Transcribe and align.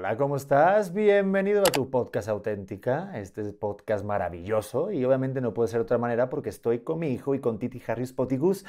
Hola, 0.00 0.16
¿cómo 0.16 0.36
estás? 0.36 0.94
Bienvenido 0.94 1.60
a 1.60 1.64
tu 1.64 1.90
podcast 1.90 2.26
auténtica. 2.30 3.10
Este 3.20 3.42
es 3.42 3.52
podcast 3.52 4.02
maravilloso 4.02 4.90
y 4.90 5.04
obviamente 5.04 5.42
no 5.42 5.52
puede 5.52 5.68
ser 5.68 5.80
de 5.80 5.82
otra 5.82 5.98
manera 5.98 6.30
porque 6.30 6.48
estoy 6.48 6.78
con 6.78 7.00
mi 7.00 7.08
hijo 7.08 7.34
y 7.34 7.40
con 7.42 7.58
Titi 7.58 7.82
Harris 7.86 8.14
Potigus 8.14 8.64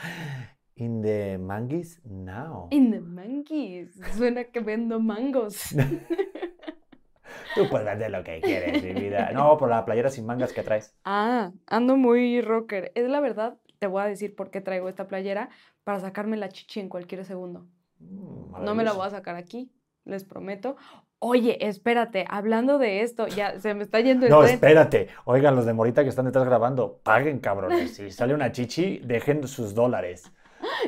in 0.76 1.02
the 1.02 1.38
manguis 1.38 2.02
now. 2.04 2.68
In 2.72 2.92
the 2.92 3.00
manguis. 3.00 3.98
Suena 4.18 4.44
que 4.44 4.60
vendo 4.60 5.00
mangos. 5.00 5.70
Tú 7.56 7.70
puedes 7.70 7.88
vender 7.88 8.12
lo 8.12 8.26
que 8.26 8.42
quieres, 8.42 8.84
mi 8.84 8.92
vida. 8.92 9.32
No, 9.32 9.58
por 9.58 9.70
la 9.70 9.86
playera 9.86 10.10
sin 10.10 10.26
mangas 10.26 10.52
que 10.52 10.64
traes. 10.64 10.98
Ah, 11.06 11.54
ando 11.66 11.96
muy 11.96 12.42
rocker. 12.42 12.92
Es 12.94 13.10
la 13.10 13.22
verdad, 13.22 13.58
te 13.80 13.88
voy 13.88 14.02
a 14.02 14.08
decir 14.08 14.36
por 14.36 14.52
qué 14.52 14.60
traigo 14.60 14.90
esta 14.90 15.08
playera 15.08 15.48
para 15.86 16.02
sacarme 16.02 16.36
la 16.36 16.50
chichi 16.50 16.82
en 16.82 16.90
cualquier 16.90 17.24
segundo. 17.24 17.68
Mm, 18.00 18.66
No 18.66 18.76
me 18.76 18.84
la 18.84 18.92
voy 18.92 19.08
a 19.08 19.12
sacar 19.12 19.38
aquí, 19.38 19.72
les 20.04 20.26
prometo. 20.26 20.76
Oye, 21.24 21.68
espérate, 21.68 22.26
hablando 22.28 22.80
de 22.80 23.02
esto, 23.02 23.28
ya 23.28 23.60
se 23.60 23.76
me 23.76 23.84
está 23.84 24.00
yendo 24.00 24.26
el 24.26 24.32
No, 24.32 24.42
tren. 24.42 24.56
espérate. 24.56 25.08
Oigan, 25.26 25.56
los 25.56 25.68
de 25.68 25.74
Morita 25.74 26.02
que 26.02 26.10
están 26.10 26.26
detrás 26.26 26.46
grabando, 26.46 27.00
paguen, 27.04 27.40
cabrones. 27.40 27.96
Si 27.96 28.10
sale 28.12 28.34
una 28.34 28.52
chichi, 28.52 28.98
dejen 29.04 29.48
sus 29.48 29.76
dólares. 29.76 30.32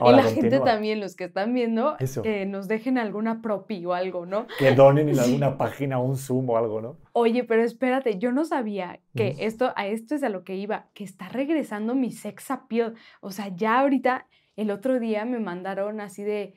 y 0.03 0.11
la 0.11 0.23
gente 0.23 0.59
también, 0.59 0.99
los 0.99 1.15
que 1.15 1.25
están 1.25 1.53
viendo, 1.53 1.97
que 2.23 2.47
nos 2.47 2.67
dejen 2.67 2.97
alguna 2.97 3.43
propi 3.43 3.85
o 3.85 3.93
algo, 3.93 4.25
¿no? 4.25 4.47
Que 4.57 4.73
donen 4.73 5.07
en 5.09 5.19
alguna 5.19 5.55
página 5.55 5.99
un 5.99 6.17
Zoom 6.17 6.49
o 6.49 6.57
algo, 6.57 6.81
¿no? 6.81 6.97
Oye, 7.11 7.43
pero 7.43 7.61
espérate, 7.61 8.17
yo 8.17 8.31
no 8.31 8.43
sabía 8.43 9.01
que 9.15 9.35
esto, 9.37 9.71
a 9.75 9.85
esto 9.85 10.15
es 10.15 10.23
a 10.23 10.29
lo 10.29 10.43
que 10.43 10.55
iba, 10.55 10.87
que 10.95 11.03
está 11.03 11.29
regresando 11.29 11.93
mi 11.93 12.11
sex 12.11 12.49
appeal. 12.49 12.95
O 13.21 13.29
sea, 13.29 13.49
ya 13.49 13.79
ahorita, 13.81 14.25
el 14.55 14.71
otro 14.71 14.99
día 14.99 15.25
me 15.25 15.39
mandaron 15.39 16.01
así 16.01 16.23
de, 16.23 16.55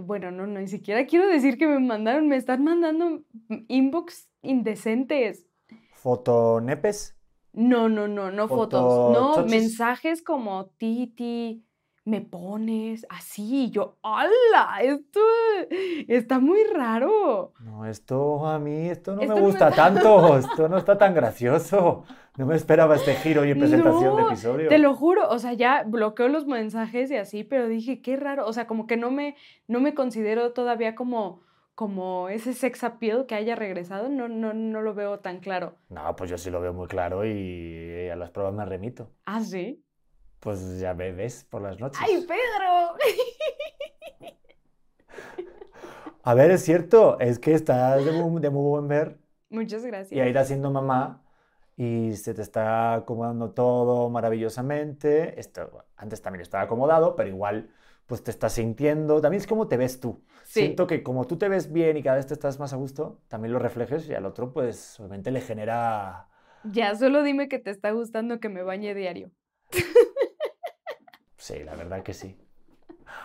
bueno, 0.00 0.30
no, 0.30 0.46
no, 0.46 0.60
ni 0.60 0.68
siquiera 0.68 1.06
quiero 1.06 1.26
decir 1.28 1.56
que 1.58 1.66
me 1.66 1.78
mandaron, 1.78 2.28
me 2.28 2.36
están 2.36 2.64
mandando 2.64 3.22
inbox 3.68 4.28
indecentes. 4.42 5.46
Fotonepes. 5.94 7.16
No, 7.52 7.88
no, 7.88 8.06
no, 8.08 8.30
no 8.30 8.48
fotos, 8.48 8.80
Foto- 8.80 9.12
no, 9.12 9.34
chochis. 9.34 9.50
mensajes 9.50 10.22
como 10.22 10.66
Titi, 10.78 11.64
me 12.04 12.20
pones 12.22 13.06
así, 13.10 13.64
y 13.66 13.70
yo, 13.70 13.98
¡hala! 14.02 14.80
Esto 14.82 15.20
está 16.08 16.38
muy 16.38 16.64
raro. 16.64 17.52
No, 17.60 17.84
esto 17.86 18.46
a 18.46 18.58
mí, 18.58 18.88
esto 18.88 19.14
no 19.14 19.22
Esto 19.22 19.34
me 19.34 19.40
no 19.40 19.46
me- 19.46 19.50
gusta 19.52 19.70
tanto, 19.74 20.38
esto 20.38 20.68
no 20.68 20.78
está 20.78 20.96
tan 20.98 21.14
gracioso. 21.14 22.04
No 22.36 22.46
me 22.46 22.56
esperaba 22.56 22.96
este 22.96 23.14
giro 23.14 23.44
y 23.44 23.54
presentación 23.54 24.16
de 24.16 24.22
No, 24.22 24.28
episodio. 24.28 24.68
Te 24.68 24.78
lo 24.78 24.94
juro, 24.94 25.28
o 25.28 25.38
sea, 25.38 25.52
ya 25.52 25.82
bloqueo 25.84 26.28
los 26.28 26.46
mensajes 26.46 27.10
y 27.10 27.16
así, 27.16 27.44
pero 27.44 27.68
dije, 27.68 28.00
qué 28.00 28.16
raro, 28.16 28.46
o 28.46 28.52
sea, 28.52 28.66
como 28.66 28.86
que 28.86 28.96
no 28.96 29.10
me, 29.10 29.36
no 29.68 29.80
me 29.80 29.94
considero 29.94 30.52
todavía 30.52 30.94
como, 30.94 31.42
como 31.74 32.28
ese 32.30 32.54
sex 32.54 32.82
appeal 32.82 33.26
que 33.26 33.34
haya 33.34 33.56
regresado, 33.56 34.08
no, 34.08 34.28
no, 34.28 34.54
no 34.54 34.80
lo 34.80 34.94
veo 34.94 35.18
tan 35.20 35.40
claro. 35.40 35.76
No, 35.90 36.16
pues 36.16 36.30
yo 36.30 36.38
sí 36.38 36.50
lo 36.50 36.60
veo 36.60 36.72
muy 36.72 36.86
claro 36.88 37.26
y 37.26 38.08
a 38.08 38.16
las 38.16 38.30
pruebas 38.30 38.54
me 38.54 38.64
remito. 38.64 39.10
¿Ah, 39.26 39.40
sí? 39.42 39.84
Pues 40.40 40.78
ya 40.80 40.94
me 40.94 41.12
ves 41.12 41.44
por 41.44 41.62
las 41.62 41.78
noches. 41.78 42.00
¡Ay, 42.02 42.26
Pedro! 42.26 42.96
A 46.22 46.34
ver, 46.34 46.50
es 46.50 46.62
cierto, 46.62 47.18
es 47.18 47.38
que 47.38 47.54
estás 47.54 48.04
de 48.04 48.12
muy, 48.12 48.42
de 48.42 48.50
muy 48.50 48.62
buen 48.62 48.88
ver 48.88 49.18
Muchas 49.48 49.82
y 49.82 49.86
gracias. 49.86 50.20
ahí 50.20 50.28
estás 50.28 50.48
siendo 50.48 50.70
mamá 50.70 51.22
y 51.76 52.14
se 52.16 52.34
te 52.34 52.42
está 52.42 52.94
acomodando 52.94 53.50
todo 53.52 54.08
maravillosamente. 54.10 55.38
Esto, 55.40 55.86
antes 55.96 56.20
también 56.22 56.42
estaba 56.42 56.64
acomodado, 56.64 57.16
pero 57.16 57.28
igual 57.28 57.70
pues 58.06 58.22
te 58.22 58.30
estás 58.30 58.52
sintiendo. 58.52 59.20
También 59.20 59.40
es 59.40 59.46
como 59.46 59.66
te 59.66 59.76
ves 59.76 59.98
tú. 59.98 60.22
Sí. 60.44 60.60
Siento 60.60 60.86
que 60.86 61.02
como 61.02 61.26
tú 61.26 61.36
te 61.38 61.48
ves 61.48 61.72
bien 61.72 61.96
y 61.96 62.02
cada 62.02 62.16
vez 62.16 62.26
te 62.26 62.34
estás 62.34 62.60
más 62.60 62.72
a 62.72 62.76
gusto, 62.76 63.22
también 63.28 63.52
lo 63.52 63.58
reflejes 63.58 64.08
y 64.08 64.14
al 64.14 64.26
otro 64.26 64.52
pues 64.52 65.00
obviamente 65.00 65.30
le 65.30 65.40
genera... 65.40 66.28
Ya, 66.64 66.94
solo 66.94 67.22
dime 67.22 67.48
que 67.48 67.58
te 67.58 67.70
está 67.70 67.90
gustando 67.92 68.40
que 68.40 68.50
me 68.50 68.62
bañe 68.62 68.94
diario. 68.94 69.30
Sí, 71.50 71.64
la 71.64 71.74
verdad 71.74 72.02
que 72.04 72.14
sí. 72.14 72.36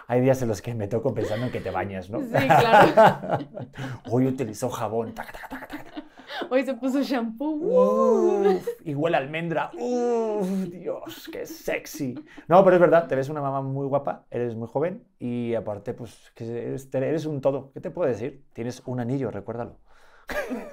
Hay 0.07 0.19
días 0.21 0.41
en 0.41 0.47
los 0.47 0.61
que 0.61 0.73
me 0.73 0.87
toco 0.87 1.13
pensando 1.13 1.45
en 1.45 1.51
que 1.51 1.61
te 1.61 1.69
bañas, 1.69 2.09
¿no? 2.09 2.21
Sí, 2.21 2.31
claro. 2.31 3.37
Hoy 4.09 4.25
utilizó 4.25 4.69
jabón. 4.69 5.13
taca, 5.13 5.31
taca, 5.31 5.67
taca. 5.67 6.03
Hoy 6.49 6.65
se 6.65 6.73
puso 6.73 7.03
shampoo. 7.03 7.51
¡uh! 7.51 8.55
Uf, 8.55 8.67
y 8.83 8.95
huele 8.95 9.17
a 9.17 9.19
almendra. 9.19 9.69
Uf, 9.77 10.47
Dios, 10.71 11.29
qué 11.31 11.45
sexy. 11.45 12.15
No, 12.47 12.63
pero 12.63 12.77
es 12.77 12.81
verdad, 12.81 13.07
te 13.07 13.15
ves 13.15 13.29
una 13.29 13.41
mamá 13.41 13.61
muy 13.61 13.85
guapa, 13.85 14.25
eres 14.31 14.55
muy 14.55 14.67
joven 14.67 15.03
y 15.19 15.53
aparte, 15.53 15.93
pues, 15.93 16.31
que 16.33 16.45
eres, 16.45 16.89
eres 16.93 17.25
un 17.27 17.41
todo. 17.41 17.71
¿Qué 17.73 17.79
te 17.79 17.91
puedo 17.91 18.09
decir? 18.09 18.43
Tienes 18.53 18.81
un 18.87 18.99
anillo, 18.99 19.29
recuérdalo. 19.29 19.77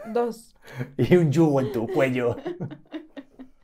Dos. 0.07 0.57
Y 0.97 1.17
un 1.17 1.31
yugo 1.31 1.61
en 1.61 1.71
tu 1.71 1.87
cuello. 1.87 2.37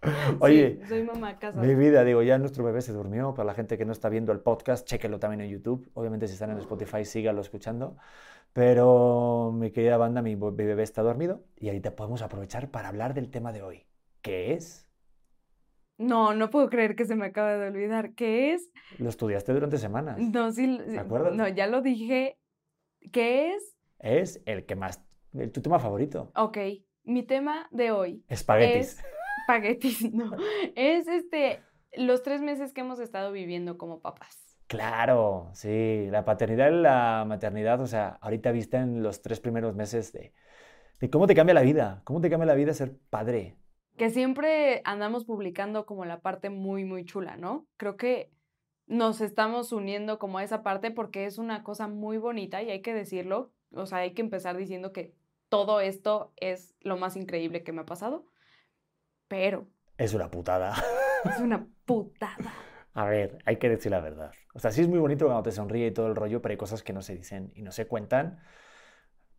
Oye, 0.41 0.79
Sí, 0.83 0.89
soy 0.89 1.03
mamá 1.05 1.39
casada. 1.39 1.65
mi 1.67 1.75
vida, 1.75 2.05
digo, 2.05 2.23
ya 2.23 2.39
nuestro 2.39 2.65
bebé 2.65 2.81
se 2.83 2.93
durmió. 2.93 3.35
Para 3.35 3.47
la 3.47 3.55
gente 3.55 3.77
que 3.79 3.85
no 3.85 3.93
está 3.93 4.09
viendo 4.09 4.33
el 4.33 4.41
podcast, 4.41 4.87
chéquelo 4.87 5.19
también 5.19 5.41
en 5.43 5.51
YouTube. 5.51 5.91
Obviamente, 5.95 6.27
si 6.27 6.35
están 6.35 6.51
en 6.51 6.59
Spotify, 6.59 7.05
síganlo 7.05 7.41
escuchando. 7.41 7.97
Pero 8.53 9.53
mi 9.55 9.71
querida 9.71 9.97
banda, 9.99 10.23
mi, 10.23 10.35
bebé 10.35 10.83
está 10.83 11.03
dormido 11.03 11.45
y 11.57 11.69
ahorita 11.69 11.95
podemos 11.95 12.23
aprovechar 12.23 12.71
para 12.71 12.89
hablar 12.89 13.15
del 13.15 13.31
tema 13.31 13.53
de 13.53 13.63
hoy, 13.63 13.87
que 14.23 14.55
es, 14.55 14.89
No, 15.99 16.33
no 16.35 16.49
puedo 16.51 16.69
creer 16.71 16.97
que 16.97 17.05
se 17.05 17.15
me 17.15 17.27
acaba 17.27 17.57
de 17.57 17.69
olvidar. 17.69 18.15
¿Qué 18.15 18.55
es? 18.55 18.71
lo 18.99 19.09
estudiaste 19.11 19.53
durante 19.53 19.79
semanas, 19.79 20.19
No, 20.19 20.51
sí, 20.53 20.81
sí, 20.89 20.97
acuerdas? 20.97 21.35
no, 21.35 21.47
ya 21.49 21.67
lo 21.67 21.83
dije. 21.83 22.39
¿Qué 23.13 23.53
es? 23.55 23.77
es 24.01 24.41
el 24.47 24.65
que 24.65 24.75
más, 24.77 25.03
el, 25.35 25.53
tu 25.53 25.61
tema 25.61 25.79
favorito, 25.79 26.33
Ok, 26.35 26.59
mi 27.05 27.23
tema 27.25 27.69
de 27.71 27.91
hoy 27.91 28.25
espaguetis. 28.29 28.99
es 28.99 29.05
espaguetis, 29.49 30.03
no. 30.15 30.31
Es 30.77 31.09
este, 31.09 31.61
los 31.95 32.23
tres 32.23 32.41
meses 32.43 32.73
que 32.73 32.83
hemos 32.83 33.01
estado 33.01 33.33
viviendo 33.33 33.79
como 33.79 34.01
papás. 34.01 34.59
Claro, 34.67 35.49
sí, 35.55 36.09
la 36.11 36.27
paternidad 36.27 36.71
y 36.71 36.83
la 36.83 37.25
maternidad, 37.27 37.81
o 37.81 37.87
sea, 37.87 38.19
ahorita 38.21 38.53
viste 38.53 38.77
en 38.77 39.03
los 39.03 39.23
tres 39.23 39.41
primeros 39.41 39.75
meses 39.75 40.13
de, 40.13 40.35
de 41.01 41.11
cómo 41.11 41.27
te 41.27 41.35
cambia 41.35 41.55
la 41.55 41.63
vida, 41.63 42.03
cómo 42.05 42.21
te 42.21 42.29
cambia 42.29 42.47
la 42.47 42.55
vida 42.55 42.75
ser 42.75 42.95
padre. 43.09 43.57
Que 43.97 44.11
siempre 44.11 44.83
andamos 44.85 45.25
publicando 45.25 45.87
como 45.87 46.05
la 46.05 46.21
parte 46.21 46.51
muy, 46.51 46.85
muy 46.85 47.07
chula, 47.07 47.37
¿no? 47.39 47.67
Creo 47.79 47.97
que 47.97 48.31
nos 48.87 49.23
estamos 49.23 49.73
uniendo 49.73 50.19
como 50.19 50.39
a 50.39 50.45
esa 50.45 50.63
parte 50.63 50.91
porque 50.91 51.25
es 51.25 51.39
una 51.39 51.63
cosa 51.63 51.89
muy 51.89 52.19
bonita 52.19 52.63
y 52.63 52.71
hay 52.71 52.83
que 52.83 52.95
decirlo. 52.95 53.51
O 53.73 53.87
sea, 53.87 53.99
hay 53.99 54.13
que 54.13 54.23
empezar 54.23 54.57
diciendo 54.57 54.93
que 54.93 55.15
todo 55.49 55.81
esto 55.81 56.33
es 56.37 56.75
lo 56.81 56.99
más 56.99 57.17
increíble 57.17 57.63
que 57.65 57.73
me 57.73 57.81
ha 57.81 57.87
pasado. 57.87 58.27
Pero 59.29 59.67
Es 59.97 60.15
una 60.15 60.31
putada. 60.31 60.75
es 61.25 61.41
una 61.41 61.67
putada. 61.85 62.53
A 62.95 63.05
ver, 63.05 63.39
hay 63.45 63.57
que 63.57 63.69
decir 63.69 63.93
la 63.93 64.01
verdad. 64.01 64.33
O 64.55 64.59
sea, 64.59 64.73
sí 64.73 64.81
es 64.81 64.89
muy 64.89 64.99
bonito 64.99 65.27
cuando 65.27 65.43
te 65.43 65.53
sonríe 65.53 65.87
y 65.89 65.91
todo 65.93 66.09
el 66.09 66.17
rollo, 66.17 66.43
pero 66.43 66.53
hay 66.53 66.57
cosas 66.59 66.83
que 66.83 66.93
no 66.93 67.03
se 67.03 67.15
dicen 67.15 67.53
y 67.55 67.63
no 67.63 67.71
se 67.71 67.87
cuentan. 67.87 68.41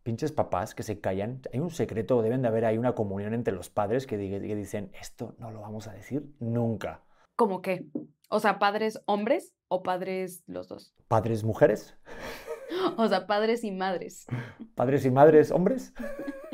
Pinches 0.02 0.32
papás 0.32 0.74
que 0.74 0.82
se 0.82 1.00
callan. 1.00 1.42
Hay 1.52 1.60
un 1.60 1.70
secreto, 1.70 2.22
deben 2.22 2.40
de 2.42 2.48
haber, 2.48 2.64
hay 2.64 2.78
una 2.78 2.94
comunión 2.94 3.34
entre 3.34 3.54
los 3.54 3.68
padres 3.68 4.06
que, 4.06 4.16
que 4.16 4.54
dicen, 4.54 4.90
esto 4.98 5.34
no 5.38 5.50
lo 5.50 5.60
vamos 5.60 5.88
a 5.88 5.92
decir 5.92 6.24
nunca. 6.38 7.02
¿Cómo 7.36 7.60
qué? 7.60 7.86
O 8.30 8.40
sea, 8.40 8.58
padres 8.58 9.02
hombres 9.06 9.54
o 9.68 9.82
padres 9.82 10.42
los 10.46 10.68
dos. 10.68 10.94
Padres 11.08 11.44
mujeres, 11.44 11.96
O 12.96 13.08
sea, 13.08 13.26
padres 13.26 13.64
y 13.64 13.72
madres. 13.72 14.26
padres 14.74 15.04
y 15.04 15.10
madres 15.10 15.50
hombres, 15.50 15.92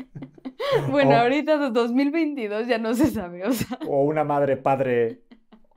Bueno, 0.91 1.11
Oh. 1.11 1.19
ahorita 1.21 1.57
de 1.57 1.71
2022 1.71 2.67
ya 2.67 2.77
no 2.77 2.93
se 2.93 3.07
sabe, 3.07 3.45
o 3.45 3.51
sea. 3.53 3.77
o 3.87 4.03
una 4.03 4.23
madre, 4.23 4.57
padre, 4.57 5.21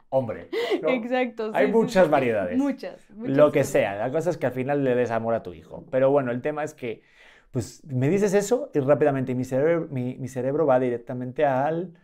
hombre. 0.09 0.49
¿no? 0.83 0.89
Exacto. 0.91 1.51
Hay 1.55 1.67
sí, 1.67 1.73
muchas 1.73 2.05
sí. 2.07 2.11
variedades. 2.11 2.59
Muchas. 2.59 3.11
muchas 3.11 3.37
Lo 3.37 3.53
que 3.53 3.65
sea, 3.65 3.97
la 3.97 4.11
cosa 4.11 4.31
es 4.31 4.37
que 4.39 4.47
al 4.47 4.53
final 4.53 4.83
le 4.85 4.95
des 4.95 5.11
amor 5.11 5.35
a 5.35 5.43
tu 5.43 5.53
hijo. 5.55 5.85
Pero 5.91 6.11
bueno, 6.11 6.31
el 6.33 6.41
tema 6.43 6.65
es 6.65 6.75
que, 6.75 7.03
pues, 7.51 7.83
me 7.87 8.09
dices 8.09 8.35
eso 8.35 8.71
y 8.75 8.81
rápidamente 8.81 9.35
mi 9.35 9.45
cerebro, 9.45 9.89
mi, 9.91 10.17
mi 10.17 10.29
cerebro 10.29 10.67
va 10.67 10.79
directamente 10.81 11.45
al, 11.45 11.95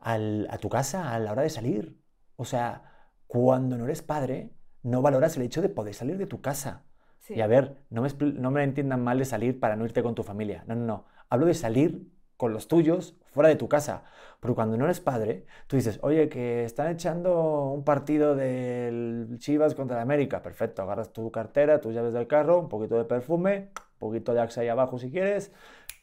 al- 0.00 0.46
a 0.50 0.58
tu 0.58 0.68
casa 0.68 1.14
a 1.14 1.18
la 1.18 1.32
hora 1.32 1.42
de 1.42 1.50
salir. 1.50 1.96
O 2.36 2.44
sea, 2.44 2.82
cuando 3.26 3.76
no 3.76 3.84
eres 3.84 4.02
padre, 4.02 4.50
no 4.82 5.02
valoras 5.02 5.36
el 5.36 5.42
hecho 5.42 5.60
de 5.62 5.68
poder 5.68 5.94
salir 5.94 6.16
de 6.18 6.26
tu 6.26 6.40
casa. 6.40 6.84
Sí. 7.18 7.34
Y 7.34 7.40
a 7.40 7.46
ver, 7.46 7.76
no 7.90 8.02
me, 8.02 8.08
no 8.34 8.50
me 8.50 8.62
entiendan 8.62 9.02
mal 9.02 9.18
de 9.18 9.24
salir 9.24 9.58
para 9.60 9.76
no 9.76 9.84
irte 9.84 10.02
con 10.02 10.14
tu 10.14 10.22
familia. 10.22 10.64
No, 10.66 10.74
no, 10.76 10.86
no. 10.86 11.04
Hablo 11.30 11.46
de 11.46 11.54
salir 11.54 12.08
con 12.36 12.52
los 12.52 12.68
tuyos 12.68 13.16
fuera 13.32 13.48
de 13.48 13.56
tu 13.56 13.68
casa. 13.68 14.04
Porque 14.40 14.54
cuando 14.54 14.76
no 14.76 14.84
eres 14.84 15.00
padre, 15.00 15.46
tú 15.66 15.76
dices, 15.76 15.98
oye, 16.02 16.28
que 16.28 16.64
están 16.64 16.88
echando 16.92 17.64
un 17.72 17.84
partido 17.84 18.34
del 18.36 19.36
Chivas 19.38 19.74
contra 19.74 19.96
el 19.96 20.02
América. 20.02 20.42
Perfecto, 20.42 20.82
agarras 20.82 21.12
tu 21.12 21.30
cartera, 21.32 21.80
tus 21.80 21.94
llaves 21.94 22.12
del 22.12 22.26
carro, 22.28 22.60
un 22.60 22.68
poquito 22.68 22.96
de 22.96 23.04
perfume, 23.04 23.70
un 23.94 23.98
poquito 23.98 24.32
de 24.34 24.40
Axe 24.40 24.60
ahí 24.60 24.68
abajo 24.68 24.98
si 24.98 25.10
quieres, 25.10 25.52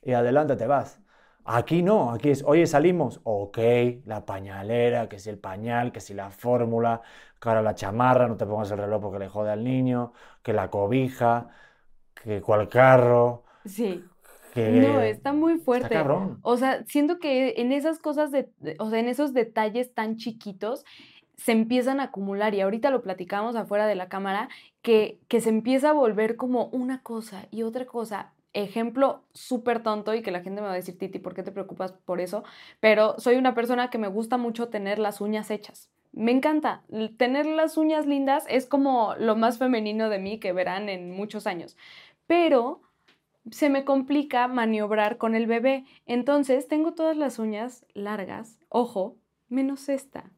y 0.01 0.13
adelante 0.13 0.55
te 0.55 0.67
vas. 0.67 1.01
Aquí 1.45 1.83
no, 1.83 2.11
aquí 2.11 2.29
es, 2.31 2.43
oye, 2.43 2.65
salimos. 2.67 3.21
Ok, 3.23 3.59
la 4.05 4.25
pañalera, 4.25 5.07
que 5.07 5.19
si 5.19 5.29
el 5.29 5.37
pañal, 5.39 5.91
que 5.91 5.99
si 6.01 6.13
la 6.13 6.31
fórmula, 6.31 7.01
que 7.39 7.49
ahora 7.49 7.61
la 7.61 7.75
chamarra, 7.75 8.27
no 8.27 8.35
te 8.37 8.45
pongas 8.45 8.71
el 8.71 8.79
reloj 8.79 9.01
porque 9.01 9.19
le 9.19 9.29
jode 9.29 9.51
al 9.51 9.63
niño, 9.63 10.13
que 10.43 10.53
la 10.53 10.69
cobija, 10.69 11.49
que 12.15 12.41
cuál 12.41 12.69
carro, 12.69 13.43
Sí. 13.65 14.03
Que 14.55 14.71
No, 14.71 15.01
está 15.01 15.33
muy 15.33 15.53
está 15.53 15.65
fuerte. 15.65 15.89
cabrón. 15.89 16.39
O 16.41 16.57
sea, 16.57 16.83
siento 16.85 17.19
que 17.19 17.55
en 17.57 17.71
esas 17.71 17.99
cosas 17.99 18.31
de, 18.31 18.49
o 18.79 18.89
sea, 18.89 18.99
en 18.99 19.09
esos 19.09 19.33
detalles 19.33 19.93
tan 19.93 20.17
chiquitos 20.17 20.85
se 21.37 21.51
empiezan 21.51 21.99
a 21.99 22.03
acumular 22.05 22.53
y 22.55 22.61
ahorita 22.61 22.89
lo 22.91 23.01
platicamos 23.03 23.55
afuera 23.55 23.87
de 23.87 23.95
la 23.95 24.09
cámara, 24.09 24.49
que, 24.81 25.19
que 25.27 25.41
se 25.41 25.49
empieza 25.49 25.89
a 25.89 25.93
volver 25.93 26.37
como 26.37 26.67
una 26.67 27.01
cosa 27.03 27.47
y 27.51 27.63
otra 27.63 27.85
cosa. 27.85 28.33
Ejemplo 28.53 29.23
súper 29.33 29.83
tonto 29.83 30.13
y 30.15 30.21
que 30.21 30.31
la 30.31 30.41
gente 30.41 30.61
me 30.61 30.67
va 30.67 30.73
a 30.73 30.77
decir, 30.77 30.97
Titi, 30.97 31.19
¿por 31.19 31.33
qué 31.35 31.43
te 31.43 31.51
preocupas 31.51 31.91
por 31.91 32.21
eso? 32.21 32.45
Pero 32.79 33.15
soy 33.19 33.35
una 33.35 33.53
persona 33.53 33.89
que 33.89 33.97
me 33.97 34.07
gusta 34.07 34.37
mucho 34.37 34.69
tener 34.69 34.97
las 34.97 35.19
uñas 35.19 35.51
hechas. 35.51 35.89
Me 36.13 36.31
encanta. 36.31 36.83
Tener 37.17 37.45
las 37.45 37.75
uñas 37.75 38.05
lindas 38.05 38.45
es 38.47 38.65
como 38.65 39.13
lo 39.19 39.35
más 39.35 39.57
femenino 39.57 40.07
de 40.07 40.19
mí 40.19 40.39
que 40.39 40.53
verán 40.53 40.87
en 40.87 41.11
muchos 41.11 41.47
años. 41.47 41.75
Pero 42.27 42.79
se 43.51 43.69
me 43.69 43.85
complica 43.85 44.47
maniobrar 44.47 45.17
con 45.17 45.35
el 45.35 45.47
bebé. 45.47 45.85
Entonces 46.05 46.67
tengo 46.67 46.93
todas 46.93 47.17
las 47.17 47.39
uñas 47.39 47.85
largas, 47.93 48.59
ojo, 48.69 49.17
menos 49.49 49.89
esta. 49.89 50.31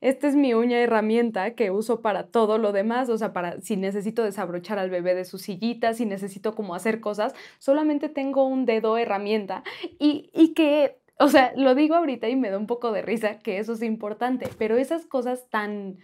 Esta 0.00 0.28
es 0.28 0.34
mi 0.34 0.54
uña 0.54 0.78
herramienta 0.78 1.54
que 1.54 1.70
uso 1.70 2.00
para 2.00 2.28
todo 2.28 2.56
lo 2.56 2.72
demás, 2.72 3.10
o 3.10 3.18
sea, 3.18 3.34
para 3.34 3.60
si 3.60 3.76
necesito 3.76 4.22
desabrochar 4.22 4.78
al 4.78 4.88
bebé 4.88 5.14
de 5.14 5.26
su 5.26 5.36
sillita, 5.36 5.92
si 5.92 6.06
necesito 6.06 6.54
como 6.54 6.74
hacer 6.74 7.00
cosas, 7.00 7.34
solamente 7.58 8.08
tengo 8.08 8.46
un 8.46 8.64
dedo 8.64 8.96
herramienta 8.96 9.62
y, 9.98 10.30
y 10.32 10.54
que, 10.54 10.98
o 11.18 11.28
sea, 11.28 11.52
lo 11.54 11.74
digo 11.74 11.96
ahorita 11.96 12.30
y 12.30 12.36
me 12.36 12.48
da 12.48 12.56
un 12.56 12.66
poco 12.66 12.92
de 12.92 13.02
risa 13.02 13.38
que 13.40 13.58
eso 13.58 13.74
es 13.74 13.82
importante, 13.82 14.48
pero 14.56 14.78
esas 14.78 15.04
cosas 15.04 15.50
tan, 15.50 15.98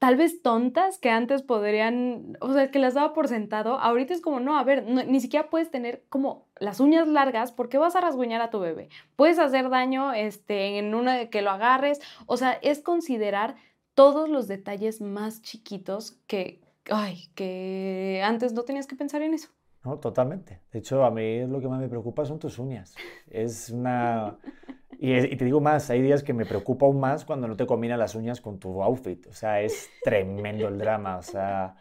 tal 0.00 0.16
vez 0.16 0.42
tontas 0.42 0.98
que 0.98 1.10
antes 1.10 1.42
podrían, 1.42 2.36
o 2.40 2.52
sea, 2.52 2.70
que 2.72 2.78
las 2.80 2.94
daba 2.94 3.12
por 3.12 3.28
sentado, 3.28 3.78
ahorita 3.78 4.12
es 4.14 4.20
como, 4.20 4.40
no, 4.40 4.58
a 4.58 4.64
ver, 4.64 4.84
no- 4.88 5.04
ni 5.04 5.20
siquiera 5.20 5.48
puedes 5.50 5.70
tener 5.70 6.04
como 6.08 6.48
las 6.58 6.80
uñas 6.80 7.06
largas 7.06 7.52
porque 7.52 7.78
vas 7.78 7.94
a 7.94 8.00
rasguñar 8.00 8.40
a 8.40 8.50
tu 8.50 8.58
bebé. 8.58 8.88
Puedes 9.14 9.38
hacer 9.38 9.68
daño 9.70 10.12
este, 10.12 10.78
en 10.78 10.94
una 10.94 11.30
que 11.30 11.42
lo 11.42 11.50
agarres, 11.50 12.00
o 12.26 12.36
sea, 12.36 12.52
es 12.62 12.80
considerar 12.80 13.54
todos 13.94 14.28
los 14.28 14.48
detalles 14.48 15.00
más 15.02 15.42
chiquitos 15.42 16.12
que, 16.26 16.60
ay, 16.90 17.28
que 17.34 18.22
antes 18.24 18.52
no 18.54 18.62
tenías 18.62 18.86
que 18.86 18.96
pensar 18.96 19.22
en 19.22 19.34
eso. 19.34 19.50
No, 19.84 19.98
totalmente. 19.98 20.60
De 20.72 20.78
hecho, 20.78 21.04
a 21.04 21.10
mí 21.10 21.46
lo 21.46 21.60
que 21.60 21.68
más 21.68 21.80
me 21.80 21.88
preocupa 21.88 22.24
son 22.24 22.38
tus 22.38 22.58
uñas. 22.58 22.94
Es 23.28 23.70
una... 23.70 24.38
Y, 25.02 25.14
y 25.16 25.36
te 25.36 25.46
digo 25.46 25.62
más, 25.62 25.88
hay 25.88 26.02
días 26.02 26.22
que 26.22 26.34
me 26.34 26.44
preocupa 26.44 26.84
aún 26.84 27.00
más 27.00 27.24
cuando 27.24 27.48
no 27.48 27.56
te 27.56 27.64
combinan 27.66 27.98
las 27.98 28.14
uñas 28.14 28.42
con 28.42 28.58
tu 28.58 28.82
outfit. 28.82 29.26
O 29.28 29.32
sea, 29.32 29.62
es 29.62 29.88
tremendo 30.04 30.68
el 30.68 30.76
drama. 30.76 31.16
O 31.16 31.22
sea, 31.22 31.74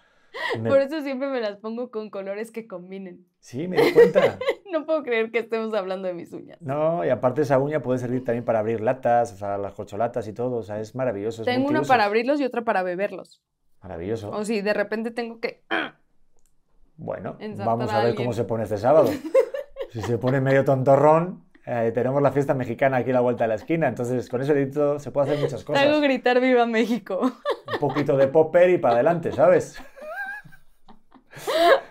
me- 0.58 0.70
Por 0.70 0.80
eso 0.80 1.02
siempre 1.02 1.28
me 1.30 1.42
las 1.42 1.58
pongo 1.58 1.92
con 1.92 2.10
colores 2.10 2.50
que 2.50 2.66
combinen. 2.66 3.26
sí, 3.40 3.68
me 3.68 3.82
di 3.82 3.92
cuenta. 3.94 4.38
No 4.72 4.86
puedo 4.86 5.02
creer 5.02 5.32
que 5.32 5.40
estemos 5.40 5.74
hablando 5.74 6.08
de 6.08 6.14
mis 6.14 6.32
uñas. 6.32 6.62
No, 6.62 7.04
y 7.04 7.10
aparte 7.10 7.42
esa 7.42 7.58
uña 7.58 7.82
puede 7.82 7.98
servir 7.98 8.24
también 8.24 8.46
para 8.46 8.60
abrir 8.60 8.82
latas, 8.82 9.34
o 9.34 9.36
sea, 9.36 9.58
las 9.58 9.74
cocholatas 9.74 10.28
y 10.28 10.34
todo. 10.34 10.58
O 10.58 10.62
sea, 10.62 10.80
es 10.80 10.94
maravilloso. 10.94 11.42
Es 11.42 11.48
Tengo 11.48 11.68
una 11.70 11.82
para 11.82 12.06
abrirlos 12.06 12.40
y 12.40 12.46
otra 12.46 12.62
para 12.64 12.84
beberlos. 12.84 13.42
Maravilloso. 13.82 14.30
O 14.30 14.46
si 14.46 14.62
de 14.62 14.74
repente 14.76 15.10
tengo 15.10 15.40
que... 15.40 15.64
Bueno, 16.98 17.38
vamos 17.58 17.90
a 17.90 17.94
a 17.96 17.98
ver 17.98 18.08
alguien. 18.10 18.16
cómo 18.16 18.34
se 18.34 18.44
pone 18.44 18.64
este 18.64 18.78
sábado. 18.78 19.10
Si 19.92 20.04
se 20.04 20.20
pone 20.20 20.40
medio 20.40 20.64
tontorrón, 20.64 21.46
eh, 21.72 21.92
tenemos 21.94 22.22
la 22.22 22.32
fiesta 22.32 22.54
mexicana 22.54 22.98
aquí 22.98 23.12
a 23.12 23.14
la 23.14 23.20
vuelta 23.20 23.44
de 23.44 23.50
la 23.50 23.56
esquina. 23.56 23.88
Entonces, 23.88 24.28
con 24.30 24.42
ese 24.42 24.54
dedito 24.54 24.98
se 25.00 25.12
puede 25.12 25.28
hacer 25.30 25.40
muchas 25.44 25.64
Te 25.64 25.74
hago 25.78 25.90
cosas. 25.92 26.02
gritar 26.02 26.40
Viva 26.40 26.66
México. 26.66 27.20
Un 27.74 27.80
poquito 27.80 28.18
de 28.18 28.28
popper 28.28 28.70
y 28.72 28.78
para 28.78 28.96
adelante, 28.96 29.32
¿sabes? 29.32 29.80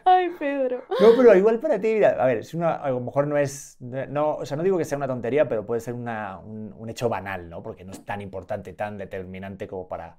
Ay, 0.05 0.31
Pedro. 0.39 0.83
No, 1.01 1.09
pero 1.17 1.35
igual 1.35 1.59
para 1.61 1.79
ti, 1.81 1.95
mira, 1.95 2.11
a 2.23 2.27
ver, 2.27 2.39
es 2.39 2.55
una, 2.55 2.75
a 2.75 2.91
lo 2.91 3.01
mejor 3.01 3.27
no 3.27 3.37
es, 3.39 3.77
no, 3.81 4.37
o 4.37 4.47
sea, 4.47 4.57
no 4.57 4.63
digo 4.63 4.77
que 4.79 4.85
sea 4.85 4.99
una 4.99 5.07
tontería, 5.07 5.49
pero 5.49 5.65
puede 5.65 5.81
ser 5.81 5.95
una- 5.95 6.39
un, 6.39 6.75
un 6.77 6.89
hecho 6.91 7.09
banal, 7.09 7.49
¿no? 7.49 7.63
Porque 7.63 7.85
no 7.85 7.93
es 7.93 8.05
tan 8.05 8.21
importante, 8.21 8.73
tan 8.73 8.99
determinante 8.99 9.69
como 9.69 9.87
para 9.87 10.17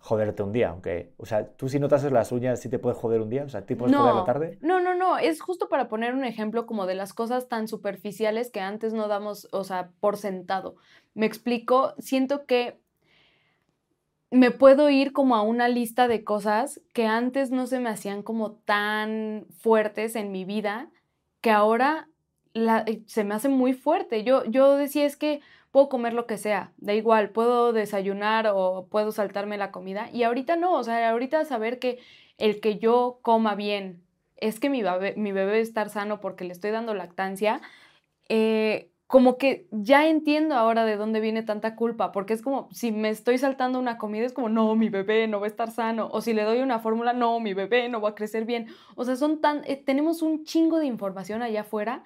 joderte 0.00 0.42
un 0.42 0.52
día, 0.52 0.70
aunque, 0.70 1.12
o 1.18 1.26
sea, 1.26 1.46
tú 1.56 1.68
si 1.68 1.78
no 1.78 1.88
te 1.88 1.94
haces 1.94 2.10
las 2.10 2.32
uñas, 2.32 2.60
¿sí 2.60 2.68
te 2.68 2.78
puedes 2.78 2.98
joder 2.98 3.20
un 3.20 3.28
día? 3.30 3.44
O 3.44 3.48
sea, 3.48 3.64
¿te 3.66 3.76
puedes 3.76 3.94
joder 3.94 4.14
la 4.14 4.20
No, 4.20 4.24
tarde? 4.24 4.58
no, 4.62 4.80
no, 4.80 4.94
no, 4.94 5.18
es 5.18 5.40
justo 5.40 5.68
para 5.68 5.88
poner 5.88 6.14
un 6.14 6.24
ejemplo 6.24 6.66
como 6.66 6.86
de 6.86 6.94
las 6.94 7.12
cosas 7.12 7.48
tan 7.48 7.68
superficiales 7.68 8.50
que 8.50 8.60
antes 8.60 8.92
no 8.92 9.08
damos, 9.08 9.48
o 9.52 9.62
sea, 9.62 9.90
por 10.00 10.16
sentado. 10.16 10.76
Me 11.14 11.26
explico, 11.26 11.94
siento 11.98 12.46
que 12.46 12.80
me 14.30 14.50
puedo 14.52 14.88
ir 14.90 15.12
como 15.12 15.34
a 15.34 15.42
una 15.42 15.68
lista 15.68 16.06
de 16.08 16.22
cosas 16.24 16.80
que 16.92 17.06
antes 17.06 17.50
no 17.50 17.66
se 17.66 17.80
me 17.80 17.90
hacían 17.90 18.22
como 18.22 18.52
tan 18.52 19.46
fuertes 19.58 20.14
en 20.14 20.30
mi 20.30 20.44
vida, 20.44 20.88
que 21.40 21.50
ahora 21.50 22.08
la- 22.52 22.84
eh, 22.86 23.02
se 23.06 23.24
me 23.24 23.34
hace 23.34 23.48
muy 23.48 23.72
fuerte. 23.72 24.22
Yo, 24.24 24.44
yo 24.44 24.76
decía 24.76 25.04
es 25.04 25.16
que 25.16 25.40
puedo 25.70 25.88
comer 25.88 26.12
lo 26.14 26.26
que 26.26 26.38
sea, 26.38 26.72
da 26.78 26.94
igual, 26.94 27.30
puedo 27.30 27.72
desayunar 27.72 28.50
o 28.52 28.88
puedo 28.90 29.12
saltarme 29.12 29.58
la 29.58 29.70
comida. 29.70 30.10
Y 30.12 30.24
ahorita 30.24 30.56
no, 30.56 30.74
o 30.74 30.84
sea, 30.84 31.10
ahorita 31.10 31.44
saber 31.44 31.78
que 31.78 31.98
el 32.38 32.60
que 32.60 32.78
yo 32.78 33.20
coma 33.22 33.54
bien 33.54 34.02
es 34.36 34.58
que 34.60 34.70
mi 34.70 34.82
bebé, 34.82 35.14
mi 35.16 35.32
bebé 35.32 35.60
estar 35.60 35.90
sano 35.90 36.20
porque 36.20 36.44
le 36.44 36.52
estoy 36.52 36.70
dando 36.70 36.94
lactancia, 36.94 37.60
eh, 38.28 38.90
como 39.06 39.38
que 39.38 39.68
ya 39.72 40.08
entiendo 40.08 40.54
ahora 40.54 40.84
de 40.84 40.96
dónde 40.96 41.20
viene 41.20 41.42
tanta 41.42 41.74
culpa, 41.76 42.12
porque 42.12 42.32
es 42.32 42.42
como 42.42 42.68
si 42.72 42.92
me 42.92 43.10
estoy 43.10 43.38
saltando 43.38 43.78
una 43.78 43.98
comida, 43.98 44.24
es 44.24 44.32
como, 44.32 44.48
no, 44.48 44.74
mi 44.76 44.88
bebé 44.88 45.26
no 45.28 45.40
va 45.40 45.46
a 45.46 45.48
estar 45.48 45.70
sano, 45.72 46.08
o 46.12 46.20
si 46.20 46.32
le 46.32 46.44
doy 46.44 46.60
una 46.60 46.78
fórmula, 46.78 47.12
no, 47.12 47.40
mi 47.40 47.52
bebé 47.54 47.88
no 47.88 48.00
va 48.00 48.10
a 48.10 48.14
crecer 48.14 48.44
bien. 48.44 48.68
O 48.94 49.04
sea, 49.04 49.16
son 49.16 49.40
tan, 49.40 49.62
eh, 49.66 49.76
tenemos 49.76 50.22
un 50.22 50.44
chingo 50.44 50.78
de 50.78 50.86
información 50.86 51.42
allá 51.42 51.62
afuera 51.62 52.04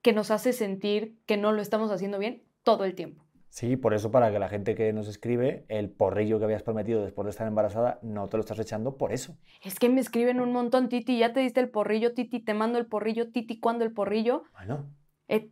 que 0.00 0.12
nos 0.12 0.30
hace 0.30 0.52
sentir 0.52 1.16
que 1.26 1.36
no 1.36 1.52
lo 1.52 1.60
estamos 1.60 1.90
haciendo 1.90 2.18
bien 2.18 2.44
todo 2.64 2.84
el 2.84 2.94
tiempo. 2.94 3.22
Sí, 3.48 3.76
por 3.76 3.94
eso 3.94 4.10
para 4.10 4.32
que 4.32 4.40
la 4.40 4.48
gente 4.48 4.74
que 4.74 4.92
nos 4.92 5.06
escribe, 5.06 5.64
el 5.68 5.88
porrillo 5.88 6.40
que 6.40 6.44
habías 6.44 6.64
prometido 6.64 7.04
después 7.04 7.26
de 7.26 7.30
estar 7.30 7.46
embarazada, 7.46 8.00
no 8.02 8.26
te 8.28 8.36
lo 8.36 8.40
estás 8.40 8.58
echando 8.58 8.96
por 8.96 9.12
eso. 9.12 9.36
Es 9.62 9.78
que 9.78 9.88
me 9.88 10.00
escriben 10.00 10.40
un 10.40 10.50
montón, 10.52 10.88
Titi, 10.88 11.18
ya 11.18 11.32
te 11.32 11.38
diste 11.38 11.60
el 11.60 11.68
porrillo, 11.70 12.14
Titi, 12.14 12.40
te 12.40 12.52
mando 12.52 12.78
el 12.78 12.86
porrillo, 12.86 13.30
Titi, 13.30 13.60
¿cuándo 13.60 13.84
el 13.84 13.92
porrillo? 13.92 14.42
Bueno, 14.54 14.86
Eh, 15.28 15.50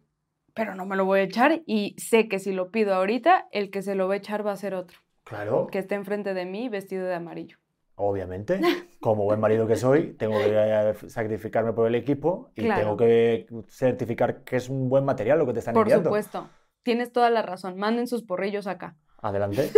pero 0.55 0.75
no 0.75 0.85
me 0.85 0.97
lo 0.97 1.05
voy 1.05 1.21
a 1.21 1.23
echar 1.23 1.63
y 1.65 1.95
sé 1.97 2.27
que 2.29 2.41
si 2.41 2.53
lo 2.53 2.71
pido 2.73 2.93
ahorita, 2.95 3.47
el 3.53 3.71
que 3.71 3.83
se 3.83 3.95
lo 3.95 4.09
va 4.09 4.15
a 4.15 4.17
echar 4.19 4.45
va 4.45 4.51
a 4.53 4.57
ser 4.57 4.75
otro, 4.75 4.99
claro, 5.23 5.69
que 5.69 5.79
esté 5.79 5.95
enfrente 5.95 6.35
de 6.35 6.45
mí 6.45 6.69
vestido 6.69 7.07
de 7.07 7.15
amarillo. 7.15 7.57
obviamente, 7.95 8.61
como 9.01 9.25
buen 9.25 9.39
marido 9.39 9.67
que 9.69 9.77
soy, 9.77 10.15
tengo 10.15 10.35
que 10.39 11.09
sacrificarme 11.09 11.73
por 11.73 11.87
el 11.87 11.95
equipo 11.95 12.51
y 12.57 12.63
Claro. 12.63 12.81
tengo 12.81 12.97
que 12.97 13.47
certificar 13.69 14.43
que 14.43 14.57
es 14.57 14.69
un 14.69 14.89
buen 14.89 15.05
material 15.05 15.39
lo 15.39 15.47
que 15.47 15.53
te 15.53 15.61
están 15.61 15.75
Por 15.75 15.83
enviando. 15.85 16.09
supuesto, 16.11 16.49
tienes 16.83 17.13
toda 17.13 17.31
la 17.31 17.43
razón, 17.43 17.77
manden 17.79 18.07
sus 18.07 18.23
porrillos 18.23 18.67
acá. 18.67 18.97
Adelante. 19.21 19.71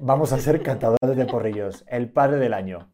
Vamos 0.00 0.32
a 0.32 0.38
ser 0.38 0.62
catadores 0.62 1.16
de 1.16 1.26
porrillos. 1.26 1.84
El 1.88 2.10
padre 2.10 2.38
del 2.38 2.54
año. 2.54 2.90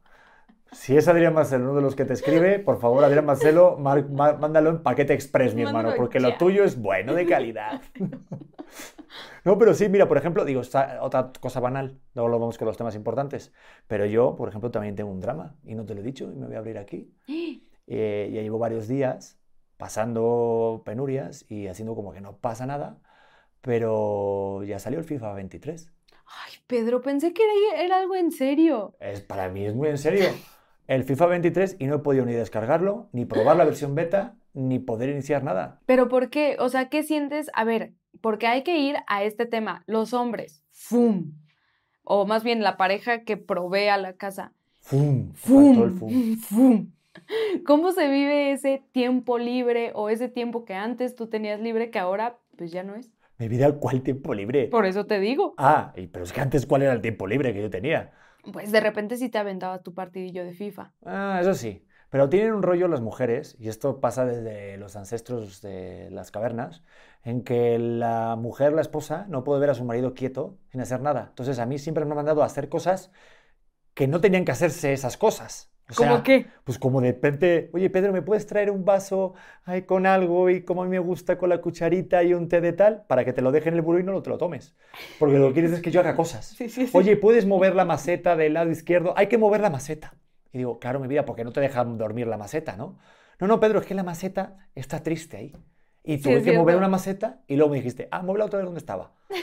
Si 0.72 0.96
es 0.96 1.08
Adrián 1.08 1.34
Marcelo 1.34 1.64
uno 1.64 1.74
de 1.74 1.82
los 1.82 1.96
que 1.96 2.04
te 2.04 2.12
escribe, 2.12 2.60
por 2.60 2.78
favor, 2.80 3.02
Adrián 3.02 3.26
Marcelo, 3.26 3.76
mar- 3.76 4.08
ma- 4.08 4.34
mándalo 4.34 4.70
en 4.70 4.82
paquete 4.84 5.12
express, 5.14 5.54
mi 5.54 5.62
hermano, 5.62 5.94
porque 5.96 6.20
lo 6.20 6.36
tuyo 6.36 6.62
es 6.62 6.80
bueno, 6.80 7.14
de 7.14 7.26
calidad. 7.26 7.80
No, 9.44 9.58
pero 9.58 9.74
sí, 9.74 9.88
mira, 9.88 10.06
por 10.06 10.18
ejemplo, 10.18 10.44
digo, 10.44 10.60
está 10.60 10.98
otra 11.02 11.32
cosa 11.40 11.60
banal, 11.60 11.98
luego 12.14 12.28
lo 12.28 12.38
vamos 12.38 12.58
con 12.58 12.66
los 12.68 12.76
temas 12.76 12.94
importantes, 12.94 13.52
pero 13.88 14.04
yo, 14.06 14.36
por 14.36 14.48
ejemplo, 14.48 14.70
también 14.70 14.94
tengo 14.94 15.10
un 15.10 15.18
drama 15.20 15.56
y 15.64 15.74
no 15.74 15.84
te 15.84 15.94
lo 15.94 16.00
he 16.00 16.04
dicho 16.04 16.30
y 16.30 16.36
me 16.36 16.46
voy 16.46 16.54
a 16.56 16.58
abrir 16.58 16.78
aquí. 16.78 17.12
Eh, 17.92 18.30
ya 18.32 18.40
llevo 18.40 18.60
varios 18.60 18.86
días 18.86 19.36
pasando 19.76 20.82
penurias 20.84 21.44
y 21.48 21.66
haciendo 21.66 21.96
como 21.96 22.12
que 22.12 22.20
no 22.20 22.36
pasa 22.36 22.64
nada, 22.64 22.98
pero 23.60 24.62
ya 24.64 24.78
salió 24.78 24.98
el 24.98 25.04
FIFA 25.04 25.34
23. 25.34 25.90
Ay, 26.26 26.52
Pedro, 26.66 27.02
pensé 27.02 27.32
que 27.32 27.42
era, 27.42 27.82
era 27.82 27.96
algo 27.98 28.14
en 28.14 28.30
serio. 28.30 28.94
Es, 29.00 29.20
para 29.20 29.48
mí 29.48 29.64
es 29.64 29.74
muy 29.74 29.88
en 29.88 29.98
serio. 29.98 30.26
El 30.86 31.04
FIFA 31.04 31.26
23 31.26 31.76
y 31.78 31.86
no 31.86 31.96
he 31.96 31.98
podido 32.00 32.24
ni 32.24 32.32
descargarlo, 32.32 33.08
ni 33.12 33.24
probar 33.24 33.56
la 33.56 33.64
versión 33.64 33.94
beta, 33.94 34.36
ni 34.54 34.78
poder 34.78 35.10
iniciar 35.10 35.44
nada. 35.44 35.80
Pero 35.86 36.08
¿por 36.08 36.30
qué? 36.30 36.56
O 36.58 36.68
sea, 36.68 36.88
¿qué 36.88 37.02
sientes? 37.02 37.50
A 37.54 37.64
ver, 37.64 37.92
porque 38.20 38.46
hay 38.46 38.62
que 38.62 38.78
ir 38.78 38.96
a 39.06 39.22
este 39.22 39.46
tema. 39.46 39.84
Los 39.86 40.12
hombres, 40.12 40.64
¡fum! 40.70 41.32
O 42.04 42.26
más 42.26 42.42
bien 42.42 42.62
la 42.62 42.76
pareja 42.76 43.22
que 43.22 43.36
provee 43.36 43.88
a 43.88 43.96
la 43.96 44.14
casa. 44.14 44.52
¡Fum! 44.80 45.32
¡Fum! 45.34 45.98
fum. 45.98 46.36
¡Fum! 46.36 46.92
¿Cómo 47.66 47.92
se 47.92 48.08
vive 48.08 48.52
ese 48.52 48.82
tiempo 48.92 49.38
libre 49.38 49.92
o 49.94 50.08
ese 50.08 50.28
tiempo 50.28 50.64
que 50.64 50.74
antes 50.74 51.14
tú 51.14 51.28
tenías 51.28 51.60
libre 51.60 51.90
que 51.90 51.98
ahora 51.98 52.38
pues 52.56 52.72
ya 52.72 52.82
no 52.82 52.94
es? 52.94 53.10
Mi 53.40 53.48
vida, 53.48 53.72
¿cuál 53.72 54.02
tiempo 54.02 54.34
libre? 54.34 54.68
Por 54.68 54.84
eso 54.84 55.06
te 55.06 55.18
digo. 55.18 55.54
Ah, 55.56 55.94
y- 55.96 56.06
pero 56.08 56.26
es 56.26 56.32
que 56.32 56.42
antes, 56.42 56.66
¿cuál 56.66 56.82
era 56.82 56.92
el 56.92 57.00
tiempo 57.00 57.26
libre 57.26 57.54
que 57.54 57.62
yo 57.62 57.70
tenía? 57.70 58.12
Pues 58.52 58.70
de 58.70 58.80
repente 58.80 59.16
sí 59.16 59.30
te 59.30 59.38
aventabas 59.38 59.82
tu 59.82 59.94
partidillo 59.94 60.44
de 60.44 60.52
FIFA. 60.52 60.92
Ah, 61.06 61.38
eso 61.40 61.54
sí. 61.54 61.86
Pero 62.10 62.28
tienen 62.28 62.52
un 62.52 62.62
rollo 62.62 62.86
las 62.86 63.00
mujeres, 63.00 63.56
y 63.58 63.68
esto 63.68 63.98
pasa 64.00 64.26
desde 64.26 64.76
los 64.76 64.94
ancestros 64.96 65.62
de 65.62 66.10
las 66.10 66.30
cavernas, 66.30 66.82
en 67.24 67.42
que 67.42 67.78
la 67.78 68.36
mujer, 68.36 68.74
la 68.74 68.82
esposa, 68.82 69.24
no 69.28 69.42
puede 69.42 69.60
ver 69.60 69.70
a 69.70 69.74
su 69.74 69.84
marido 69.84 70.12
quieto 70.12 70.58
sin 70.70 70.82
hacer 70.82 71.00
nada. 71.00 71.26
Entonces 71.30 71.58
a 71.60 71.66
mí 71.66 71.78
siempre 71.78 72.04
me 72.04 72.10
han 72.10 72.16
mandado 72.16 72.42
a 72.42 72.46
hacer 72.46 72.68
cosas 72.68 73.10
que 73.94 74.08
no 74.08 74.20
tenían 74.20 74.44
que 74.44 74.52
hacerse 74.52 74.92
esas 74.92 75.16
cosas. 75.16 75.70
O 75.90 75.94
¿Cómo 75.94 76.14
sea, 76.14 76.22
qué? 76.22 76.46
Pues 76.64 76.78
como 76.78 77.00
de 77.00 77.12
repente, 77.12 77.70
oye 77.72 77.90
Pedro, 77.90 78.12
¿me 78.12 78.22
puedes 78.22 78.46
traer 78.46 78.70
un 78.70 78.84
vaso 78.84 79.34
ay, 79.64 79.82
con 79.82 80.06
algo 80.06 80.48
y 80.48 80.62
como 80.62 80.82
a 80.82 80.84
mí 80.84 80.90
me 80.90 80.98
gusta 81.00 81.36
con 81.36 81.48
la 81.48 81.60
cucharita 81.60 82.22
y 82.22 82.32
un 82.34 82.48
té 82.48 82.60
de 82.60 82.72
tal? 82.72 83.04
Para 83.08 83.24
que 83.24 83.32
te 83.32 83.42
lo 83.42 83.50
deje 83.50 83.68
en 83.68 83.74
el 83.74 83.82
buró 83.82 83.98
y 83.98 84.04
no 84.04 84.22
te 84.22 84.30
lo 84.30 84.38
tomes. 84.38 84.76
Porque 85.18 85.38
lo 85.38 85.48
que 85.48 85.54
quieres 85.54 85.72
es 85.72 85.82
que 85.82 85.90
yo 85.90 86.00
haga 86.00 86.14
cosas. 86.14 86.46
Sí, 86.46 86.68
sí, 86.68 86.86
sí. 86.86 86.96
Oye, 86.96 87.16
¿puedes 87.16 87.46
mover 87.46 87.74
la 87.74 87.84
maceta 87.84 88.36
del 88.36 88.54
lado 88.54 88.70
izquierdo? 88.70 89.14
Hay 89.16 89.26
que 89.26 89.38
mover 89.38 89.60
la 89.60 89.70
maceta. 89.70 90.14
Y 90.52 90.58
digo, 90.58 90.78
claro, 90.78 91.00
mi 91.00 91.08
vida, 91.08 91.24
porque 91.24 91.44
no 91.44 91.52
te 91.52 91.60
dejan 91.60 91.98
dormir 91.98 92.26
la 92.26 92.36
maceta, 92.36 92.76
¿no? 92.76 92.98
No, 93.38 93.46
no, 93.46 93.58
Pedro, 93.60 93.80
es 93.80 93.86
que 93.86 93.94
la 93.94 94.02
maceta 94.02 94.68
está 94.74 95.02
triste 95.02 95.36
ahí. 95.36 95.56
Y 96.02 96.18
tuve 96.18 96.42
que 96.42 96.52
mover 96.52 96.76
una 96.76 96.88
maceta 96.88 97.42
y 97.46 97.56
luego 97.56 97.70
me 97.72 97.78
dijiste, 97.78 98.08
ah, 98.10 98.22
muévela 98.22 98.46
otra 98.46 98.58
vez 98.58 98.64
donde 98.64 98.78
estaba. 98.78 99.14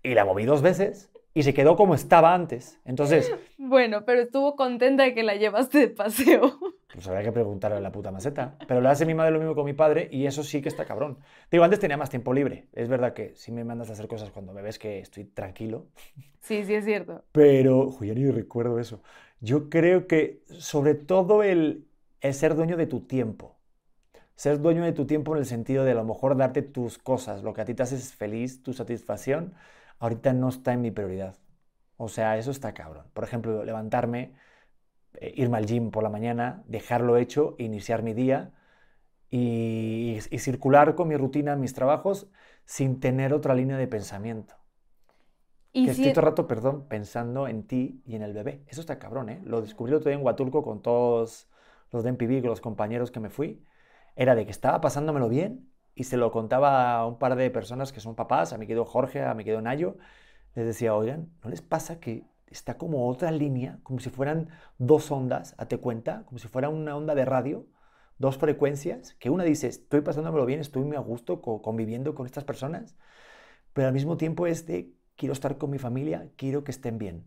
Y 0.00 0.14
la 0.14 0.24
moví 0.24 0.44
dos 0.44 0.62
veces 0.62 1.10
y 1.38 1.44
se 1.44 1.54
quedó 1.54 1.76
como 1.76 1.94
estaba 1.94 2.34
antes. 2.34 2.80
Entonces, 2.84 3.32
Bueno, 3.58 4.04
pero 4.04 4.22
estuvo 4.22 4.56
contenta 4.56 5.04
de 5.04 5.14
que 5.14 5.22
la 5.22 5.36
llevaste 5.36 5.78
de 5.78 5.88
paseo. 5.88 6.58
pues 6.92 7.06
habría 7.06 7.22
que 7.22 7.30
preguntarle 7.30 7.76
a 7.76 7.80
la 7.80 7.92
puta 7.92 8.10
maceta. 8.10 8.56
Pero 8.66 8.80
le 8.80 8.88
hace 8.88 9.06
mi 9.06 9.14
madre 9.14 9.30
lo 9.30 9.38
mismo 9.38 9.54
con 9.54 9.64
mi 9.64 9.72
padre 9.72 10.08
y 10.10 10.26
eso 10.26 10.42
sí 10.42 10.60
que 10.60 10.68
está 10.68 10.84
cabrón. 10.84 11.18
Digo, 11.48 11.62
antes 11.62 11.78
tenía 11.78 11.96
más 11.96 12.10
tiempo 12.10 12.34
libre. 12.34 12.66
Es 12.72 12.88
verdad 12.88 13.14
que 13.14 13.36
si 13.36 13.52
me 13.52 13.62
mandas 13.62 13.88
a 13.88 13.92
hacer 13.92 14.08
cosas 14.08 14.32
cuando 14.32 14.52
me 14.52 14.62
ves 14.62 14.80
que 14.80 14.98
estoy 14.98 15.26
tranquilo, 15.26 15.86
Sí, 16.40 16.64
sí, 16.64 16.74
es 16.74 16.84
cierto. 16.84 17.22
Pero, 17.30 17.96
ya 18.00 18.14
ni 18.14 18.28
recuerdo 18.30 18.80
eso. 18.80 19.00
Yo 19.40 19.68
creo 19.70 20.08
que 20.08 20.42
sobre 20.48 20.94
todo 20.94 21.44
el, 21.44 21.86
el 22.20 22.34
ser 22.34 22.56
dueño 22.56 22.76
de 22.76 22.86
tu 22.86 23.02
tiempo. 23.02 23.58
Ser 24.34 24.60
dueño 24.60 24.82
de 24.84 24.92
tu 24.92 25.06
tiempo 25.06 25.34
en 25.34 25.40
el 25.40 25.46
sentido 25.46 25.84
de 25.84 25.92
a 25.92 25.94
lo 25.94 26.04
mejor 26.04 26.36
darte 26.36 26.62
tus 26.62 26.98
cosas, 26.98 27.42
lo 27.44 27.52
que 27.54 27.60
a 27.60 27.64
ti 27.64 27.74
te 27.74 27.82
hace 27.84 27.96
feliz, 27.98 28.62
tu 28.62 28.72
satisfacción, 28.72 29.54
ahorita 29.98 30.32
no 30.32 30.48
está 30.48 30.72
en 30.72 30.82
mi 30.82 30.90
prioridad. 30.90 31.36
O 31.96 32.08
sea, 32.08 32.38
eso 32.38 32.50
está 32.50 32.74
cabrón. 32.74 33.06
Por 33.14 33.24
ejemplo, 33.24 33.64
levantarme, 33.64 34.34
eh, 35.14 35.32
irme 35.36 35.58
al 35.58 35.66
gym 35.66 35.90
por 35.90 36.02
la 36.02 36.10
mañana, 36.10 36.64
dejarlo 36.66 37.16
hecho, 37.16 37.56
iniciar 37.58 38.02
mi 38.02 38.14
día 38.14 38.52
y, 39.30 40.18
y 40.30 40.38
circular 40.40 40.94
con 40.96 41.08
mi 41.08 41.16
rutina, 41.16 41.56
mis 41.56 41.74
trabajos, 41.74 42.28
sin 42.66 43.00
tener 43.00 43.34
otra 43.34 43.54
línea 43.54 43.78
de 43.78 43.88
pensamiento. 43.88 44.56
Y 45.72 45.82
Que 45.82 45.90
sí, 45.90 46.02
estoy 46.02 46.12
todo 46.12 46.22
el 46.22 46.26
rato, 46.30 46.46
perdón, 46.48 46.88
pensando 46.88 47.46
en 47.46 47.66
ti 47.66 48.02
y 48.04 48.16
en 48.16 48.22
el 48.22 48.32
bebé. 48.32 48.64
Eso 48.66 48.80
está 48.80 48.98
cabrón, 48.98 49.28
¿eh? 49.28 49.40
Lo 49.44 49.60
descubrí 49.60 49.92
otro 49.94 50.10
día 50.10 50.18
en 50.18 50.24
Huatulco 50.24 50.62
con 50.62 50.82
todos 50.82 51.48
los 51.92 52.02
de 52.04 52.10
MPV, 52.10 52.40
con 52.40 52.50
los 52.50 52.60
compañeros 52.60 53.10
que 53.10 53.20
me 53.20 53.30
fui. 53.30 53.64
Era 54.16 54.34
de 54.34 54.44
que 54.44 54.50
estaba 54.50 54.80
pasándomelo 54.80 55.28
bien 55.28 55.70
y 55.98 56.04
se 56.04 56.16
lo 56.16 56.30
contaba 56.30 56.96
a 56.96 57.06
un 57.06 57.18
par 57.18 57.34
de 57.36 57.50
personas 57.50 57.92
que 57.92 58.00
son 58.00 58.14
papás, 58.14 58.52
a 58.52 58.58
mi 58.58 58.66
querido 58.66 58.84
Jorge, 58.84 59.22
a 59.22 59.34
mi 59.34 59.44
querido 59.44 59.60
Nayo. 59.62 59.96
Les 60.54 60.66
decía, 60.66 60.94
oigan, 60.94 61.30
¿no 61.42 61.50
les 61.50 61.62
pasa 61.62 62.00
que 62.00 62.24
está 62.46 62.78
como 62.78 63.08
otra 63.08 63.30
línea, 63.32 63.80
como 63.82 63.98
si 64.00 64.10
fueran 64.10 64.48
dos 64.78 65.10
ondas, 65.10 65.56
te 65.68 65.78
cuenta, 65.78 66.24
como 66.26 66.38
si 66.38 66.48
fuera 66.48 66.68
una 66.68 66.96
onda 66.96 67.14
de 67.14 67.24
radio, 67.24 67.66
dos 68.18 68.38
frecuencias, 68.38 69.14
que 69.14 69.30
una 69.30 69.44
dice, 69.44 69.66
estoy 69.68 70.00
pasándomelo 70.02 70.46
bien, 70.46 70.60
estoy 70.60 70.84
muy 70.84 70.96
a 70.96 71.00
gusto 71.00 71.42
co- 71.42 71.62
conviviendo 71.62 72.14
con 72.14 72.26
estas 72.26 72.44
personas, 72.44 72.96
pero 73.72 73.88
al 73.88 73.94
mismo 73.94 74.16
tiempo 74.16 74.46
es 74.46 74.66
quiero 75.16 75.32
estar 75.32 75.58
con 75.58 75.70
mi 75.70 75.78
familia, 75.78 76.30
quiero 76.36 76.64
que 76.64 76.70
estén 76.70 76.98
bien. 76.98 77.26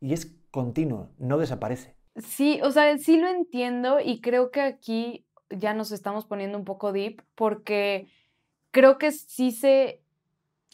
Y 0.00 0.12
es 0.12 0.36
continuo, 0.50 1.10
no 1.18 1.38
desaparece. 1.38 1.96
Sí, 2.16 2.60
o 2.62 2.70
sea, 2.70 2.98
sí 2.98 3.16
lo 3.18 3.28
entiendo 3.28 3.98
y 3.98 4.20
creo 4.20 4.50
que 4.50 4.60
aquí 4.60 5.26
ya 5.58 5.74
nos 5.74 5.92
estamos 5.92 6.26
poniendo 6.26 6.58
un 6.58 6.64
poco 6.64 6.92
deep 6.92 7.22
porque 7.34 8.08
creo 8.70 8.98
que 8.98 9.12
sí 9.12 9.50
se 9.50 10.02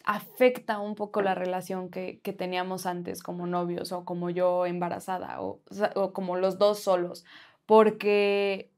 afecta 0.05 0.79
un 0.79 0.95
poco 0.95 1.21
la 1.21 1.35
relación 1.35 1.89
que, 1.89 2.19
que 2.21 2.33
teníamos 2.33 2.85
antes 2.85 3.21
como 3.21 3.45
novios 3.47 3.91
o 3.91 4.05
como 4.05 4.29
yo 4.29 4.65
embarazada 4.65 5.41
o, 5.41 5.61
o 5.95 6.13
como 6.13 6.35
los 6.37 6.57
dos 6.57 6.79
solos, 6.79 7.25
porque 7.65 8.71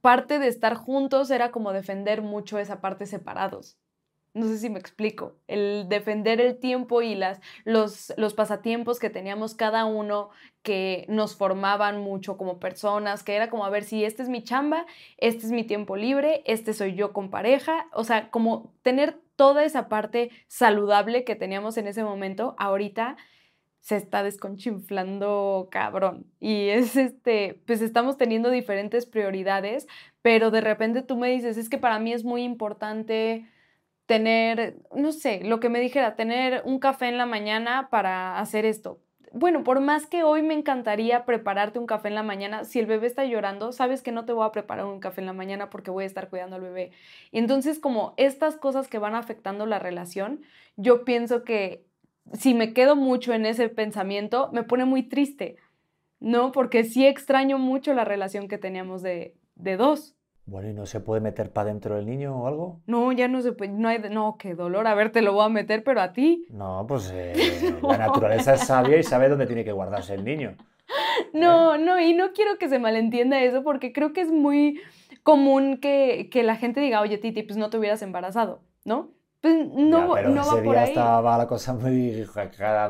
parte 0.00 0.38
de 0.38 0.48
estar 0.48 0.74
juntos 0.74 1.30
era 1.30 1.50
como 1.50 1.72
defender 1.72 2.20
mucho 2.22 2.58
esa 2.58 2.80
parte 2.80 3.06
separados. 3.06 3.78
No 4.34 4.48
sé 4.48 4.58
si 4.58 4.68
me 4.68 4.80
explico. 4.80 5.36
El 5.46 5.86
defender 5.88 6.40
el 6.40 6.58
tiempo 6.58 7.02
y 7.02 7.14
las, 7.14 7.40
los, 7.64 8.12
los 8.16 8.34
pasatiempos 8.34 8.98
que 8.98 9.08
teníamos 9.08 9.54
cada 9.54 9.84
uno 9.84 10.30
que 10.62 11.06
nos 11.08 11.36
formaban 11.36 12.00
mucho 12.00 12.36
como 12.36 12.58
personas, 12.58 13.22
que 13.22 13.36
era 13.36 13.48
como, 13.48 13.64
a 13.64 13.70
ver, 13.70 13.84
si 13.84 14.04
este 14.04 14.24
es 14.24 14.28
mi 14.28 14.42
chamba, 14.42 14.86
este 15.18 15.46
es 15.46 15.52
mi 15.52 15.62
tiempo 15.62 15.94
libre, 15.94 16.42
este 16.46 16.74
soy 16.74 16.94
yo 16.94 17.12
con 17.12 17.30
pareja, 17.30 17.86
o 17.92 18.02
sea, 18.02 18.30
como 18.30 18.74
tener 18.82 19.20
toda 19.36 19.64
esa 19.64 19.88
parte 19.88 20.30
saludable 20.48 21.22
que 21.24 21.36
teníamos 21.36 21.76
en 21.76 21.86
ese 21.86 22.02
momento, 22.02 22.56
ahorita 22.58 23.16
se 23.80 23.96
está 23.96 24.22
desconchinflando 24.22 25.68
cabrón. 25.70 26.26
Y 26.40 26.68
es 26.70 26.96
este, 26.96 27.62
pues 27.66 27.82
estamos 27.82 28.16
teniendo 28.16 28.50
diferentes 28.50 29.06
prioridades, 29.06 29.86
pero 30.22 30.50
de 30.50 30.60
repente 30.62 31.02
tú 31.02 31.16
me 31.16 31.28
dices, 31.30 31.56
es 31.56 31.68
que 31.68 31.78
para 31.78 31.98
mí 32.00 32.12
es 32.12 32.24
muy 32.24 32.42
importante 32.42 33.46
tener, 34.06 34.76
no 34.94 35.12
sé, 35.12 35.40
lo 35.44 35.60
que 35.60 35.68
me 35.68 35.80
dijera, 35.80 36.16
tener 36.16 36.62
un 36.64 36.78
café 36.78 37.08
en 37.08 37.18
la 37.18 37.26
mañana 37.26 37.88
para 37.90 38.38
hacer 38.38 38.66
esto. 38.66 39.00
Bueno, 39.32 39.64
por 39.64 39.80
más 39.80 40.06
que 40.06 40.22
hoy 40.22 40.42
me 40.42 40.54
encantaría 40.54 41.24
prepararte 41.24 41.80
un 41.80 41.86
café 41.86 42.06
en 42.08 42.14
la 42.14 42.22
mañana, 42.22 42.64
si 42.64 42.78
el 42.78 42.86
bebé 42.86 43.08
está 43.08 43.24
llorando, 43.24 43.72
sabes 43.72 44.00
que 44.00 44.12
no 44.12 44.24
te 44.24 44.32
voy 44.32 44.46
a 44.46 44.52
preparar 44.52 44.86
un 44.86 45.00
café 45.00 45.22
en 45.22 45.26
la 45.26 45.32
mañana 45.32 45.70
porque 45.70 45.90
voy 45.90 46.04
a 46.04 46.06
estar 46.06 46.28
cuidando 46.30 46.56
al 46.56 46.62
bebé. 46.62 46.92
Y 47.32 47.38
entonces, 47.38 47.80
como 47.80 48.14
estas 48.16 48.56
cosas 48.56 48.86
que 48.86 48.98
van 48.98 49.16
afectando 49.16 49.66
la 49.66 49.80
relación, 49.80 50.42
yo 50.76 51.04
pienso 51.04 51.42
que 51.42 51.84
si 52.32 52.54
me 52.54 52.72
quedo 52.72 52.94
mucho 52.96 53.32
en 53.32 53.44
ese 53.46 53.68
pensamiento, 53.68 54.50
me 54.52 54.62
pone 54.62 54.84
muy 54.84 55.02
triste, 55.02 55.56
¿no? 56.20 56.52
Porque 56.52 56.84
sí 56.84 57.06
extraño 57.06 57.58
mucho 57.58 57.92
la 57.94 58.04
relación 58.04 58.48
que 58.48 58.58
teníamos 58.58 59.02
de, 59.02 59.34
de 59.56 59.76
dos. 59.76 60.13
Bueno, 60.46 60.68
¿y 60.68 60.74
no 60.74 60.84
se 60.84 61.00
puede 61.00 61.20
meter 61.22 61.50
para 61.50 61.68
dentro 61.68 61.96
del 61.96 62.06
niño 62.06 62.36
o 62.36 62.46
algo? 62.46 62.80
No, 62.86 63.12
ya 63.12 63.28
no 63.28 63.40
se 63.40 63.52
puede, 63.52 63.72
no 63.72 63.88
hay, 63.88 63.98
no, 64.10 64.36
qué 64.38 64.54
dolor, 64.54 64.86
a 64.86 64.94
ver, 64.94 65.10
te 65.10 65.22
lo 65.22 65.32
voy 65.32 65.46
a 65.46 65.48
meter, 65.48 65.82
pero 65.82 66.00
a 66.02 66.12
ti. 66.12 66.44
No, 66.50 66.84
pues 66.86 67.10
eh, 67.14 67.78
la 67.82 67.96
naturaleza 67.96 68.54
es 68.54 68.60
sabia 68.62 68.98
y 68.98 69.02
sabe 69.02 69.28
dónde 69.28 69.46
tiene 69.46 69.64
que 69.64 69.72
guardarse 69.72 70.14
el 70.14 70.24
niño. 70.24 70.56
No, 71.32 71.76
no, 71.78 71.98
y 72.00 72.12
no 72.14 72.32
quiero 72.32 72.58
que 72.58 72.68
se 72.68 72.78
malentienda 72.78 73.40
eso 73.42 73.62
porque 73.64 73.92
creo 73.92 74.12
que 74.12 74.20
es 74.20 74.30
muy 74.30 74.80
común 75.22 75.78
que, 75.78 76.28
que 76.30 76.42
la 76.42 76.56
gente 76.56 76.80
diga, 76.80 77.00
oye, 77.00 77.18
Titi, 77.18 77.42
pues 77.42 77.56
no 77.56 77.70
te 77.70 77.78
hubieras 77.78 78.02
embarazado, 78.02 78.60
¿no? 78.84 79.10
Pues 79.40 79.54
no, 79.74 80.08
Ya, 80.08 80.14
pero 80.14 80.30
no 80.30 80.40
ese 80.42 80.50
va 80.50 80.62
por 80.62 80.62
día 80.74 80.82
ahí. 80.82 80.90
estaba 80.90 81.38
la 81.38 81.46
cosa 81.48 81.72
muy 81.74 82.24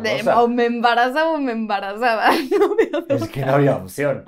De- 0.02 0.32
o 0.36 0.48
me 0.48 0.66
embarazaba 0.66 1.32
o 1.32 1.38
me 1.38 1.52
embarazaba. 1.52 2.30
No 3.08 3.16
Es 3.16 3.28
que 3.28 3.44
no 3.44 3.54
había 3.54 3.76
opción. 3.76 4.24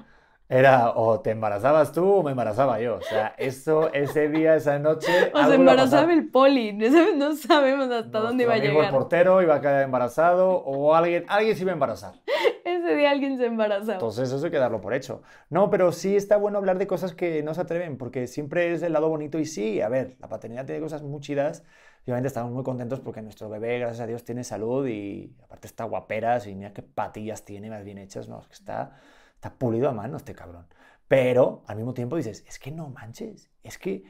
Era 0.49 0.91
o 0.95 1.19
te 1.21 1.31
embarazabas 1.33 1.91
tú 1.93 2.09
o 2.09 2.23
me 2.23 2.31
embarazaba 2.31 2.81
yo. 2.81 2.97
O 2.97 3.03
sea, 3.03 3.35
eso, 3.37 3.93
ese 3.93 4.29
día, 4.29 4.55
esa 4.55 4.79
noche. 4.79 5.11
O 5.35 5.45
se 5.45 5.55
embarazaba 5.57 6.12
el 6.12 6.29
poli, 6.29 6.73
no 6.75 6.87
sab- 6.87 7.17
no 7.17 7.35
sabemos 7.35 7.91
hasta 7.91 8.21
dónde 8.21 8.45
iba 8.45 8.53
a 8.55 8.57
Nuestro 8.57 8.73
llegar. 8.75 8.93
El 8.93 8.99
portero 8.99 9.43
iba 9.43 9.57
a 9.57 9.61
quedar 9.61 9.83
embarazado 9.83 10.50
o 10.50 10.95
alguien, 10.95 11.25
alguien 11.29 11.57
se 11.57 11.62
iba 11.62 11.73
a 11.73 11.75
embarazar. 11.75 12.15
Ese 12.65 12.95
día 12.95 13.11
alguien 13.11 13.38
se 13.38 13.47
embarazaba. 13.47 13.95
Entonces 13.95 14.31
eso 14.31 14.45
hay 14.45 14.50
que 14.53 14.59
darlo 14.59 14.81
por 14.81 14.95
hecho. 14.95 15.23
No, 15.50 15.69
pero 15.71 15.91
sí 15.91 16.15
está 16.15 16.37
bueno 16.37 16.59
hablar 16.59 16.79
de 16.79 16.87
cosas 16.87 17.12
que 17.15 17.43
no 17.43 17.53
se 17.55 17.61
atreven, 17.62 17.97
porque 17.99 18.26
siempre 18.29 18.73
es 18.73 18.83
el 18.83 18.93
lado 18.93 19.09
bonito 19.09 19.38
y 19.41 19.47
sí, 19.47 19.81
a 19.81 19.88
ver, 19.88 20.17
la 20.21 20.29
paternidad 20.29 20.65
tiene 20.67 20.81
cosas 20.81 21.03
muy 21.03 21.21
chidas 21.21 21.65
y 22.05 22.11
obviamente 22.11 22.29
estamos 22.29 22.53
muy 22.53 22.62
contentos 22.62 23.00
porque 23.00 23.21
nuestro 23.23 23.49
bebé, 23.49 23.81
gracias 23.81 24.00
a 24.00 24.07
Dios, 24.07 24.25
tiene 24.25 24.45
salud 24.45 24.87
y 24.87 25.35
aparte 25.43 25.67
está 25.67 25.83
guaperas 25.85 26.47
y 26.47 26.55
mira 26.55 26.73
qué 26.73 26.83
patillas 26.83 27.45
tiene 27.45 27.69
más 27.69 27.83
bien 27.85 27.99
hechas, 27.99 28.29
no, 28.29 28.38
es 28.41 28.47
que 28.47 28.55
está, 28.55 28.97
está 29.37 29.55
pulido 29.55 29.88
a 29.88 29.93
mano 29.93 30.16
este 30.16 30.35
cabrón. 30.35 30.66
Pero 31.09 31.62
al 31.66 31.76
mismo 31.76 31.95
tiempo 31.95 32.16
dices, 32.16 32.45
es 32.49 32.59
que 32.59 32.73
no 32.73 32.88
manches, 32.90 33.50
es 33.62 33.78
que 33.78 34.05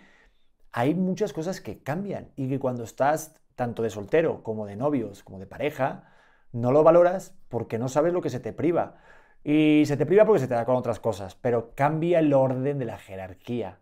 hay 0.72 0.94
muchas 0.94 1.32
cosas 1.32 1.60
que 1.60 1.82
cambian 1.82 2.32
y 2.36 2.48
que 2.48 2.58
cuando 2.58 2.84
estás 2.84 3.40
tanto 3.54 3.82
de 3.82 3.90
soltero 3.90 4.42
como 4.42 4.66
de 4.66 4.76
novios, 4.76 5.22
como 5.22 5.38
de 5.38 5.46
pareja, 5.46 6.10
no 6.52 6.72
lo 6.72 6.82
valoras 6.82 7.34
porque 7.48 7.78
no 7.78 7.88
sabes 7.88 8.12
lo 8.12 8.20
que 8.22 8.30
se 8.30 8.40
te 8.40 8.52
priva. 8.52 8.96
Y 9.44 9.84
se 9.86 9.96
te 9.96 10.06
priva 10.06 10.24
porque 10.26 10.40
se 10.40 10.48
te 10.48 10.54
da 10.54 10.64
con 10.66 10.76
otras 10.76 11.00
cosas, 11.00 11.34
pero 11.36 11.74
cambia 11.74 12.18
el 12.18 12.32
orden 12.34 12.78
de 12.78 12.84
la 12.84 12.98
jerarquía. 12.98 13.80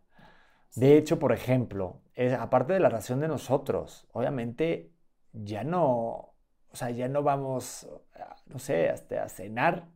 De 0.74 0.96
hecho, 0.98 1.18
por 1.18 1.32
ejemplo, 1.32 2.00
es- 2.14 2.32
aparte 2.34 2.72
de 2.72 2.80
la 2.80 2.88
relación 2.88 3.20
de 3.20 3.28
nosotros, 3.28 4.06
obviamente 4.12 4.92
ya 5.32 5.64
no, 5.64 6.34
o 6.70 6.76
sea, 6.76 6.90
ya 6.90 7.08
no 7.08 7.22
vamos, 7.22 7.88
no 8.46 8.58
sé, 8.58 8.90
hasta 8.90 9.24
a 9.24 9.28
cenar 9.28 9.88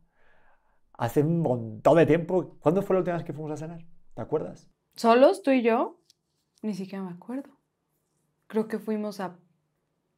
hace 0.99 1.21
un 1.21 1.39
montón 1.39 1.95
de 1.97 2.05
tiempo. 2.05 2.57
¿Cuándo 2.59 2.81
fue 2.81 2.93
la 2.95 2.99
última 2.99 3.15
vez 3.17 3.25
que 3.25 3.33
fuimos 3.33 3.51
a 3.51 3.57
cenar? 3.57 3.85
¿Te 4.13 4.21
acuerdas? 4.21 4.69
¿Solos, 4.95 5.41
tú 5.43 5.51
y 5.51 5.61
yo? 5.61 5.97
Ni 6.61 6.73
siquiera 6.73 7.03
me 7.03 7.11
acuerdo. 7.11 7.49
Creo 8.47 8.67
que 8.67 8.79
fuimos 8.79 9.19
a, 9.21 9.37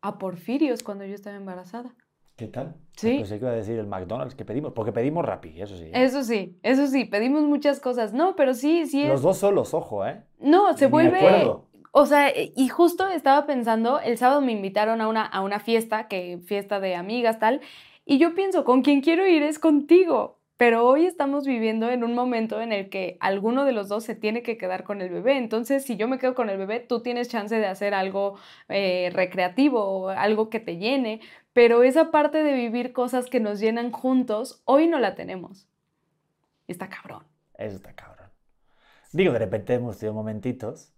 a 0.01 0.17
Porfirios 0.17 0.81
cuando 0.81 1.05
yo 1.05 1.13
estaba 1.13 1.35
embarazada. 1.35 1.93
¿Qué 2.35 2.47
tal? 2.47 2.75
Sí. 2.93 3.17
Pensé 3.17 3.37
que 3.37 3.45
iba 3.45 3.51
a 3.51 3.55
decir 3.55 3.77
el 3.77 3.85
McDonald's 3.85 4.33
que 4.33 4.43
pedimos, 4.43 4.73
porque 4.73 4.91
pedimos 4.91 5.23
Rappi, 5.23 5.61
eso 5.61 5.77
sí. 5.77 5.83
¿eh? 5.83 5.91
Eso 5.93 6.23
sí, 6.23 6.57
eso 6.63 6.87
sí, 6.87 7.05
pedimos 7.05 7.43
muchas 7.43 7.79
cosas. 7.79 8.13
No, 8.13 8.35
pero 8.35 8.55
sí, 8.55 8.87
sí 8.87 9.03
es. 9.03 9.09
Los 9.09 9.21
dos 9.21 9.37
solos, 9.37 9.75
ojo, 9.75 10.03
¿eh? 10.07 10.23
No, 10.39 10.75
se 10.75 10.85
Ni 10.85 10.91
vuelve. 10.91 11.17
acuerdo. 11.19 11.67
O 11.91 12.07
sea, 12.07 12.31
y 12.35 12.67
justo 12.69 13.07
estaba 13.09 13.45
pensando, 13.45 13.99
el 13.99 14.17
sábado 14.17 14.41
me 14.41 14.53
invitaron 14.53 15.01
a 15.01 15.07
una, 15.09 15.23
a 15.25 15.41
una 15.41 15.59
fiesta, 15.59 16.07
que 16.07 16.39
fiesta 16.43 16.79
de 16.79 16.95
amigas, 16.95 17.37
tal, 17.37 17.61
y 18.05 18.17
yo 18.17 18.33
pienso, 18.33 18.63
con 18.63 18.81
quien 18.81 19.01
quiero 19.01 19.27
ir 19.27 19.43
es 19.43 19.59
contigo, 19.59 20.39
pero 20.61 20.85
hoy 20.85 21.07
estamos 21.07 21.47
viviendo 21.47 21.89
en 21.89 22.03
un 22.03 22.13
momento 22.13 22.61
en 22.61 22.71
el 22.71 22.91
que 22.91 23.17
alguno 23.19 23.65
de 23.65 23.71
los 23.71 23.87
dos 23.87 24.03
se 24.03 24.13
tiene 24.13 24.43
que 24.43 24.59
quedar 24.59 24.83
con 24.83 25.01
el 25.01 25.09
bebé. 25.09 25.35
Entonces, 25.37 25.83
si 25.83 25.97
yo 25.97 26.07
me 26.07 26.19
quedo 26.19 26.35
con 26.35 26.51
el 26.51 26.59
bebé, 26.59 26.79
tú 26.79 27.01
tienes 27.01 27.29
chance 27.29 27.55
de 27.55 27.65
hacer 27.65 27.95
algo 27.95 28.37
eh, 28.69 29.09
recreativo, 29.11 30.09
algo 30.09 30.51
que 30.51 30.59
te 30.59 30.77
llene, 30.77 31.19
pero 31.51 31.81
esa 31.81 32.11
parte 32.11 32.43
de 32.43 32.53
vivir 32.53 32.93
cosas 32.93 33.25
que 33.25 33.39
nos 33.39 33.59
llenan 33.59 33.91
juntos, 33.91 34.61
hoy 34.65 34.85
no 34.85 34.99
la 34.99 35.15
tenemos. 35.15 35.67
Está 36.67 36.89
cabrón. 36.89 37.23
Eso 37.55 37.77
está 37.77 37.95
cabrón. 37.95 38.29
Digo, 39.13 39.33
de 39.33 39.39
repente 39.39 39.73
hemos 39.73 39.97
tenido 39.97 40.13
momentitos 40.13 40.93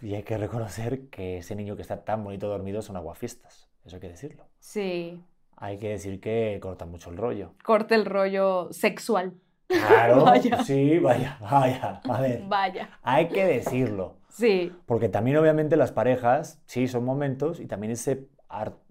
y 0.00 0.14
hay 0.14 0.22
que 0.22 0.38
reconocer 0.38 1.08
que 1.08 1.38
ese 1.38 1.56
niño 1.56 1.74
que 1.74 1.82
está 1.82 2.04
tan 2.04 2.22
bonito 2.22 2.46
dormido 2.46 2.80
son 2.80 2.96
aguafiestas. 2.96 3.68
Eso 3.84 3.96
hay 3.96 4.00
que 4.00 4.08
decirlo. 4.08 4.46
Sí. 4.60 5.20
Hay 5.62 5.76
que 5.78 5.90
decir 5.90 6.20
que 6.20 6.58
corta 6.62 6.86
mucho 6.86 7.10
el 7.10 7.18
rollo. 7.18 7.52
Corta 7.62 7.94
el 7.94 8.06
rollo 8.06 8.72
sexual. 8.72 9.34
Claro, 9.66 10.24
sí, 10.64 10.98
vaya, 10.98 11.36
vaya. 11.38 12.00
A 12.08 12.20
ver. 12.22 12.44
Vaya. 12.48 12.98
Hay 13.02 13.28
que 13.28 13.44
decirlo. 13.44 14.16
Sí. 14.30 14.72
Porque 14.86 15.10
también, 15.10 15.36
obviamente, 15.36 15.76
las 15.76 15.92
parejas, 15.92 16.62
sí, 16.64 16.88
son 16.88 17.04
momentos 17.04 17.60
y 17.60 17.66
también 17.66 17.92
ese, 17.92 18.26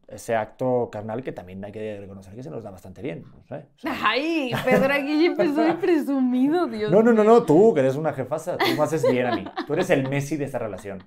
ese 0.07 0.35
acto 0.35 0.89
carnal 0.91 1.23
que 1.23 1.31
también 1.31 1.65
hay 1.65 1.71
que 1.71 1.97
reconocer 1.99 2.35
que 2.35 2.43
se 2.43 2.51
nos 2.51 2.61
da 2.61 2.69
bastante 2.69 3.01
bien. 3.01 3.23
No 3.35 3.43
sé, 3.47 3.65
Ay, 3.83 4.51
Pedro 4.63 4.93
aquí 4.93 5.25
empezó 5.25 5.61
de 5.63 5.73
presumido, 5.73 6.67
Dios. 6.67 6.91
No, 6.91 7.01
no, 7.01 7.13
no, 7.13 7.23
no, 7.23 7.43
tú, 7.43 7.73
que 7.73 7.79
eres 7.79 7.95
una 7.95 8.13
jefasa, 8.13 8.59
tú 8.59 8.65
me 8.77 8.83
haces 8.83 9.09
bien 9.09 9.25
a 9.25 9.35
mí. 9.35 9.43
Tú 9.65 9.73
eres 9.73 9.89
el 9.89 10.07
Messi 10.07 10.37
de 10.37 10.45
esta 10.45 10.59
relación. 10.59 11.03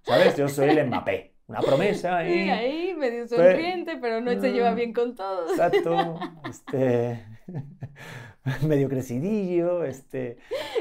¿Sabes? 0.00 0.34
Yo 0.34 0.48
soy 0.48 0.70
el 0.70 0.86
Mbappé. 0.86 1.34
Una 1.48 1.60
promesa 1.60 2.16
ahí. 2.18 2.32
Sí, 2.32 2.50
ahí, 2.50 2.94
medio 2.94 3.26
sonriente, 3.26 3.98
pero, 4.00 4.20
no 4.20 4.38
se 4.40 4.52
lleva 4.52 4.70
mm, 4.70 4.76
bien 4.76 4.92
con 4.92 5.14
todos. 5.14 5.50
Exacto. 5.50 6.18
Este. 6.48 7.24
medio 8.66 8.88
crecidillo, 8.88 9.84
este. 9.84 10.38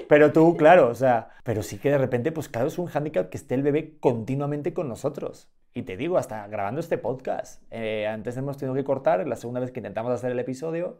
Pero 0.08 0.32
tú, 0.32 0.56
claro, 0.56 0.90
o 0.90 0.96
sea, 0.96 1.30
pero 1.44 1.64
sí 1.64 1.78
que 1.78 1.90
de 1.90 1.98
repente, 1.98 2.32
pues 2.32 2.50
claro, 2.50 2.68
es 2.68 2.78
un 2.78 2.88
hándicap 2.88 3.30
que 3.30 3.38
esté 3.38 3.56
el 3.56 3.64
bebé 3.64 3.98
continuamente 4.00 4.74
con 4.74 4.88
nosotros. 4.88 5.50
Y 5.74 5.84
te 5.84 5.96
digo, 5.96 6.18
hasta 6.18 6.48
grabando 6.48 6.82
este 6.82 6.98
podcast. 6.98 7.62
Eh, 7.72 8.08
antes 8.08 8.36
hemos 8.36 8.58
tenido 8.58 8.74
que 8.74 8.84
cortar, 8.84 9.28
la 9.28 9.36
segunda 9.36 9.60
vez 9.60 9.72
que 9.72 9.80
intentamos 9.80 10.12
hacer 10.12 10.32
el 10.32 10.40
episodio, 10.40 10.98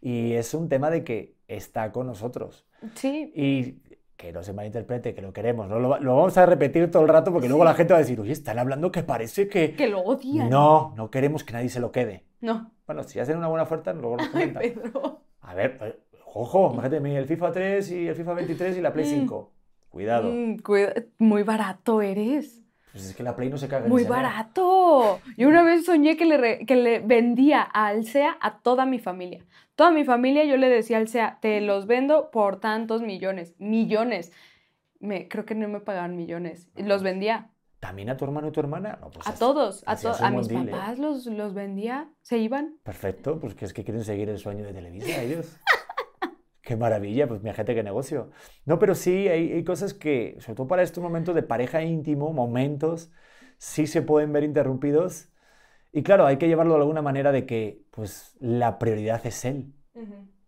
y 0.00 0.34
es 0.34 0.54
un 0.54 0.68
tema 0.68 0.88
de 0.88 1.02
que 1.02 1.34
está 1.48 1.90
con 1.90 2.06
nosotros. 2.06 2.64
Sí. 2.94 3.32
Y 3.34 3.89
que 4.20 4.32
no 4.32 4.42
se 4.42 4.52
malinterprete, 4.52 5.14
que 5.14 5.22
lo 5.22 5.32
queremos, 5.32 5.66
no 5.66 5.78
lo, 5.78 5.88
vamos 5.88 6.36
a 6.36 6.44
repetir 6.44 6.90
todo 6.90 7.02
el 7.04 7.08
rato 7.08 7.32
porque 7.32 7.48
luego 7.48 7.64
la 7.64 7.72
gente 7.72 7.94
va 7.94 7.98
a 7.98 8.02
decir, 8.02 8.20
oye, 8.20 8.32
están 8.32 8.58
hablando 8.58 8.92
que 8.92 9.02
parece 9.02 9.48
que... 9.48 9.74
Que 9.74 9.88
lo 9.88 10.00
odian. 10.00 10.50
No, 10.50 10.92
no 10.94 11.10
queremos 11.10 11.42
que 11.42 11.54
nadie 11.54 11.70
se 11.70 11.80
lo 11.80 11.90
quede. 11.90 12.24
No. 12.42 12.70
Bueno, 12.86 13.02
si 13.04 13.18
hacen 13.18 13.38
una 13.38 13.48
buena 13.48 13.62
oferta, 13.62 13.94
luego 13.94 14.18
nos 14.18 14.28
comentan. 14.32 14.62
Ay, 14.62 14.72
Pedro. 14.72 15.22
A 15.40 15.54
ver, 15.54 15.78
eh, 15.80 15.98
ojo, 16.34 16.70
imagínate, 16.74 17.18
el 17.18 17.24
FIFA 17.24 17.52
3 17.52 17.90
y 17.92 18.08
el 18.08 18.14
FIFA 18.14 18.34
23 18.34 18.76
y 18.76 18.80
la 18.82 18.92
Play 18.92 19.06
5. 19.06 19.52
Mm. 19.52 19.88
Cuidado. 19.90 20.30
Mm, 20.30 20.56
muy 21.18 21.42
barato 21.42 22.02
eres. 22.02 22.59
Pues 22.92 23.04
es 23.06 23.14
que 23.14 23.22
la 23.22 23.36
Play 23.36 23.48
no 23.48 23.56
se 23.56 23.68
caga. 23.68 23.88
Muy 23.88 24.04
barato. 24.04 25.20
Yo 25.36 25.48
una 25.48 25.62
vez 25.62 25.84
soñé 25.84 26.16
que 26.16 26.24
le, 26.24 26.66
que 26.66 26.76
le 26.76 26.98
vendía 27.00 27.62
a 27.72 27.86
Alsea 27.86 28.36
a 28.40 28.58
toda 28.58 28.84
mi 28.86 28.98
familia. 28.98 29.44
Toda 29.80 29.92
mi 29.92 30.04
familia 30.04 30.44
yo 30.44 30.58
le 30.58 30.68
decía 30.68 30.98
al 30.98 31.08
SEA, 31.08 31.38
te 31.40 31.60
los 31.62 31.86
vendo 31.86 32.30
por 32.30 32.60
tantos 32.60 33.00
millones, 33.00 33.54
millones. 33.58 34.30
Me, 34.98 35.26
creo 35.26 35.46
que 35.46 35.54
no 35.54 35.68
me 35.68 35.80
pagaban 35.80 36.16
millones. 36.16 36.68
Los 36.76 37.02
vendía. 37.02 37.48
¿También 37.78 38.10
a 38.10 38.16
tu 38.18 38.26
hermano 38.26 38.48
y 38.48 38.50
tu 38.50 38.60
hermana? 38.60 38.98
Pues 39.00 39.26
a 39.26 39.34
todos, 39.36 39.82
a, 39.86 39.92
a 39.92 40.30
mis 40.30 40.48
papás 40.48 40.98
los, 40.98 41.24
los 41.24 41.54
vendía, 41.54 42.10
se 42.20 42.36
iban. 42.36 42.74
Perfecto, 42.82 43.40
pues 43.40 43.54
que 43.54 43.64
es 43.64 43.72
que 43.72 43.82
quieren 43.84 44.04
seguir 44.04 44.28
el 44.28 44.38
sueño 44.38 44.66
de 44.66 44.74
Televisa 44.74 45.22
ellos. 45.22 45.56
Qué 46.70 46.76
maravilla, 46.76 47.26
pues 47.26 47.42
mi 47.42 47.52
gente, 47.52 47.74
qué 47.74 47.82
negocio. 47.82 48.30
No, 48.64 48.78
pero 48.78 48.94
sí, 48.94 49.26
hay, 49.26 49.50
hay, 49.50 49.64
cosas 49.64 49.92
que, 49.92 50.36
sobre 50.38 50.54
todo 50.54 50.68
para 50.68 50.84
este 50.84 51.00
momento 51.00 51.34
de 51.34 51.42
pareja 51.42 51.82
íntimo, 51.82 52.32
momentos, 52.32 53.10
sí 53.58 53.88
se 53.88 54.02
pueden 54.02 54.32
ver 54.32 54.44
interrumpidos 54.44 55.30
y 55.90 56.04
claro, 56.04 56.26
hay 56.26 56.36
que 56.36 56.46
llevarlo 56.46 56.74
de 56.74 56.80
alguna 56.82 57.02
manera 57.02 57.32
de 57.32 57.44
que 57.44 57.82
pues 57.90 58.36
la 58.38 58.78
prioridad 58.78 59.20
es 59.26 59.44
él. 59.44 59.74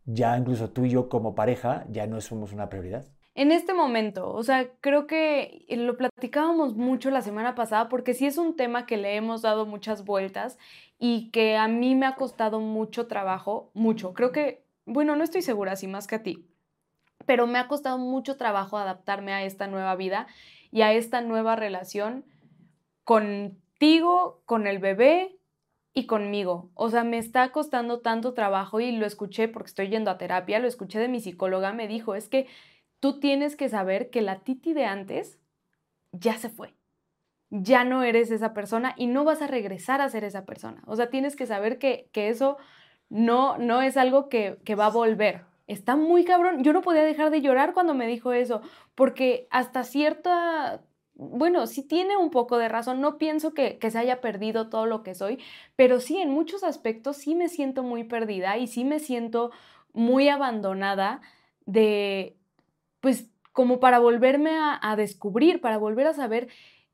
Ya 0.04 0.38
incluso 0.38 0.70
tú 0.70 0.84
y 0.84 0.90
yo 0.90 1.08
como 1.08 1.34
pareja 1.34 1.86
ya 1.90 2.06
no 2.06 2.20
somos 2.20 2.52
una 2.52 2.68
prioridad. 2.68 3.04
En 3.34 3.50
este 3.50 3.74
momento, 3.74 4.32
o 4.32 4.44
sea, 4.44 4.70
creo 4.80 5.08
que 5.08 5.64
lo 5.70 5.96
platicábamos 5.96 6.76
mucho 6.76 7.10
la 7.10 7.22
semana 7.22 7.56
pasada 7.56 7.88
porque 7.88 8.14
sí 8.14 8.26
es 8.26 8.38
un 8.38 8.54
tema 8.54 8.86
que 8.86 8.96
le 8.96 9.16
hemos 9.16 9.42
dado 9.42 9.66
muchas 9.66 10.04
vueltas 10.04 10.56
y 11.00 11.30
que 11.32 11.56
a 11.56 11.66
mí 11.66 11.96
me 11.96 12.06
ha 12.06 12.14
costado 12.14 12.60
mucho 12.60 13.08
trabajo, 13.08 13.72
mucho. 13.74 14.12
Creo 14.14 14.30
que, 14.30 14.61
bueno, 14.84 15.16
no 15.16 15.24
estoy 15.24 15.42
segura 15.42 15.76
si 15.76 15.86
más 15.86 16.06
que 16.06 16.16
a 16.16 16.22
ti, 16.22 16.46
pero 17.26 17.46
me 17.46 17.58
ha 17.58 17.68
costado 17.68 17.98
mucho 17.98 18.36
trabajo 18.36 18.78
adaptarme 18.78 19.32
a 19.32 19.44
esta 19.44 19.66
nueva 19.66 19.96
vida 19.96 20.26
y 20.70 20.82
a 20.82 20.92
esta 20.92 21.20
nueva 21.20 21.56
relación 21.56 22.24
con 23.04 23.58
con 24.46 24.68
el 24.68 24.78
bebé 24.78 25.36
y 25.92 26.06
conmigo. 26.06 26.70
O 26.74 26.88
sea, 26.88 27.02
me 27.02 27.18
está 27.18 27.50
costando 27.50 28.00
tanto 28.00 28.32
trabajo 28.32 28.78
y 28.78 28.92
lo 28.92 29.06
escuché 29.06 29.48
porque 29.48 29.68
estoy 29.68 29.88
yendo 29.88 30.10
a 30.10 30.18
terapia, 30.18 30.60
lo 30.60 30.68
escuché 30.68 31.00
de 31.00 31.08
mi 31.08 31.20
psicóloga, 31.20 31.72
me 31.72 31.88
dijo, 31.88 32.14
es 32.14 32.28
que 32.28 32.46
tú 33.00 33.18
tienes 33.18 33.56
que 33.56 33.68
saber 33.68 34.10
que 34.10 34.22
la 34.22 34.40
Titi 34.40 34.72
de 34.72 34.84
antes 34.84 35.40
ya 36.12 36.38
se 36.38 36.48
fue. 36.48 36.74
Ya 37.50 37.82
no 37.82 38.04
eres 38.04 38.30
esa 38.30 38.54
persona 38.54 38.94
y 38.96 39.08
no 39.08 39.24
vas 39.24 39.42
a 39.42 39.48
regresar 39.48 40.00
a 40.00 40.08
ser 40.08 40.22
esa 40.22 40.44
persona. 40.44 40.82
O 40.86 40.94
sea, 40.94 41.10
tienes 41.10 41.34
que 41.34 41.46
saber 41.46 41.78
que, 41.78 42.08
eso 42.14 42.58
no, 43.12 43.58
no 43.58 43.82
es 43.82 43.96
algo 43.98 44.28
que, 44.30 44.58
que 44.64 44.74
va 44.74 44.86
a 44.86 44.90
volver. 44.90 45.42
Está 45.66 45.96
muy 45.96 46.24
cabrón. 46.24 46.64
Yo 46.64 46.72
no 46.72 46.80
podía 46.80 47.04
dejar 47.04 47.30
de 47.30 47.42
llorar 47.42 47.74
cuando 47.74 47.94
me 47.94 48.06
dijo 48.06 48.32
eso, 48.32 48.62
porque 48.94 49.46
hasta 49.50 49.84
cierta 49.84 50.82
bueno, 51.14 51.66
sí 51.66 51.82
tiene 51.82 52.16
un 52.16 52.30
poco 52.30 52.58
de 52.58 52.68
razón, 52.68 53.00
no 53.00 53.18
pienso 53.18 53.52
que, 53.54 53.78
se 53.90 53.98
haya 53.98 54.20
perdido 54.20 54.68
todo 54.70 54.86
lo 54.86 55.02
que 55.02 55.14
soy, 55.14 55.38
pero 55.76 56.00
sí, 56.00 56.16
en 56.18 56.30
muchos 56.30 56.64
aspectos 56.64 57.18
sí 57.18 57.34
me 57.34 57.48
siento 57.48 57.82
muy 57.82 58.04
perdida 58.04 58.56
y 58.56 58.66
sí 58.66 58.84
me 58.84 58.98
siento 58.98 59.50
muy 59.92 60.28
abandonada 60.28 61.20
de, 61.66 62.36
pues, 63.00 63.28
como 63.52 63.78
para 63.78 63.98
volverme 63.98 64.52
a, 64.56 64.78
a 64.82 64.96
descubrir, 64.96 65.60
para 65.60 65.76
volver 65.78 66.06
a 66.06 66.14
saber 66.14 66.48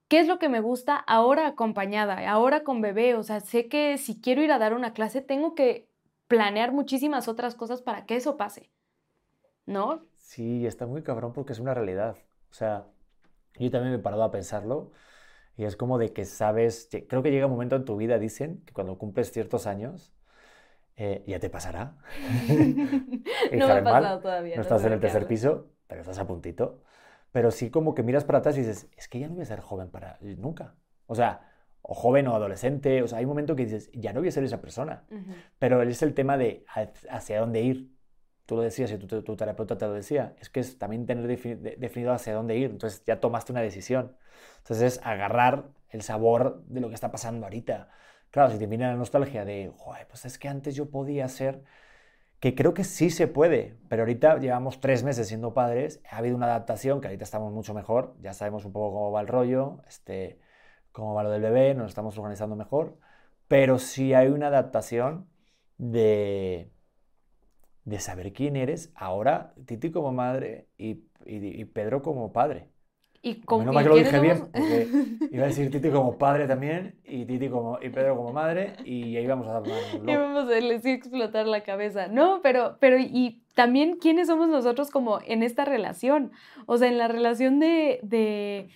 qué 0.09 0.20
es 0.20 0.26
lo 0.26 0.38
que 0.38 0.48
me 0.48 0.61
gusta 0.61 0.96
ahora 0.96 1.46
acompañada, 1.46 2.28
ahora 2.28 2.64
con 2.64 2.81
bebé, 2.81 3.14
o 3.14 3.22
sea, 3.22 3.40
sé 3.40 3.68
que 3.68 3.98
si 3.98 4.20
quiero 4.20 4.42
ir 4.42 4.52
a 4.52 4.59
dar 4.59 4.74
una 4.74 4.92
clase 4.94 5.22
tengo 5.22 5.54
que 5.54 5.88
planear 6.29 6.73
muchísimas 6.73 7.27
otras 7.29 7.55
cosas 7.55 7.83
para 7.83 8.07
que 8.07 8.17
eso 8.17 8.37
pase, 8.37 8.71
¿no? 9.67 10.07
Sí, 10.17 10.67
está 10.67 10.87
muy 10.87 11.03
cabrón 11.03 11.33
porque 11.33 11.53
es 11.53 11.59
una 11.59 11.75
realidad, 11.75 12.17
o 12.51 12.55
sea 12.55 12.87
yo 13.59 13.71
también 13.71 13.93
me 13.93 13.99
he 13.99 14.03
parado 14.03 14.23
a 14.23 14.31
pensarlo 14.31 14.93
y 15.57 15.64
es 15.64 15.77
como 15.77 15.99
de 15.99 16.12
que 16.12 16.25
sabes, 16.25 16.88
creo 17.09 17.23
que 17.23 17.31
llega 17.31 17.47
un 17.47 17.53
momento 17.53 17.77
en 17.77 17.85
tu 17.85 17.97
vida, 17.97 18.19
dicen, 18.19 18.62
que 18.64 18.73
cuando 18.73 18.97
cumples 18.97 19.33
ciertos 19.33 19.67
años, 19.67 20.14
eh, 20.97 21.25
ya 21.27 21.41
te 21.41 21.51
pasará. 21.51 21.97
no 22.49 23.67
me 23.67 23.73
ha 23.73 23.83
pasado 23.83 24.21
todavía. 24.21 24.55
No, 24.55 24.62
estás 24.62 24.85
en 24.85 24.93
el 24.93 25.01
tercer 25.01 25.27
piso, 25.27 25.67
pero 25.88 26.03
estás 26.03 26.19
a 26.19 26.29
puntito. 26.29 26.83
Pero 27.33 27.51
sí 27.51 27.71
como 27.71 27.95
que 27.95 28.05
miras 28.05 28.25
para 28.25 28.38
atrás 28.38 28.57
y 28.57 28.61
dices, 28.61 28.88
es 28.97 29.09
que 29.09 29.19
ya 29.19 29.27
no 29.27 29.35
voy 29.35 29.43
a 29.43 29.47
ser 29.47 29.61
joven 29.61 29.91
para 29.91 30.19
nunca. 30.21 30.77
O 31.07 31.17
sea, 31.17 31.48
o 31.90 31.94
joven 31.94 32.29
o 32.29 32.35
adolescente, 32.35 33.03
o 33.03 33.09
sea, 33.09 33.18
hay 33.18 33.24
un 33.24 33.31
momento 33.31 33.57
que 33.57 33.64
dices, 33.64 33.90
ya 33.94 34.12
no 34.12 34.20
voy 34.20 34.29
a 34.29 34.33
ser 34.33 34.44
esa 34.44 34.61
persona. 34.61 35.05
Pero 35.59 35.83
es 35.83 36.03
el 36.03 36.12
tema 36.12 36.37
de 36.37 36.64
hacia 37.09 37.40
dónde 37.40 37.62
ir 37.62 37.98
tú 38.48 38.57
lo 38.57 38.62
decías 38.62 38.90
y 38.90 38.96
tu, 38.96 39.37
terapeuta 39.37 39.77
te 39.77 39.85
lo 39.85 39.92
decía, 39.92 40.35
es 40.40 40.48
que 40.48 40.61
es 40.61 40.79
también 40.79 41.05
tener 41.05 41.27
definido 41.27 42.14
hacia 42.14 42.33
dónde 42.33 42.57
ir, 42.57 42.70
entonces 42.70 43.05
ya 43.07 43.20
tomaste 43.20 43.53
una 43.53 43.61
decisión. 43.61 44.16
Entonces 44.57 44.94
es 44.94 45.07
agarrar 45.07 45.68
el 45.90 46.01
sabor 46.01 46.64
de 46.66 46.81
lo 46.81 46.88
que 46.88 46.94
está 46.94 47.11
pasando 47.11 47.44
ahorita. 47.44 47.90
Claro, 48.31 48.51
si 48.51 48.59
te 48.59 48.66
viene 48.66 48.87
la 48.87 48.96
nostalgia 48.96 49.44
de, 49.44 49.70
pues 50.09 50.24
es 50.24 50.38
que 50.38 50.48
antes 50.48 50.74
yo 50.74 50.88
podía 50.88 51.29
ser, 51.29 51.62
que 52.40 52.55
creo 52.55 52.72
que 52.72 52.85
sí 52.85 53.11
se 53.11 53.27
puede, 53.27 53.77
pero 53.90 54.03
ahorita 54.05 54.38
llevamos 54.38 54.81
tres 54.81 55.05
meses 55.05 55.29
siendo 55.29 55.53
padres, 55.53 56.01
ha 56.11 56.16
habido 56.16 56.35
una 56.35 56.46
adaptación, 56.46 57.03
que 57.03 57.09
ahorita 57.09 57.24
estamos 57.24 57.53
mucho 57.53 57.74
mejor, 57.74 58.16
ya 58.22 58.33
sabemos 58.33 58.64
un 58.64 58.72
poco 58.72 58.94
cómo 58.94 59.12
va 59.12 59.20
el 59.20 59.29
rollo, 59.29 59.83
este, 59.87 60.38
cómo 60.92 61.14
va 61.14 61.22
lo 61.22 61.31
del 61.31 61.42
bebé, 61.42 61.74
nos 61.74 61.88
estamos 61.88 62.16
organizando 62.18 62.57
mejor, 62.57 62.96
pero 63.48 63.79
sí 63.79 64.14
hay 64.14 64.29
una 64.29 64.48
adaptación 64.48 65.29
de 65.79 66.70
de 67.88 68.01
saber 68.01 68.33
quién 68.33 68.57
eres 68.57 68.92
ahora, 68.94 69.55
Titi 69.64 69.90
como 69.90 70.12
madre 70.12 70.66
y, 70.77 71.05
y, 71.24 71.64
Pedro 71.64 72.03
como 72.03 72.33
padre. 72.33 72.68
Y 73.22 73.40
con 73.40 73.61
Menos 73.61 73.74
mal 73.74 73.85
que 73.85 73.90
lo 73.90 73.96
dije 73.96 74.20
bien, 74.20 74.48
porque 74.53 74.88
iba 75.33 75.44
a 75.44 75.48
decir 75.48 75.70
Titi 75.70 75.90
como 75.90 76.18
padre 76.18 76.46
también 76.46 76.96
y 77.05 77.24
Titi 77.24 77.48
como 77.48 77.79
y 77.81 77.88
Pedro 77.88 78.16
como 78.16 78.33
madre 78.33 78.74
y 78.85 79.16
ahí 79.16 79.27
vamos 79.27 79.48
a 79.48 79.55
dar 79.55 79.62
Y 79.66 80.16
vamos 80.16 80.48
a 80.51 80.61
les 80.61 80.85
explotar 80.85 81.46
la 81.46 81.62
cabeza. 81.62 82.09
No, 82.09 82.40
pero 82.42 82.77
pero 82.79 82.98
y 82.98 83.42
también 83.55 83.96
quiénes 83.96 84.29
somos 84.29 84.48
nosotros 84.48 84.90
como 84.90 85.20
en 85.27 85.42
esta 85.42 85.64
relación. 85.64 86.31
O 86.66 86.77
sea, 86.77 86.88
en 86.88 86.98
la 86.98 87.09
relación 87.09 87.59
de 87.59 87.98
de, 88.03 88.68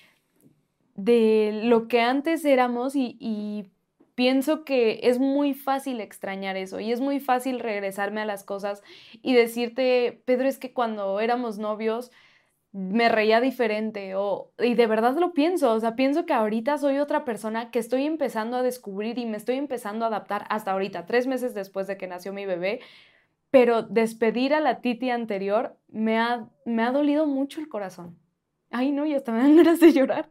de 0.95 1.61
lo 1.65 1.89
que 1.89 2.01
antes 2.01 2.45
éramos 2.45 2.95
y, 2.95 3.71
pienso 4.15 4.65
que 4.65 5.01
es 5.05 5.19
muy 5.19 5.55
fácil 5.55 5.99
extrañar 6.01 6.59
eso 6.59 6.81
y 6.81 6.93
es 6.93 7.01
muy 7.01 7.19
fácil 7.19 7.59
regresarme 7.61 8.21
a 8.21 8.27
las 8.27 8.45
cosas 8.45 8.83
y 9.23 9.33
decirte, 9.33 10.23
Pedro, 10.27 10.49
es 10.49 10.59
que 10.59 10.75
cuando 10.75 11.19
éramos 11.19 11.59
novios 11.59 12.11
me 12.73 13.09
reía 13.09 13.41
diferente 13.41 14.15
o 14.15 14.53
y 14.59 14.75
de 14.75 14.87
verdad 14.87 15.17
lo 15.17 15.33
pienso, 15.33 15.73
o 15.73 15.81
sea, 15.81 15.97
pienso 15.97 16.27
que 16.27 16.35
ahorita 16.35 16.77
soy 16.77 16.99
otra 16.99 17.25
persona 17.25 17.71
que 17.71 17.79
estoy 17.79 18.05
empezando 18.05 18.59
a 18.59 18.63
descubrir 18.63 19.19
y 19.19 19.25
me 19.25 19.39
estoy 19.39 19.57
empezando 19.57 20.05
a 20.05 20.09
adaptar 20.09 20.45
hasta 20.51 20.73
ahorita, 20.73 21.07
tres 21.07 21.27
meses 21.27 21.55
después 21.55 21.87
de 21.87 21.97
que 21.97 22.07
nació 22.07 22.35
mi 22.35 22.45
bebé, 22.45 22.81
pero 23.51 23.83
despedir 23.83 24.55
a 24.55 24.61
la 24.61 24.81
Titi 24.81 25.11
anterior 25.11 25.77
me 25.89 26.19
ha, 26.19 26.49
me 26.67 26.83
ha 26.83 26.93
dolido 26.93 27.27
mucho 27.27 27.61
el 27.61 27.69
corazón. 27.69 28.19
Ay, 28.71 28.93
no, 28.93 29.05
y 29.07 29.15
hasta 29.15 29.33
me 29.33 29.39
dan 29.41 29.57
ganas 29.63 29.81
de 29.81 29.93
llorar. 29.93 30.31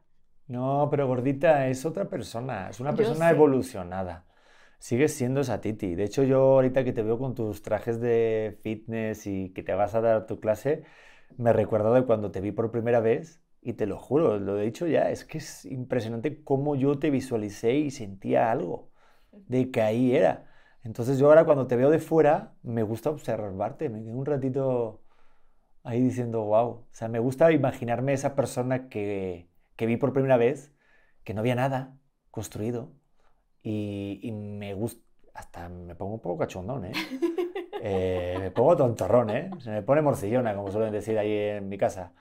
No, 0.51 0.89
pero 0.91 1.07
gordita 1.07 1.67
es 1.69 1.85
otra 1.85 2.09
persona, 2.09 2.69
es 2.69 2.81
una 2.81 2.93
persona 2.93 3.29
evolucionada. 3.29 4.25
Sigues 4.79 5.13
siendo 5.13 5.39
esa 5.39 5.61
Titi. 5.61 5.95
De 5.95 6.03
hecho, 6.03 6.23
yo 6.23 6.41
ahorita 6.41 6.83
que 6.83 6.91
te 6.91 7.03
veo 7.03 7.17
con 7.17 7.35
tus 7.35 7.61
trajes 7.61 8.01
de 8.01 8.59
fitness 8.61 9.27
y 9.27 9.53
que 9.53 9.63
te 9.63 9.73
vas 9.73 9.95
a 9.95 10.01
dar 10.01 10.25
tu 10.27 10.41
clase, 10.41 10.83
me 11.37 11.53
recuerdo 11.53 11.93
de 11.93 12.03
cuando 12.05 12.31
te 12.31 12.41
vi 12.41 12.51
por 12.51 12.69
primera 12.69 12.99
vez 12.99 13.41
y 13.61 13.73
te 13.73 13.85
lo 13.85 13.97
juro, 13.97 14.39
lo 14.39 14.59
he 14.59 14.65
dicho 14.65 14.87
ya, 14.87 15.09
es 15.09 15.23
que 15.23 15.37
es 15.37 15.63
impresionante 15.63 16.43
cómo 16.43 16.75
yo 16.75 16.99
te 16.99 17.11
visualicé 17.11 17.75
y 17.75 17.89
sentía 17.91 18.51
algo 18.51 18.91
de 19.31 19.71
que 19.71 19.81
ahí 19.81 20.13
era. 20.17 20.51
Entonces 20.83 21.17
yo 21.17 21.27
ahora 21.27 21.45
cuando 21.45 21.67
te 21.67 21.77
veo 21.77 21.89
de 21.91 21.99
fuera, 21.99 22.55
me 22.61 22.83
gusta 22.83 23.09
observarte, 23.09 23.87
me 23.89 24.03
quedo 24.03 24.17
un 24.17 24.25
ratito 24.25 25.01
ahí 25.83 26.01
diciendo, 26.01 26.43
wow, 26.43 26.67
o 26.69 26.87
sea, 26.91 27.07
me 27.07 27.19
gusta 27.19 27.51
imaginarme 27.53 28.13
esa 28.13 28.35
persona 28.35 28.89
que, 28.89 29.50
que 29.75 29.85
vi 29.85 29.97
por 29.97 30.13
primera 30.13 30.37
vez, 30.37 30.73
que 31.23 31.33
no 31.33 31.41
había 31.41 31.55
nada 31.55 31.97
construido 32.29 32.93
y, 33.63 34.19
y 34.23 34.31
me 34.31 34.73
gusta, 34.73 35.01
hasta 35.33 35.69
me 35.69 35.95
pongo 35.95 36.15
un 36.15 36.21
poco 36.21 36.39
cachondón, 36.39 36.85
¿eh? 36.85 36.91
Eh, 37.83 38.37
me 38.39 38.51
pongo 38.51 38.77
tontorrón, 38.77 39.31
¿eh? 39.31 39.49
Se 39.57 39.71
me 39.71 39.81
pone 39.81 40.03
morcillona, 40.03 40.55
como 40.55 40.69
suelen 40.71 40.91
decir 40.91 41.17
ahí 41.17 41.33
en 41.33 41.67
mi 41.67 41.79
casa. 41.79 42.13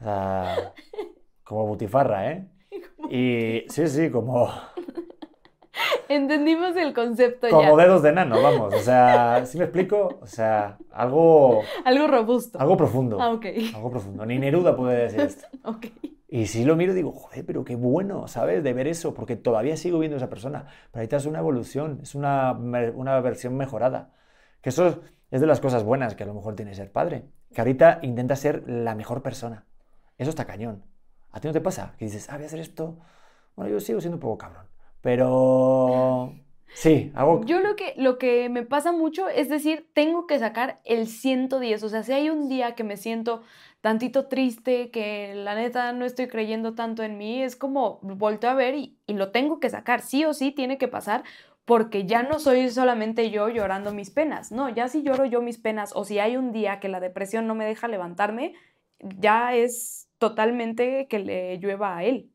O 0.00 0.04
sea, 0.04 0.72
como 1.44 1.66
butifarra, 1.66 2.32
¿eh? 2.32 2.48
Y 3.10 3.64
sí, 3.68 3.86
sí, 3.88 4.10
como... 4.10 4.50
Entendimos 6.08 6.76
el 6.76 6.94
concepto 6.94 7.46
ya. 7.46 7.54
Como 7.54 7.76
dedos 7.76 8.02
de 8.02 8.12
nano, 8.12 8.42
vamos. 8.42 8.72
O 8.74 8.78
sea, 8.78 9.44
¿sí 9.44 9.58
me 9.58 9.64
explico? 9.64 10.18
O 10.20 10.26
sea, 10.26 10.78
algo... 10.90 11.62
Algo 11.84 12.06
robusto. 12.06 12.58
Algo 12.58 12.76
profundo. 12.76 13.20
Ah, 13.20 13.32
ok. 13.32 13.46
Algo 13.74 13.90
profundo. 13.90 14.24
Ni 14.24 14.38
Neruda 14.38 14.74
puede 14.74 15.02
decir 15.02 15.20
esto. 15.20 15.46
ok. 15.64 15.86
Y 16.34 16.46
si 16.46 16.64
lo 16.64 16.76
miro 16.76 16.94
digo, 16.94 17.12
joder, 17.12 17.44
pero 17.44 17.62
qué 17.62 17.76
bueno, 17.76 18.26
¿sabes? 18.26 18.64
De 18.64 18.72
ver 18.72 18.86
eso, 18.86 19.12
porque 19.12 19.36
todavía 19.36 19.76
sigo 19.76 19.98
viendo 19.98 20.16
a 20.16 20.16
esa 20.16 20.30
persona. 20.30 20.64
Pero 20.90 21.02
ahorita 21.02 21.18
es 21.18 21.26
una 21.26 21.40
evolución, 21.40 21.98
es 22.02 22.14
una, 22.14 22.52
una 22.52 23.20
versión 23.20 23.54
mejorada. 23.54 24.14
Que 24.62 24.70
eso 24.70 25.02
es 25.30 25.42
de 25.42 25.46
las 25.46 25.60
cosas 25.60 25.84
buenas 25.84 26.14
que 26.14 26.22
a 26.22 26.26
lo 26.26 26.32
mejor 26.32 26.56
tiene 26.56 26.74
ser 26.74 26.90
padre. 26.90 27.26
Que 27.52 27.60
ahorita 27.60 27.98
intenta 28.00 28.34
ser 28.34 28.66
la 28.66 28.94
mejor 28.94 29.20
persona. 29.20 29.66
Eso 30.16 30.30
está 30.30 30.46
cañón. 30.46 30.86
¿A 31.32 31.40
ti 31.40 31.48
no 31.48 31.52
te 31.52 31.60
pasa? 31.60 31.96
Que 31.98 32.06
dices, 32.06 32.30
ah, 32.30 32.36
voy 32.36 32.44
a 32.44 32.46
hacer 32.46 32.60
esto. 32.60 32.96
Bueno, 33.54 33.70
yo 33.70 33.78
sigo 33.78 34.00
siendo 34.00 34.16
un 34.16 34.20
poco 34.20 34.38
cabrón. 34.38 34.64
Pero 35.02 36.32
sí, 36.74 37.12
hago... 37.14 37.44
Yo 37.44 37.60
lo 37.60 37.76
que, 37.76 37.94
lo 37.96 38.18
que 38.18 38.48
me 38.48 38.62
pasa 38.62 38.92
mucho 38.92 39.28
es 39.28 39.48
decir, 39.48 39.88
tengo 39.94 40.26
que 40.26 40.38
sacar 40.38 40.80
el 40.84 41.06
110. 41.06 41.82
O 41.82 41.88
sea, 41.88 42.02
si 42.02 42.12
hay 42.12 42.30
un 42.30 42.48
día 42.48 42.74
que 42.74 42.84
me 42.84 42.96
siento 42.96 43.42
tantito 43.80 44.28
triste, 44.28 44.90
que 44.90 45.34
la 45.34 45.54
neta 45.54 45.92
no 45.92 46.04
estoy 46.04 46.28
creyendo 46.28 46.74
tanto 46.74 47.02
en 47.02 47.18
mí, 47.18 47.42
es 47.42 47.56
como 47.56 47.98
volteo 48.02 48.50
a 48.50 48.54
ver 48.54 48.74
y, 48.74 48.98
y 49.06 49.14
lo 49.14 49.30
tengo 49.30 49.60
que 49.60 49.70
sacar. 49.70 50.02
Sí 50.02 50.24
o 50.24 50.34
sí 50.34 50.52
tiene 50.52 50.78
que 50.78 50.88
pasar 50.88 51.24
porque 51.64 52.06
ya 52.06 52.22
no 52.22 52.38
soy 52.38 52.68
solamente 52.70 53.30
yo 53.30 53.48
llorando 53.48 53.92
mis 53.92 54.10
penas, 54.10 54.50
no, 54.50 54.68
ya 54.68 54.88
si 54.88 55.02
lloro 55.02 55.24
yo 55.24 55.40
mis 55.42 55.58
penas 55.58 55.92
o 55.94 56.04
si 56.04 56.18
hay 56.18 56.36
un 56.36 56.52
día 56.52 56.80
que 56.80 56.88
la 56.88 57.00
depresión 57.00 57.46
no 57.46 57.54
me 57.54 57.64
deja 57.64 57.88
levantarme, 57.88 58.54
ya 58.98 59.54
es 59.54 60.08
totalmente 60.18 61.06
que 61.08 61.18
le 61.18 61.58
llueva 61.58 61.96
a 61.96 62.04
él. 62.04 62.31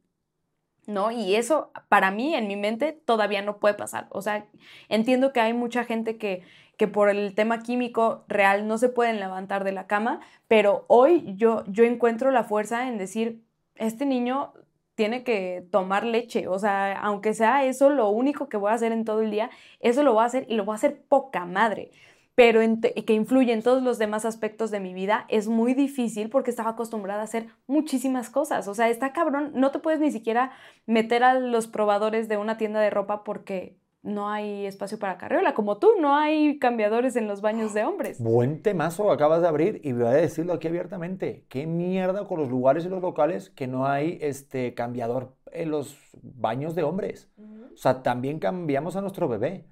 ¿No? 0.88 1.12
Y 1.12 1.36
eso 1.36 1.72
para 1.90 2.12
mí 2.12 2.34
en 2.34 2.48
mi 2.48 2.56
mente 2.56 2.94
todavía 2.94 3.42
no 3.44 3.60
puede 3.60 3.76
pasar. 3.76 4.08
O 4.10 4.22
sea, 4.22 4.48
entiendo 4.90 5.34
que 5.34 5.42
hay 5.42 5.54
mucha 5.54 5.84
gente 5.84 6.18
que, 6.18 6.44
que 6.78 6.88
por 6.88 7.10
el 7.10 7.36
tema 7.36 7.62
químico 7.62 8.26
real 8.28 8.68
no 8.68 8.78
se 8.78 8.90
pueden 8.90 9.20
levantar 9.20 9.64
de 9.64 9.74
la 9.74 9.86
cama, 9.86 10.22
pero 10.48 10.86
hoy 10.88 11.36
yo, 11.36 11.64
yo 11.68 11.84
encuentro 11.84 12.32
la 12.32 12.46
fuerza 12.46 12.88
en 12.88 12.98
decir, 12.98 13.44
este 13.76 14.06
niño 14.06 14.54
tiene 14.98 15.24
que 15.24 15.68
tomar 15.72 16.06
leche. 16.06 16.48
O 16.48 16.58
sea, 16.60 17.00
aunque 17.00 17.34
sea 17.36 17.66
eso 17.66 17.90
lo 17.90 18.10
único 18.10 18.50
que 18.50 18.58
voy 18.58 18.72
a 18.72 18.76
hacer 18.76 18.92
en 18.92 19.06
todo 19.06 19.22
el 19.22 19.32
día, 19.32 19.52
eso 19.80 20.04
lo 20.04 20.14
voy 20.14 20.24
a 20.24 20.26
hacer 20.26 20.46
y 20.50 20.56
lo 20.56 20.66
voy 20.66 20.74
a 20.74 20.76
hacer 20.78 21.04
poca 21.08 21.46
madre. 21.46 21.92
Pero 22.38 22.62
que 23.08 23.14
influye 23.14 23.52
en 23.52 23.64
todos 23.64 23.82
los 23.82 23.98
demás 23.98 24.24
aspectos 24.24 24.70
de 24.70 24.80
mi 24.80 24.94
vida 24.94 25.26
es 25.28 25.48
muy 25.48 25.74
difícil 25.74 26.30
porque 26.30 26.52
estaba 26.52 26.70
acostumbrada 26.70 27.22
a 27.22 27.24
hacer 27.24 27.48
muchísimas 27.66 28.30
cosas. 28.30 28.68
O 28.68 28.76
sea, 28.76 28.90
está 28.90 29.12
cabrón, 29.12 29.54
no 29.56 29.72
te 29.72 29.80
puedes 29.80 30.00
ni 30.00 30.12
siquiera 30.12 30.52
meter 30.86 31.24
a 31.24 31.34
los 31.34 31.66
probadores 31.66 32.30
de 32.30 32.38
una 32.38 32.56
tienda 32.60 32.80
de 32.80 32.92
ropa 32.92 33.24
porque 33.24 33.80
no 34.04 34.30
hay 34.30 34.68
espacio 34.68 35.00
para 35.00 35.18
carriola. 35.18 35.56
Como 35.56 35.80
tú, 35.80 35.94
no 36.00 36.16
hay 36.16 36.60
cambiadores 36.60 37.16
en 37.16 37.28
los 37.28 37.42
baños 37.42 37.74
de 37.74 37.86
hombres. 37.86 38.22
Buen 38.22 38.62
temazo 38.62 39.10
acabas 39.12 39.42
de 39.42 39.48
abrir 39.48 39.82
y 39.84 39.94
voy 39.94 40.06
a 40.06 40.12
decirlo 40.12 40.54
aquí 40.54 40.68
abiertamente. 40.68 41.44
¿Qué 41.50 41.66
mierda 41.66 42.28
con 42.28 42.40
los 42.40 42.52
lugares 42.52 42.86
y 42.86 42.90
los 42.90 43.02
locales 43.02 43.50
que 43.50 43.66
no 43.66 43.88
hay 43.88 44.20
este 44.22 44.76
cambiador 44.76 45.34
en 45.52 45.72
los 45.72 45.98
baños 46.22 46.76
de 46.76 46.84
hombres? 46.84 47.32
O 47.74 47.78
sea, 47.78 48.04
también 48.04 48.38
cambiamos 48.38 48.96
a 48.96 49.02
nuestro 49.02 49.28
bebé. 49.28 49.66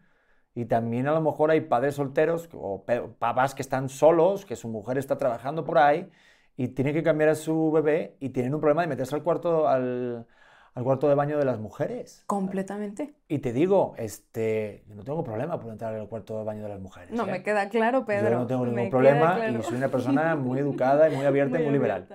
Y 0.55 0.65
también 0.65 1.07
a 1.07 1.11
lo 1.11 1.21
mejor 1.21 1.51
hay 1.51 1.61
padres 1.61 1.95
solteros 1.95 2.49
o 2.53 2.85
papás 3.19 3.53
que 3.53 3.61
están 3.61 3.89
solos, 3.89 4.45
que 4.45 4.55
su 4.55 4.69
mujer 4.69 4.97
está 4.97 5.17
trabajando 5.17 5.65
por 5.65 5.77
ahí 5.77 6.09
y 6.55 6.69
tiene 6.69 6.93
que 6.93 7.03
cambiar 7.03 7.29
a 7.29 7.35
su 7.35 7.71
bebé 7.71 8.15
y 8.21 8.29
tienen 8.29 8.53
un 8.53 8.61
problema 8.61 8.81
de 8.81 8.87
meterse 8.87 9.15
al 9.15 9.23
cuarto, 9.23 9.67
al, 9.67 10.25
al 10.73 10.83
cuarto 10.83 11.09
de 11.09 11.15
baño 11.15 11.37
de 11.37 11.45
las 11.45 11.59
mujeres. 11.59 12.23
Completamente. 12.25 13.15
Y 13.27 13.39
te 13.39 13.51
digo, 13.51 13.95
este, 13.97 14.85
yo 14.87 14.95
no 14.95 15.03
tengo 15.03 15.23
problema 15.23 15.59
por 15.59 15.71
entrar 15.71 15.93
al 15.93 16.07
cuarto 16.07 16.37
de 16.37 16.45
baño 16.45 16.63
de 16.63 16.69
las 16.69 16.79
mujeres. 16.79 17.11
No, 17.11 17.27
¿eh? 17.27 17.31
me 17.31 17.43
queda 17.43 17.67
claro, 17.67 18.05
Pedro. 18.05 18.29
Yo 18.29 18.39
no 18.39 18.47
tengo 18.47 18.65
ningún 18.65 18.89
problema 18.89 19.37
y 19.49 19.61
soy 19.61 19.75
una 19.75 19.89
persona 19.89 20.37
muy 20.37 20.59
educada 20.59 21.09
y 21.09 21.15
muy 21.15 21.25
abierta 21.25 21.59
y 21.59 21.63
muy 21.65 21.73
liberal. 21.73 22.07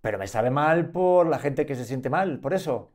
Pero 0.00 0.18
me 0.18 0.26
sabe 0.26 0.50
mal 0.50 0.90
por 0.90 1.28
la 1.28 1.38
gente 1.38 1.66
que 1.66 1.76
se 1.76 1.84
siente 1.84 2.10
mal, 2.10 2.40
por 2.40 2.52
eso. 2.54 2.90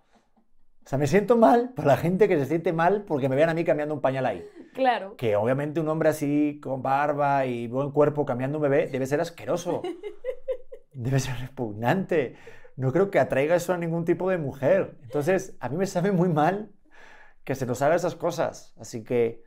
O 0.88 0.89
sea, 0.89 0.97
me 0.97 1.06
siento 1.06 1.36
mal 1.38 1.73
por 1.76 1.86
la 1.86 1.97
gente 1.97 2.28
que 2.28 2.39
se 2.39 2.45
siente 2.45 2.71
mal 2.71 3.04
porque 3.06 3.28
me 3.28 3.36
vean 3.36 3.50
a 3.50 3.54
mí 3.54 3.65
cambiando 3.65 3.93
un 3.93 4.02
pañal 4.02 4.26
ahí. 4.26 4.47
Claro. 4.73 5.17
Que 5.17 5.36
obviamente 5.36 5.82
un 5.82 5.89
hombre 5.89 6.10
así, 6.10 6.60
con 6.63 6.82
barba 6.82 7.45
y 7.45 7.67
buen 7.67 7.91
cuerpo, 7.91 8.26
cambiando 8.26 8.58
un 8.58 8.63
bebé, 8.63 8.88
debe 8.88 9.06
ser 9.06 9.21
asqueroso. 9.21 9.84
debe 10.93 11.19
ser 11.19 11.38
repugnante 11.39 12.36
no 12.78 12.93
creo 12.93 13.10
que 13.10 13.19
atraiga 13.19 13.56
eso 13.56 13.73
a 13.73 13.78
ningún 13.78 14.06
tipo 14.06 14.30
de 14.30 14.38
mujer. 14.38 14.97
Entonces, 15.02 15.58
a 15.60 15.67
mí 15.67 15.78
me 15.78 15.88
sabe 15.88 16.12
muy 16.12 16.30
mal 16.30 16.71
que 17.43 17.56
se 17.56 17.65
nos 17.65 17.82
haga 17.82 17.95
esas 17.95 18.15
cosas. 18.15 18.76
Así 18.80 19.04
que, 19.04 19.43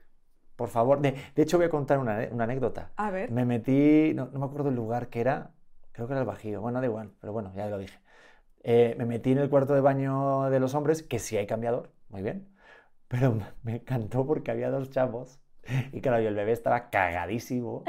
por 0.57 0.68
favor, 0.68 1.00
de, 1.00 1.14
hecho 1.37 1.57
voy 1.57 1.66
a 1.66 1.70
contar 1.70 2.00
una, 2.00 2.18
anécdota. 2.18 2.90
A 2.96 3.11
ver. 3.11 3.31
Me 3.31 3.44
metí, 3.44 4.12
no, 4.14 4.26
me 4.33 4.44
acuerdo 4.44 4.68
el 4.68 4.74
lugar 4.74 5.09
que 5.09 5.20
era, 5.20 5.53
creo 5.92 6.09
que 6.09 6.12
era 6.12 6.20
el 6.20 6.26
Bajío, 6.26 6.61
bueno, 6.61 6.81
da 6.81 6.87
igual, 6.87 7.12
pero 7.20 7.33
bueno, 7.33 7.53
ya 7.55 7.66
lo 7.68 7.79
dije. 7.79 8.00
Eh, 8.62 8.94
me 8.98 9.06
metí 9.06 9.32
en 9.32 9.38
el 9.38 9.50
cuarto 9.50 9.74
de 9.74 9.80
baño 9.80 10.50
de 10.50 10.60
los 10.60 10.74
hombres, 10.74 11.02
que 11.02 11.18
sí 11.18 11.36
hay 11.36 11.46
cambiador, 11.46 11.92
muy 12.08 12.22
bien, 12.22 12.48
pero 13.08 13.36
me 13.62 13.76
encantó 13.76 14.26
porque 14.26 14.50
había 14.50 14.70
dos 14.70 14.90
chavos 14.90 15.40
y 15.92 16.00
claro, 16.00 16.20
yo 16.20 16.28
el 16.28 16.34
bebé 16.34 16.52
estaba 16.52 16.90
cagadísimo 16.90 17.84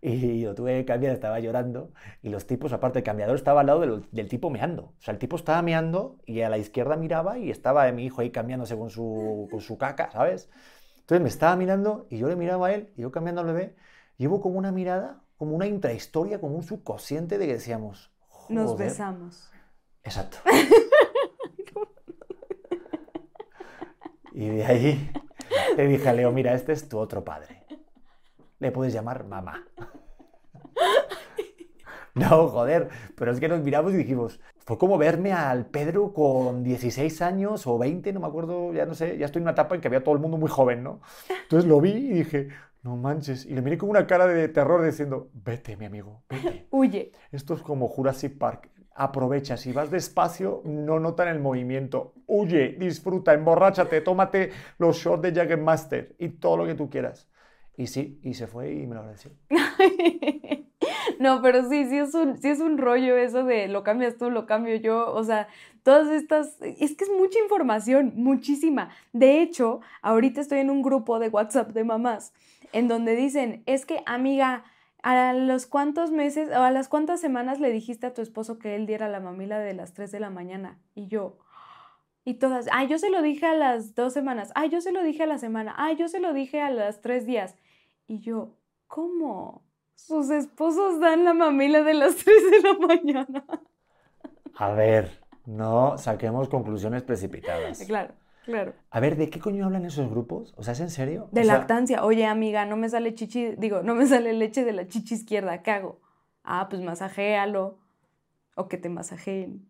y 0.00 0.40
yo 0.40 0.54
tuve 0.54 0.78
que 0.78 0.84
cambiar, 0.84 1.14
estaba 1.14 1.40
llorando. 1.40 1.92
Y 2.22 2.28
los 2.28 2.46
tipos, 2.46 2.72
aparte, 2.72 3.00
el 3.00 3.04
cambiador 3.04 3.36
estaba 3.36 3.60
al 3.60 3.66
lado 3.66 3.80
del, 3.80 4.28
tipo 4.28 4.50
meando. 4.50 4.94
O 4.98 5.00
sea, 5.00 5.12
el 5.12 5.18
tipo 5.18 5.36
estaba 5.36 5.62
meando 5.62 6.18
y 6.26 6.42
a 6.42 6.48
la 6.48 6.58
izquierda 6.58 6.96
miraba 6.96 7.38
y 7.38 7.50
estaba 7.50 7.90
mi 7.92 8.04
hijo 8.04 8.20
ahí 8.20 8.30
cambiando 8.30 8.66
según 8.66 8.90
su, 8.90 9.48
con 9.50 9.60
su 9.60 9.78
caca, 9.78 10.10
¿sabes? 10.12 10.50
Entonces 10.98 11.22
me 11.22 11.28
estaba 11.28 11.56
mirando 11.56 12.06
y 12.10 12.18
yo 12.18 12.28
le 12.28 12.36
miraba 12.36 12.68
a 12.68 12.74
él 12.74 12.92
y 12.96 13.02
yo 13.02 13.10
cambiando 13.10 13.40
al 13.40 13.48
bebé. 13.48 13.76
Hubo 14.18 14.40
como 14.40 14.58
una 14.58 14.70
mirada, 14.70 15.22
como 15.36 15.56
una 15.56 15.66
intrahistoria, 15.66 16.40
como 16.40 16.56
un 16.56 16.62
subconsciente 16.62 17.38
de 17.38 17.46
que 17.46 17.54
decíamos... 17.54 18.12
Nos 18.48 18.76
besamos. 18.76 19.50
Exacto. 20.04 20.38
y 24.32 24.48
de 24.48 24.64
ahí 24.64 25.10
le 25.76 25.88
dije 25.88 26.08
a 26.08 26.12
Leo, 26.12 26.30
mira, 26.30 26.54
este 26.54 26.72
es 26.72 26.88
tu 26.88 26.98
otro 26.98 27.24
padre. 27.24 27.64
Le 28.58 28.70
puedes 28.70 28.92
llamar 28.92 29.24
mamá. 29.24 29.64
No, 32.14 32.46
joder, 32.46 32.90
pero 33.16 33.32
es 33.32 33.40
que 33.40 33.48
nos 33.48 33.60
miramos 33.60 33.92
y 33.92 33.96
dijimos, 33.96 34.40
fue 34.58 34.78
como 34.78 34.98
verme 34.98 35.32
al 35.32 35.66
Pedro 35.66 36.12
con 36.12 36.62
16 36.62 37.20
años 37.22 37.66
o 37.66 37.76
20, 37.76 38.12
no 38.12 38.20
me 38.20 38.28
acuerdo, 38.28 38.72
ya 38.72 38.86
no 38.86 38.94
sé, 38.94 39.18
ya 39.18 39.26
estoy 39.26 39.40
en 39.40 39.44
una 39.44 39.50
etapa 39.50 39.74
en 39.74 39.80
que 39.80 39.88
había 39.88 40.04
todo 40.04 40.14
el 40.14 40.20
mundo 40.20 40.36
muy 40.36 40.48
joven, 40.48 40.84
¿no? 40.84 41.00
Entonces 41.42 41.68
lo 41.68 41.80
vi 41.80 41.90
y 41.90 42.10
dije, 42.10 42.50
no 42.84 42.96
manches, 42.96 43.46
y 43.46 43.54
le 43.54 43.62
miré 43.62 43.78
con 43.78 43.90
una 43.90 44.06
cara 44.06 44.28
de 44.28 44.46
terror 44.46 44.84
diciendo, 44.84 45.28
vete, 45.32 45.76
mi 45.76 45.86
amigo, 45.86 46.22
vete. 46.28 46.68
Huye. 46.70 47.10
Esto 47.32 47.54
es 47.54 47.62
como 47.62 47.88
Jurassic 47.88 48.38
Park, 48.38 48.70
aprovecha. 48.94 49.56
Si 49.56 49.72
vas 49.72 49.90
despacio, 49.90 50.62
no 50.64 51.00
notan 51.00 51.28
el 51.28 51.40
movimiento. 51.40 52.14
Huye, 52.26 52.76
disfruta, 52.78 53.34
emborráchate, 53.34 54.00
tómate 54.00 54.50
los 54.78 54.96
shots 54.96 55.22
de 55.22 55.32
Jaggermaster 55.32 56.14
y 56.18 56.28
todo 56.28 56.58
lo 56.58 56.66
que 56.66 56.74
tú 56.74 56.88
quieras. 56.90 57.28
Y 57.76 57.88
sí, 57.88 58.20
y 58.22 58.34
se 58.34 58.46
fue 58.46 58.72
y 58.72 58.86
me 58.86 58.94
lo 58.94 59.00
agradeció. 59.00 59.32
no, 61.18 61.42
pero 61.42 61.68
sí, 61.68 61.86
sí 61.88 61.98
es, 61.98 62.14
un, 62.14 62.38
sí 62.40 62.48
es 62.48 62.60
un 62.60 62.78
rollo 62.78 63.16
eso 63.16 63.44
de 63.44 63.66
lo 63.66 63.82
cambias 63.82 64.16
tú, 64.16 64.30
lo 64.30 64.46
cambio 64.46 64.76
yo. 64.76 65.12
O 65.12 65.24
sea, 65.24 65.48
todas 65.82 66.08
estas, 66.10 66.56
es 66.60 66.96
que 66.96 67.04
es 67.04 67.10
mucha 67.10 67.38
información, 67.40 68.12
muchísima. 68.14 68.90
De 69.12 69.42
hecho, 69.42 69.80
ahorita 70.02 70.40
estoy 70.40 70.60
en 70.60 70.70
un 70.70 70.82
grupo 70.82 71.18
de 71.18 71.28
WhatsApp 71.28 71.72
de 71.72 71.84
mamás 71.84 72.32
en 72.74 72.88
donde 72.88 73.14
dicen, 73.14 73.62
es 73.66 73.86
que 73.86 74.02
amiga, 74.04 74.64
a 75.04 75.34
los 75.34 75.66
cuántos 75.66 76.10
meses 76.10 76.48
o 76.48 76.62
a 76.62 76.70
las 76.70 76.88
cuántas 76.88 77.20
semanas 77.20 77.60
le 77.60 77.70
dijiste 77.70 78.06
a 78.06 78.14
tu 78.14 78.22
esposo 78.22 78.58
que 78.58 78.74
él 78.74 78.86
diera 78.86 79.06
la 79.06 79.20
mamila 79.20 79.58
de 79.58 79.74
las 79.74 79.92
3 79.92 80.10
de 80.10 80.18
la 80.18 80.30
mañana. 80.30 80.80
Y 80.94 81.08
yo, 81.08 81.36
y 82.24 82.34
todas, 82.34 82.68
ay, 82.72 82.88
yo 82.88 82.98
se 82.98 83.10
lo 83.10 83.20
dije 83.20 83.44
a 83.44 83.54
las 83.54 83.94
dos 83.94 84.14
semanas, 84.14 84.50
ay, 84.54 84.70
yo 84.70 84.80
se 84.80 84.92
lo 84.92 85.02
dije 85.02 85.24
a 85.24 85.26
la 85.26 85.36
semana, 85.36 85.74
ay, 85.76 85.96
yo 85.96 86.08
se 86.08 86.20
lo 86.20 86.32
dije 86.32 86.62
a 86.62 86.70
las 86.70 87.02
tres 87.02 87.26
días. 87.26 87.54
Y 88.06 88.20
yo, 88.20 88.56
¿cómo? 88.86 89.62
Sus 89.94 90.30
esposos 90.30 90.98
dan 91.00 91.22
la 91.22 91.34
mamila 91.34 91.82
de 91.82 91.92
las 91.92 92.16
3 92.24 92.50
de 92.50 92.60
la 92.62 92.78
mañana. 92.78 93.44
A 94.56 94.70
ver, 94.70 95.20
no 95.44 95.98
saquemos 95.98 96.48
conclusiones 96.48 97.02
precipitadas. 97.02 97.84
Claro, 97.84 98.14
claro. 98.44 98.74
A 98.90 99.00
ver, 99.00 99.16
¿de 99.16 99.30
qué 99.30 99.40
coño 99.40 99.64
hablan 99.66 99.84
esos 99.84 100.08
grupos? 100.10 100.54
O 100.56 100.62
sea, 100.62 100.72
¿es 100.72 100.80
en 100.80 100.90
serio? 100.90 101.28
De 101.32 101.40
O 101.42 101.44
sea, 101.44 101.54
lactancia. 101.58 102.04
Oye, 102.04 102.26
amiga, 102.26 102.64
no 102.66 102.76
me 102.76 102.88
sale 102.88 103.14
chichi, 103.14 103.54
digo, 103.56 103.82
no 103.82 103.94
me 103.94 104.06
sale 104.12 104.32
leche 104.32 104.64
de 104.64 104.72
la 104.72 104.86
chichi 104.86 105.14
izquierda, 105.14 105.62
¿qué 105.62 105.70
hago? 105.72 106.00
Ah, 106.44 106.68
pues 106.68 106.82
masajéalo. 106.82 107.78
O 108.56 108.68
que 108.68 108.76
te 108.76 108.88
masajeen. 108.88 109.68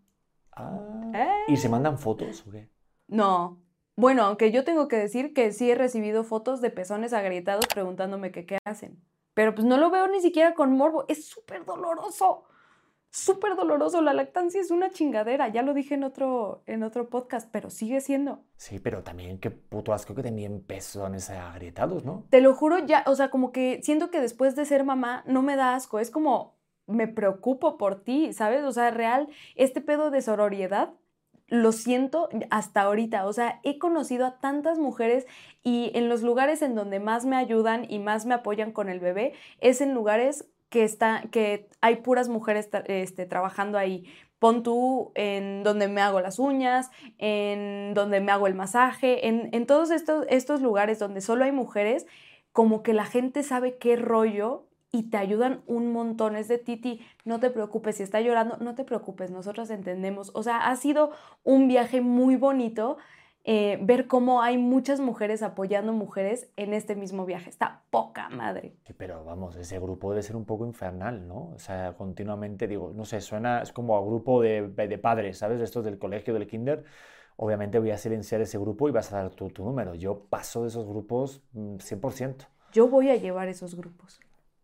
ah, 0.52 1.10
¿Eh? 1.14 1.52
¿Y 1.52 1.56
se 1.56 1.68
mandan 1.68 1.98
fotos 1.98 2.44
o 2.46 2.50
qué? 2.50 2.68
No. 3.08 3.62
Bueno, 3.96 4.24
aunque 4.24 4.50
yo 4.50 4.64
tengo 4.64 4.88
que 4.88 4.96
decir 4.96 5.32
que 5.32 5.52
sí 5.52 5.70
he 5.70 5.74
recibido 5.76 6.24
fotos 6.24 6.60
de 6.60 6.70
pezones 6.70 7.12
agrietados 7.12 7.66
preguntándome 7.66 8.32
que 8.32 8.44
qué 8.44 8.58
hacen. 8.64 9.00
Pero 9.34 9.54
pues 9.54 9.64
no 9.66 9.78
lo 9.78 9.90
veo 9.90 10.06
ni 10.08 10.20
siquiera 10.20 10.54
con 10.54 10.76
morbo. 10.76 11.04
Es 11.08 11.26
súper 11.28 11.64
doloroso. 11.64 12.44
Súper 13.14 13.55
doloroso. 13.55 14.03
La 14.03 14.12
lactancia 14.12 14.61
es 14.61 14.72
una 14.72 14.90
chingadera. 14.90 15.46
Ya 15.46 15.62
lo 15.62 15.72
dije 15.72 15.94
en 15.94 16.03
otro, 16.03 16.64
en 16.66 16.83
otro 16.83 17.09
podcast, 17.09 17.48
pero 17.53 17.70
sigue 17.70 18.00
siendo. 18.00 18.42
Sí, 18.57 18.81
pero 18.81 19.05
también 19.05 19.38
qué 19.38 19.53
puto 19.53 19.92
asco 19.92 20.16
que 20.16 20.24
tenían 20.24 20.59
pezones 20.59 21.31
agrietados, 21.31 22.05
¿no? 22.05 22.24
Te 22.31 22.40
lo 22.40 22.53
juro, 22.55 22.81
ya, 22.81 23.05
o 23.07 23.14
sea, 23.14 23.31
como 23.31 23.53
que 23.53 23.79
siento 23.85 24.11
que 24.11 24.20
después 24.20 24.57
de 24.57 24.64
ser 24.64 24.83
mamá 24.83 25.22
no 25.29 25.42
me 25.42 25.55
da 25.55 25.77
asco. 25.77 26.00
Es 26.00 26.11
como, 26.11 26.57
me 26.88 27.07
preocupo 27.07 27.79
por 27.79 28.03
ti, 28.03 28.33
¿sabes? 28.33 28.64
O 28.64 28.72
sea, 28.72 28.90
real, 28.90 29.29
este 29.55 29.81
pedo 29.81 30.11
de 30.11 30.20
sororidad 30.20 30.94
lo 31.46 31.70
siento 31.70 32.29
hasta 32.50 32.83
ahorita. 32.83 33.27
O 33.27 33.33
sea, 33.33 33.61
he 33.62 33.79
conocido 33.79 34.27
a 34.27 34.40
tantas 34.40 34.81
mujeres 34.81 35.24
y 35.62 35.92
en 35.94 36.09
los 36.09 36.22
lugares 36.22 36.62
en 36.62 36.74
donde 36.74 36.98
más 36.98 37.27
me 37.27 37.37
ayudan 37.37 37.87
y 37.88 38.00
más 38.00 38.27
me 38.27 38.35
apoyan 38.35 38.72
con 38.72 38.88
el 38.88 38.98
bebé 38.98 39.35
es 39.61 39.81
en 39.81 39.94
lugares 39.94 40.50
que, 40.74 40.82
está, 40.82 41.22
que 41.30 41.68
hay 41.80 41.96
puras 42.02 42.28
mujeres 42.28 42.68
este, 42.87 43.26
trabajando 43.26 43.78
ahí. 43.78 44.06
Pon 44.40 44.64
tú 44.64 45.12
en 45.14 45.62
donde 45.62 45.87
me 45.87 46.00
hago 46.00 46.20
las 46.20 46.40
uñas, 46.40 46.90
en 47.18 47.94
donde 47.94 48.18
me 48.20 48.32
hago 48.32 48.48
el 48.48 48.56
masaje, 48.56 49.28
en, 49.28 49.50
en 49.52 49.66
todos 49.66 49.92
estos, 49.92 50.26
estos 50.28 50.62
lugares 50.62 50.98
donde 50.98 51.20
solo 51.20 51.44
hay 51.44 51.52
mujeres, 51.52 52.06
como 52.50 52.82
que 52.82 52.92
la 52.92 53.04
gente 53.04 53.44
sabe 53.44 53.76
qué 53.78 53.94
rollo 53.94 54.66
y 54.90 55.10
te 55.10 55.16
ayudan 55.16 55.62
un 55.68 55.92
montón. 55.92 56.34
Es 56.34 56.48
de 56.48 56.58
Titi, 56.58 57.00
no 57.24 57.38
te 57.38 57.50
preocupes, 57.50 57.98
si 57.98 58.02
está 58.02 58.20
llorando, 58.20 58.56
no 58.56 58.74
te 58.74 58.82
preocupes, 58.82 59.30
nosotros 59.30 59.70
entendemos. 59.70 60.32
O 60.34 60.42
sea, 60.42 60.68
ha 60.68 60.74
sido 60.74 61.12
un 61.44 61.68
viaje 61.68 62.00
muy 62.00 62.34
bonito 62.34 62.96
eh, 63.46 63.78
ver 63.83 64.07
cómo 64.07 64.40
hay 64.42 64.57
muchas 64.57 65.00
mujeres 65.00 65.42
apoyando 65.42 65.92
mujeres 65.92 66.48
en 66.57 66.72
este 66.72 66.96
mismo 66.96 67.26
viaje. 67.26 67.50
Está 67.50 67.83
poca 67.90 68.30
madre. 68.30 68.74
Sí, 68.87 68.94
Pero 68.94 69.22
vamos, 69.22 69.57
ese 69.57 69.78
grupo 69.78 70.11
debe 70.11 70.22
ser 70.22 70.35
un 70.37 70.46
poco 70.46 70.66
infernal, 70.66 71.28
¿no? 71.28 71.50
O 71.54 71.59
sea, 71.59 71.94
continuamente, 71.94 72.66
digo, 72.66 72.92
no 72.94 73.04
sé, 73.04 73.20
suena, 73.20 73.61
es 73.61 73.72
como 73.72 73.96
a 73.98 74.00
grupo 74.00 74.40
de, 74.40 74.68
de 74.68 74.98
padres, 74.98 75.38
¿sabes? 75.38 75.61
Estos 75.61 75.85
del 75.85 75.98
colegio, 75.98 76.33
del 76.33 76.46
kinder. 76.46 76.85
Obviamente 77.37 77.78
voy 77.78 77.90
a 77.90 77.98
silenciar 77.98 78.40
ese 78.40 78.59
grupo 78.59 78.88
y 78.88 78.92
vas 78.92 79.12
a 79.12 79.22
dar 79.22 79.30
tu, 79.30 79.50
tu 79.50 79.62
número. 79.64 79.94
Yo 79.94 80.24
paso 80.30 80.62
de 80.62 80.68
esos 80.68 80.87
grupos 80.87 81.42
mm, 81.52 81.76
100%. 81.76 82.46
Yo 82.72 82.88
voy 82.88 83.11
a 83.11 83.16
llevar 83.16 83.48
esos 83.48 83.74
grupos. 83.74 84.20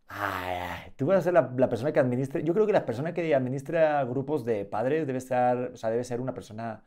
Ay, 0.07 0.55
ay, 0.57 0.93
tú 0.97 1.05
vas 1.05 1.19
a 1.19 1.21
ser 1.21 1.33
la, 1.33 1.53
la 1.55 1.69
persona 1.69 1.91
que 1.91 1.99
administre. 1.99 2.43
Yo 2.43 2.53
creo 2.53 2.65
que 2.65 2.73
la 2.73 2.85
persona 2.85 3.13
que 3.13 3.33
administra 3.35 4.03
grupos 4.05 4.43
de 4.43 4.65
padres 4.65 5.05
debe 5.05 5.19
estar, 5.19 5.71
o 5.73 5.77
sea, 5.77 5.89
debe 5.89 6.03
ser 6.03 6.19
una 6.19 6.33
persona 6.33 6.83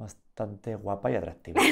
bastante 0.00 0.74
guapa 0.74 1.10
y 1.10 1.14
atractiva. 1.16 1.60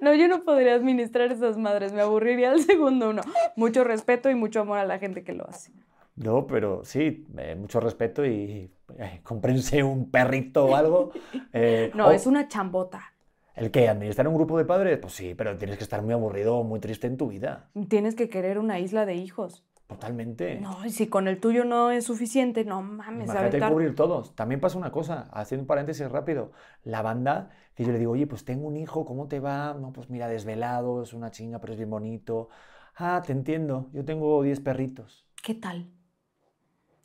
No, 0.00 0.14
yo 0.14 0.28
no 0.28 0.42
podría 0.44 0.74
administrar 0.74 1.30
esas 1.30 1.56
madres, 1.58 1.92
me 1.92 2.00
aburriría 2.00 2.50
al 2.50 2.60
segundo 2.62 3.10
uno. 3.10 3.22
Mucho 3.54 3.84
respeto 3.84 4.30
y 4.30 4.34
mucho 4.34 4.60
amor 4.60 4.78
a 4.78 4.84
la 4.84 4.98
gente 4.98 5.22
que 5.22 5.32
lo 5.34 5.46
hace. 5.48 5.72
No, 6.16 6.46
pero 6.46 6.84
sí, 6.84 7.26
eh, 7.38 7.54
mucho 7.54 7.80
respeto 7.80 8.24
y 8.24 8.70
eh, 8.98 9.20
cómprense 9.22 9.82
un 9.82 10.10
perrito 10.10 10.66
o 10.66 10.74
algo. 10.74 11.10
eh, 11.52 11.90
No, 11.94 12.08
o- 12.08 12.10
es 12.12 12.26
una 12.26 12.48
chambota. 12.48 13.12
¿El 13.54 13.70
que 13.70 13.88
¿Administrar 13.88 14.26
un 14.26 14.34
grupo 14.34 14.56
de 14.58 14.64
padres? 14.64 14.98
Pues 14.98 15.12
sí, 15.12 15.34
pero 15.34 15.54
tienes 15.56 15.76
que 15.76 15.84
estar 15.84 16.02
muy 16.02 16.14
aburrido 16.14 16.56
o 16.56 16.64
muy 16.64 16.80
triste 16.80 17.06
en 17.06 17.16
tu 17.18 17.28
vida. 17.28 17.68
Tienes 17.88 18.14
que 18.14 18.28
querer 18.30 18.58
una 18.58 18.78
isla 18.80 19.04
de 19.06 19.14
hijos. 19.16 19.64
Totalmente. 19.90 20.60
No, 20.60 20.86
y 20.86 20.90
si 20.90 21.08
con 21.08 21.26
el 21.26 21.40
tuyo 21.40 21.64
no 21.64 21.90
es 21.90 22.04
suficiente, 22.04 22.64
no 22.64 22.80
mames, 22.80 23.24
Imagínate 23.24 23.56
aventar- 23.56 23.72
cubrir 23.72 23.94
todos. 23.96 24.36
También 24.36 24.60
pasa 24.60 24.78
una 24.78 24.92
cosa, 24.92 25.28
haciendo 25.32 25.64
un 25.64 25.66
paréntesis 25.66 26.08
rápido. 26.08 26.52
La 26.84 27.02
banda, 27.02 27.50
que 27.74 27.84
yo 27.84 27.90
le 27.90 27.98
digo, 27.98 28.12
oye, 28.12 28.28
pues 28.28 28.44
tengo 28.44 28.68
un 28.68 28.76
hijo, 28.76 29.04
¿cómo 29.04 29.26
te 29.26 29.40
va? 29.40 29.74
No, 29.74 29.92
pues 29.92 30.08
mira, 30.08 30.28
desvelado, 30.28 31.02
es 31.02 31.12
una 31.12 31.32
chinga, 31.32 31.60
pero 31.60 31.72
es 31.72 31.76
bien 31.78 31.90
bonito. 31.90 32.50
Ah, 32.94 33.20
te 33.26 33.32
entiendo, 33.32 33.90
yo 33.92 34.04
tengo 34.04 34.40
10 34.44 34.60
perritos. 34.60 35.26
¿Qué 35.42 35.54
tal? 35.54 35.90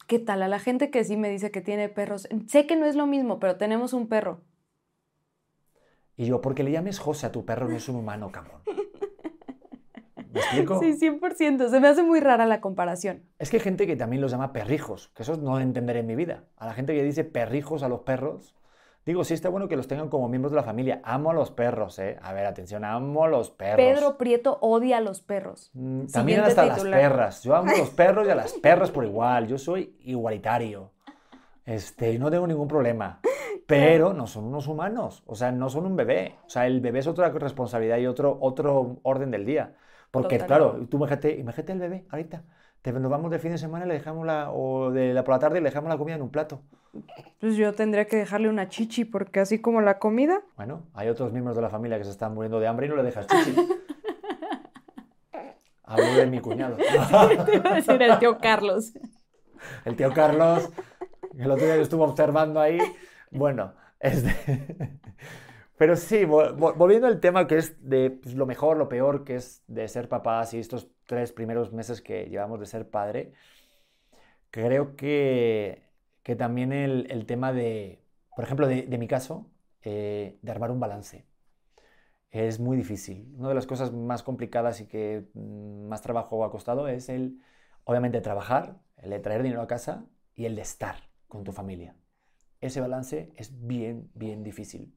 ¿Qué 0.05 0.19
tal? 0.19 0.43
A 0.43 0.47
la 0.47 0.59
gente 0.59 0.91
que 0.91 1.03
sí 1.03 1.17
me 1.17 1.29
dice 1.29 1.49
que 1.49 1.61
tiene 1.61 1.89
perros, 1.89 2.27
sé 2.47 2.67
que 2.67 2.75
no 2.75 2.85
es 2.85 2.95
lo 2.95 3.07
mismo, 3.07 3.39
pero 3.39 3.57
tenemos 3.57 3.93
un 3.93 4.07
perro. 4.07 4.41
Y 6.17 6.27
yo, 6.27 6.39
porque 6.39 6.63
le 6.63 6.71
llames 6.71 6.99
José 6.99 7.25
a 7.25 7.31
tu 7.31 7.45
perro, 7.45 7.67
no 7.67 7.75
es 7.75 7.89
un 7.89 7.95
humano, 7.95 8.31
cabrón. 8.31 8.61
¿Me 10.35 10.41
explico? 10.41 10.79
Sí, 10.79 10.97
100%. 10.99 11.69
Se 11.69 11.79
me 11.79 11.87
hace 11.87 12.03
muy 12.03 12.19
rara 12.19 12.45
la 12.45 12.61
comparación. 12.61 13.23
Es 13.39 13.49
que 13.49 13.57
hay 13.57 13.63
gente 13.63 13.87
que 13.87 13.95
también 13.95 14.21
los 14.21 14.31
llama 14.31 14.53
perrijos, 14.53 15.09
que 15.15 15.23
eso 15.23 15.37
no 15.37 15.59
entenderé 15.59 15.99
en 16.01 16.07
mi 16.07 16.15
vida. 16.15 16.43
A 16.57 16.65
la 16.67 16.73
gente 16.73 16.93
que 16.93 17.01
dice 17.03 17.23
perrijos 17.23 17.81
a 17.83 17.87
los 17.89 18.01
perros, 18.01 18.55
digo, 19.05 19.23
sí 19.23 19.33
está 19.33 19.49
bueno 19.49 19.67
que 19.67 19.77
los 19.77 19.87
tengan 19.87 20.09
como 20.09 20.27
miembros 20.27 20.51
de 20.51 20.57
la 20.57 20.63
familia. 20.63 20.99
Amo 21.03 21.31
a 21.31 21.33
los 21.33 21.51
perros, 21.51 21.97
¿eh? 21.99 22.17
A 22.21 22.33
ver, 22.33 22.45
atención, 22.45 22.83
amo 22.83 23.23
a 23.23 23.29
los 23.29 23.49
perros. 23.49 23.77
Pedro 23.77 24.17
Prieto 24.17 24.57
odia 24.61 24.97
a 24.97 25.01
los 25.01 25.21
perros. 25.21 25.71
Mm, 25.73 26.07
También 26.07 26.41
hasta 26.41 26.65
las 26.65 26.77
titular. 26.77 26.99
perras. 26.99 27.41
Yo 27.43 27.55
amo 27.55 27.71
a 27.73 27.77
los 27.77 27.89
perros 27.91 28.27
y 28.27 28.29
a 28.31 28.35
las 28.35 28.53
perras 28.53 28.91
por 28.91 29.05
igual. 29.05 29.47
Yo 29.47 29.57
soy 29.57 29.95
igualitario. 30.01 30.91
Este, 31.65 32.19
no 32.19 32.29
tengo 32.29 32.45
ningún 32.45 32.67
problema. 32.67 33.19
Pero 33.67 34.13
no 34.13 34.27
son 34.27 34.45
unos 34.45 34.67
humanos. 34.67 35.23
O 35.25 35.33
sea, 35.35 35.51
no 35.51 35.69
son 35.69 35.85
un 35.85 35.95
bebé. 35.95 36.35
O 36.45 36.49
sea, 36.49 36.67
el 36.67 36.81
bebé 36.81 36.99
es 36.99 37.07
otra 37.07 37.29
responsabilidad 37.29 37.97
y 37.97 38.05
otro, 38.05 38.37
otro 38.41 38.97
orden 39.03 39.31
del 39.31 39.45
día. 39.45 39.73
Porque, 40.15 40.39
Totalmente. 40.39 40.47
claro, 40.47 40.87
tú 40.87 40.95
imagínate, 40.95 41.37
imagínate 41.37 41.73
el 41.73 41.79
bebé 41.79 42.05
ahorita. 42.09 42.43
Te, 42.81 42.93
nos 42.93 43.11
vamos 43.11 43.29
de 43.31 43.39
fin 43.39 43.51
de 43.51 43.57
semana 43.57 43.83
y 43.83 43.89
le 43.89 43.95
dejamos 43.95 44.25
la, 44.25 44.49
o 44.49 44.89
de 44.89 45.13
la 45.13 45.25
por 45.25 45.33
la 45.33 45.39
tarde 45.39 45.59
le 45.59 45.67
dejamos 45.69 45.89
la 45.89 45.97
comida 45.97 46.15
en 46.15 46.21
un 46.21 46.29
plato. 46.29 46.61
Pues 47.41 47.57
yo 47.57 47.73
tendría 47.73 48.05
que 48.05 48.15
dejarle 48.15 48.47
una 48.47 48.69
chichi, 48.69 49.03
porque 49.03 49.41
así 49.41 49.59
como 49.59 49.81
la 49.81 49.99
comida. 49.99 50.41
Bueno, 50.55 50.83
hay 50.93 51.09
otros 51.09 51.33
miembros 51.33 51.57
de 51.57 51.63
la 51.63 51.69
familia 51.69 51.97
que 51.97 52.05
se 52.05 52.11
están 52.11 52.33
muriendo 52.33 52.61
de 52.61 52.67
hambre 52.67 52.85
y 52.85 52.89
no 52.89 52.95
le 52.95 53.03
dejas 53.03 53.27
chichi. 53.27 53.55
Hablo 55.83 56.15
de 56.15 56.27
mi 56.27 56.39
cuñado. 56.39 56.77
Te 56.77 57.55
iba 57.57 57.71
a 57.71 57.75
decir 57.75 58.01
el 58.01 58.17
tío 58.19 58.37
Carlos. 58.37 58.93
El 59.83 59.95
tío 59.95 60.13
Carlos, 60.13 60.69
el 61.35 61.49
otro 61.49 61.65
día 61.65 61.75
que 61.75 61.81
estuvo 61.81 62.03
observando 62.03 62.59
ahí. 62.61 62.77
Bueno, 63.31 63.73
este... 63.99 64.35
Pero 65.77 65.95
sí, 65.95 66.23
vol- 66.25 66.55
vol- 66.57 66.75
volviendo 66.77 67.07
al 67.07 67.19
tema 67.19 67.47
que 67.47 67.57
es 67.57 67.75
de 67.89 68.11
pues, 68.11 68.35
lo 68.35 68.45
mejor, 68.45 68.77
lo 68.77 68.87
peor 68.89 69.23
que 69.25 69.35
es 69.35 69.63
de 69.67 69.87
ser 69.87 70.07
papás 70.09 70.53
y 70.53 70.59
estos 70.59 70.87
tres 71.05 71.33
primeros 71.33 71.73
meses 71.73 72.01
que 72.01 72.25
llevamos 72.29 72.59
de 72.59 72.65
ser 72.65 72.89
padre, 72.89 73.33
creo 74.51 74.95
que, 74.95 75.83
que 76.23 76.35
también 76.35 76.71
el, 76.73 77.07
el 77.11 77.25
tema 77.25 77.53
de, 77.53 78.03
por 78.35 78.45
ejemplo, 78.45 78.67
de, 78.67 78.83
de 78.83 78.97
mi 78.97 79.07
caso, 79.07 79.49
eh, 79.81 80.37
de 80.41 80.51
armar 80.51 80.71
un 80.71 80.79
balance. 80.79 81.25
Es 82.31 82.59
muy 82.59 82.75
difícil. 82.77 83.33
Una 83.37 83.49
de 83.49 83.55
las 83.55 83.67
cosas 83.67 83.91
más 83.93 84.21
complicadas 84.23 84.81
y 84.81 84.87
que 84.87 85.27
mm, 85.33 85.87
más 85.87 86.01
trabajo 86.01 86.43
ha 86.43 86.51
costado 86.51 86.87
es 86.87 87.09
el, 87.09 87.39
obviamente, 87.85 88.21
trabajar, 88.21 88.79
el 88.97 89.09
de 89.11 89.19
traer 89.19 89.43
dinero 89.43 89.61
a 89.61 89.67
casa 89.67 90.05
y 90.35 90.45
el 90.45 90.55
de 90.55 90.61
estar 90.61 90.97
con 91.27 91.43
tu 91.43 91.51
familia. 91.53 91.95
Ese 92.61 92.81
balance 92.81 93.33
es 93.37 93.67
bien, 93.67 94.11
bien 94.15 94.43
difícil. 94.43 94.94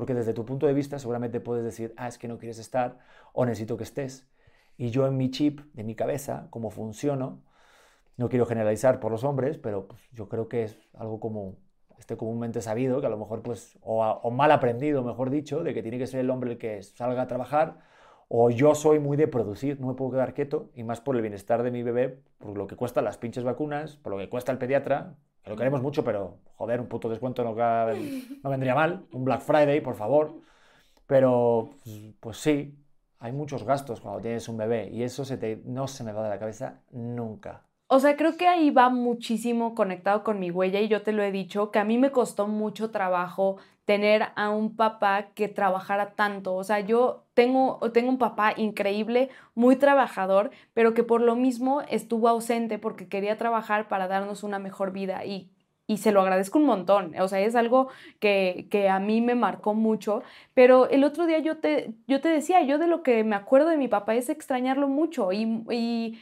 Porque 0.00 0.14
desde 0.14 0.32
tu 0.32 0.46
punto 0.46 0.66
de 0.66 0.72
vista 0.74 0.98
seguramente 0.98 1.40
puedes 1.40 1.62
decir, 1.62 1.92
ah, 1.98 2.08
es 2.08 2.16
que 2.18 2.26
no 2.26 2.38
quieres 2.38 2.58
estar 2.58 2.98
o 3.34 3.44
necesito 3.44 3.76
que 3.76 3.84
estés. 3.84 4.26
Y 4.78 4.90
yo 4.90 5.06
en 5.06 5.18
mi 5.18 5.30
chip, 5.30 5.60
de 5.74 5.84
mi 5.84 5.94
cabeza, 5.94 6.48
como 6.50 6.70
funciono, 6.70 7.42
No 8.16 8.28
quiero 8.30 8.46
generalizar 8.46 9.00
por 9.00 9.12
los 9.12 9.24
hombres, 9.24 9.58
pero 9.58 9.88
pues, 9.88 10.00
yo 10.12 10.28
creo 10.28 10.48
que 10.48 10.64
es 10.64 10.78
algo 10.94 11.20
como 11.20 11.56
este 11.98 12.16
comúnmente 12.16 12.62
sabido, 12.62 13.00
que 13.00 13.06
a 13.08 13.10
lo 13.10 13.18
mejor, 13.18 13.42
pues, 13.42 13.78
o, 13.82 14.04
o 14.04 14.30
mal 14.30 14.52
aprendido, 14.52 15.04
mejor 15.04 15.30
dicho, 15.30 15.62
de 15.64 15.74
que 15.74 15.82
tiene 15.82 15.98
que 15.98 16.06
ser 16.06 16.20
el 16.20 16.30
hombre 16.30 16.52
el 16.52 16.58
que 16.58 16.82
salga 16.82 17.22
a 17.22 17.28
trabajar, 17.28 17.80
o 18.32 18.48
yo 18.48 18.76
soy 18.76 19.00
muy 19.00 19.16
de 19.16 19.26
producir, 19.26 19.80
no 19.80 19.88
me 19.88 19.94
puedo 19.94 20.12
quedar 20.12 20.34
quieto, 20.34 20.70
y 20.76 20.84
más 20.84 21.00
por 21.00 21.16
el 21.16 21.22
bienestar 21.22 21.64
de 21.64 21.72
mi 21.72 21.82
bebé, 21.82 22.22
por 22.38 22.56
lo 22.56 22.68
que 22.68 22.76
cuestan 22.76 23.02
las 23.02 23.18
pinches 23.18 23.42
vacunas, 23.42 23.96
por 23.96 24.12
lo 24.12 24.18
que 24.18 24.28
cuesta 24.28 24.52
el 24.52 24.58
pediatra, 24.58 25.16
que 25.42 25.50
lo 25.50 25.56
queremos 25.56 25.82
mucho, 25.82 26.04
pero 26.04 26.38
joder, 26.54 26.80
un 26.80 26.86
puto 26.86 27.08
descuento 27.08 27.42
no, 27.42 27.56
no 28.44 28.50
vendría 28.50 28.76
mal, 28.76 29.04
un 29.12 29.24
Black 29.24 29.40
Friday, 29.40 29.80
por 29.80 29.96
favor. 29.96 30.32
Pero, 31.08 31.70
pues, 32.20 32.36
sí, 32.36 32.78
hay 33.18 33.32
muchos 33.32 33.64
gastos 33.64 34.00
cuando 34.00 34.20
tienes 34.20 34.48
un 34.48 34.58
bebé 34.58 34.88
y 34.88 35.02
eso 35.02 35.24
se 35.24 35.36
te, 35.36 35.60
no 35.64 35.88
se 35.88 36.04
me 36.04 36.12
va 36.12 36.22
de 36.22 36.28
la 36.28 36.38
cabeza 36.38 36.82
nunca. 36.92 37.64
O 37.92 37.98
sea, 37.98 38.16
creo 38.16 38.36
que 38.36 38.46
ahí 38.46 38.70
va 38.70 38.88
muchísimo 38.88 39.74
conectado 39.74 40.22
con 40.22 40.38
mi 40.38 40.52
huella 40.52 40.80
y 40.80 40.86
yo 40.86 41.02
te 41.02 41.10
lo 41.10 41.24
he 41.24 41.32
dicho, 41.32 41.72
que 41.72 41.80
a 41.80 41.84
mí 41.84 41.98
me 41.98 42.12
costó 42.12 42.46
mucho 42.46 42.92
trabajo 42.92 43.56
tener 43.84 44.28
a 44.36 44.50
un 44.50 44.76
papá 44.76 45.30
que 45.34 45.48
trabajara 45.48 46.12
tanto. 46.14 46.54
O 46.54 46.62
sea, 46.62 46.78
yo 46.78 47.24
tengo, 47.34 47.80
tengo 47.92 48.08
un 48.10 48.18
papá 48.18 48.54
increíble, 48.56 49.30
muy 49.56 49.74
trabajador, 49.74 50.52
pero 50.72 50.94
que 50.94 51.02
por 51.02 51.20
lo 51.20 51.34
mismo 51.34 51.82
estuvo 51.82 52.28
ausente 52.28 52.78
porque 52.78 53.08
quería 53.08 53.36
trabajar 53.36 53.88
para 53.88 54.06
darnos 54.06 54.44
una 54.44 54.60
mejor 54.60 54.92
vida 54.92 55.24
y 55.24 55.50
y 55.90 55.96
se 55.96 56.12
lo 56.12 56.20
agradezco 56.20 56.60
un 56.60 56.66
montón. 56.66 57.16
O 57.20 57.26
sea, 57.26 57.40
es 57.40 57.56
algo 57.56 57.88
que, 58.20 58.68
que, 58.70 58.88
a 58.88 59.00
mí 59.00 59.20
me 59.20 59.34
marcó 59.34 59.74
mucho. 59.74 60.22
Pero 60.54 60.88
el 60.88 61.02
otro 61.02 61.26
día 61.26 61.40
yo 61.40 61.56
te, 61.58 61.94
yo 62.06 62.20
te 62.20 62.28
decía, 62.28 62.62
yo 62.62 62.78
de 62.78 62.86
lo 62.86 63.02
que 63.02 63.24
me 63.24 63.34
acuerdo 63.34 63.70
de 63.70 63.76
mi 63.76 63.88
papá 63.88 64.14
es 64.14 64.28
extrañarlo 64.28 64.86
mucho 64.86 65.32
y, 65.32 65.64
y 65.68 66.20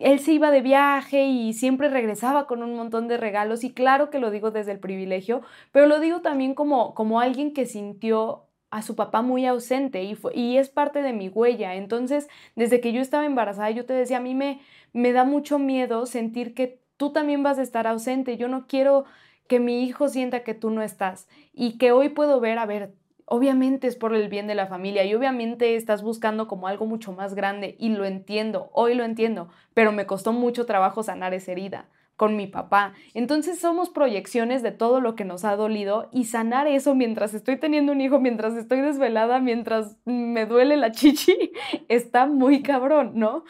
él 0.00 0.18
se 0.20 0.32
iba 0.32 0.50
de 0.50 0.62
viaje 0.62 1.24
y 1.26 1.52
siempre 1.52 1.88
regresaba 1.88 2.46
con 2.46 2.62
un 2.62 2.74
montón 2.74 3.06
de 3.08 3.16
regalos 3.16 3.64
y 3.64 3.72
claro 3.72 4.10
que 4.10 4.18
lo 4.18 4.30
digo 4.30 4.50
desde 4.50 4.72
el 4.72 4.80
privilegio, 4.80 5.42
pero 5.72 5.86
lo 5.86 6.00
digo 6.00 6.20
también 6.22 6.54
como, 6.54 6.94
como 6.94 7.20
alguien 7.20 7.52
que 7.52 7.66
sintió 7.66 8.46
a 8.70 8.82
su 8.82 8.96
papá 8.96 9.22
muy 9.22 9.46
ausente 9.46 10.02
y, 10.04 10.16
y 10.34 10.56
es 10.58 10.70
parte 10.70 11.02
de 11.02 11.12
mi 11.12 11.28
huella. 11.28 11.74
Entonces, 11.74 12.28
desde 12.56 12.80
que 12.80 12.92
yo 12.92 13.00
estaba 13.00 13.26
embarazada, 13.26 13.70
yo 13.70 13.84
te 13.84 13.92
decía, 13.92 14.18
a 14.18 14.20
mí 14.20 14.34
me, 14.34 14.60
me 14.92 15.12
da 15.12 15.24
mucho 15.24 15.58
miedo 15.58 16.06
sentir 16.06 16.54
que 16.54 16.80
tú 16.96 17.12
también 17.12 17.42
vas 17.42 17.58
a 17.58 17.62
estar 17.62 17.86
ausente. 17.86 18.36
Yo 18.36 18.48
no 18.48 18.66
quiero 18.66 19.04
que 19.48 19.58
mi 19.60 19.82
hijo 19.84 20.08
sienta 20.08 20.44
que 20.44 20.54
tú 20.54 20.70
no 20.70 20.82
estás 20.82 21.28
y 21.52 21.78
que 21.78 21.92
hoy 21.92 22.10
puedo 22.10 22.38
ver, 22.40 22.58
a 22.58 22.66
ver, 22.66 22.94
obviamente 23.30 23.86
es 23.86 23.94
por 23.94 24.12
el 24.12 24.28
bien 24.28 24.48
de 24.48 24.56
la 24.56 24.66
familia 24.66 25.04
y 25.04 25.14
obviamente 25.14 25.76
estás 25.76 26.02
buscando 26.02 26.48
como 26.48 26.66
algo 26.66 26.84
mucho 26.84 27.12
más 27.12 27.34
grande 27.34 27.76
y 27.78 27.90
lo 27.90 28.04
entiendo, 28.04 28.70
hoy 28.72 28.94
lo 28.94 29.04
entiendo, 29.04 29.48
pero 29.72 29.92
me 29.92 30.04
costó 30.04 30.32
mucho 30.32 30.66
trabajo 30.66 31.04
sanar 31.04 31.32
esa 31.32 31.52
herida 31.52 31.88
con 32.16 32.36
mi 32.36 32.48
papá. 32.48 32.92
Entonces 33.14 33.60
somos 33.60 33.88
proyecciones 33.88 34.64
de 34.64 34.72
todo 34.72 35.00
lo 35.00 35.14
que 35.14 35.24
nos 35.24 35.44
ha 35.44 35.54
dolido 35.54 36.08
y 36.12 36.24
sanar 36.24 36.66
eso 36.66 36.96
mientras 36.96 37.32
estoy 37.32 37.56
teniendo 37.56 37.92
un 37.92 38.00
hijo, 38.00 38.18
mientras 38.18 38.54
estoy 38.56 38.80
desvelada, 38.80 39.38
mientras 39.38 39.96
me 40.04 40.44
duele 40.44 40.76
la 40.76 40.90
chichi, 40.90 41.52
está 41.88 42.26
muy 42.26 42.62
cabrón, 42.62 43.12
¿no? 43.14 43.44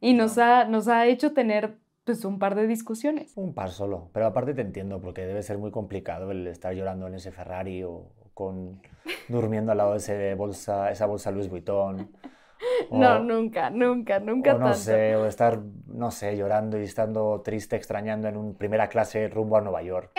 Y 0.00 0.14
nos 0.14 0.38
ha, 0.38 0.64
nos 0.64 0.88
ha 0.88 1.06
hecho 1.06 1.34
tener 1.34 1.76
pues 2.04 2.24
un 2.24 2.38
par 2.38 2.54
de 2.54 2.66
discusiones. 2.66 3.36
Un 3.36 3.52
par 3.52 3.68
solo, 3.70 4.08
pero 4.14 4.24
aparte 4.24 4.54
te 4.54 4.62
entiendo 4.62 5.02
porque 5.02 5.26
debe 5.26 5.42
ser 5.42 5.58
muy 5.58 5.70
complicado 5.70 6.30
el 6.30 6.46
estar 6.46 6.74
llorando 6.74 7.06
en 7.06 7.14
ese 7.14 7.30
Ferrari 7.30 7.82
o 7.84 8.06
con 8.38 8.80
durmiendo 9.26 9.72
al 9.72 9.78
lado 9.78 9.92
de 9.92 9.96
ese 9.96 10.34
bolsa, 10.36 10.92
esa 10.92 11.06
bolsa 11.06 11.32
Louis 11.32 11.50
Vuitton. 11.50 12.08
no, 12.92 13.18
nunca, 13.18 13.68
nunca, 13.68 14.20
nunca 14.20 14.54
o 14.54 14.58
no 14.58 14.74
sé, 14.74 15.16
o 15.16 15.26
estar, 15.26 15.58
no 15.88 16.12
sé, 16.12 16.36
llorando 16.36 16.78
y 16.78 16.84
estando 16.84 17.42
triste, 17.44 17.74
extrañando 17.74 18.28
en 18.28 18.36
un 18.36 18.54
primera 18.54 18.88
clase 18.88 19.26
rumbo 19.28 19.56
a 19.56 19.60
Nueva 19.60 19.82
York. 19.82 20.12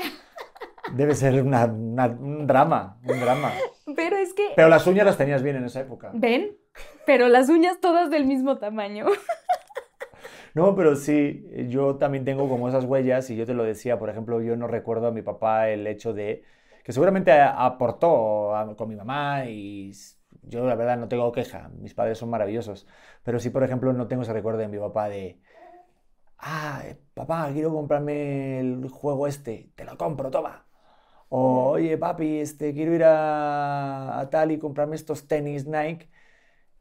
Debe 0.92 1.16
ser 1.16 1.42
una, 1.42 1.66
un 1.66 2.46
drama, 2.46 3.00
un 3.06 3.22
drama. 3.22 3.54
Pero 3.96 4.18
es 4.18 4.34
que... 4.34 4.50
Pero 4.54 4.68
las 4.68 4.86
uñas 4.86 5.06
las 5.06 5.18
tenías 5.18 5.42
bien 5.42 5.56
en 5.56 5.66
esa 5.66 5.80
época. 5.80 6.12
¿Ven? 6.14 6.58
Pero 7.06 7.30
las 7.30 7.48
uñas 7.48 7.80
todas 7.80 8.10
del 8.10 8.26
mismo 8.26 8.58
tamaño. 8.58 9.06
No, 10.56 10.76
pero 10.76 10.96
sí, 10.96 11.46
yo 11.68 11.98
también 11.98 12.26
tengo 12.26 12.50
como 12.50 12.68
esas 12.68 12.84
huellas 12.84 13.30
y 13.30 13.36
yo 13.36 13.46
te 13.46 13.54
lo 13.54 13.64
decía, 13.64 14.00
por 14.00 14.10
ejemplo, 14.10 14.42
yo 14.42 14.56
no 14.56 14.66
recuerdo 14.66 15.08
a 15.08 15.12
mi 15.12 15.22
papá 15.22 15.70
el 15.70 15.86
hecho 15.86 16.12
de 16.12 16.44
que 16.90 16.94
seguramente 16.94 17.32
aportó 17.32 18.52
con 18.76 18.90
mi 18.90 18.96
mamá 18.96 19.46
y 19.46 19.92
yo 20.42 20.66
la 20.66 20.74
verdad 20.74 20.98
no 20.98 21.08
tengo 21.08 21.32
queja, 21.32 21.70
mis 21.78 21.94
padres 21.94 22.18
son 22.18 22.32
maravillosos, 22.32 22.88
pero 23.22 23.40
sí, 23.40 23.52
por 23.52 23.62
ejemplo, 23.64 23.94
no 23.94 24.08
tengo 24.08 24.24
ese 24.24 24.34
recuerdo 24.34 24.62
de 24.62 24.70
mi 24.70 24.80
papá 24.80 25.08
de, 25.08 25.40
ah, 26.40 26.82
papá, 27.14 27.52
quiero 27.54 27.72
comprarme 27.72 28.60
el 28.60 28.90
juego 28.90 29.28
este, 29.28 29.72
te 29.76 29.86
lo 29.86 30.00
compro, 30.00 30.32
toma. 30.32 30.66
O, 31.30 31.72
oye, 31.74 31.96
papi, 32.00 32.40
este, 32.40 32.74
quiero 32.74 32.96
ir 32.96 33.04
a, 33.04 34.20
a 34.20 34.30
tal 34.32 34.52
y 34.52 34.58
comprarme 34.58 34.96
estos 34.96 35.28
tenis 35.28 35.68
Nike 35.68 36.10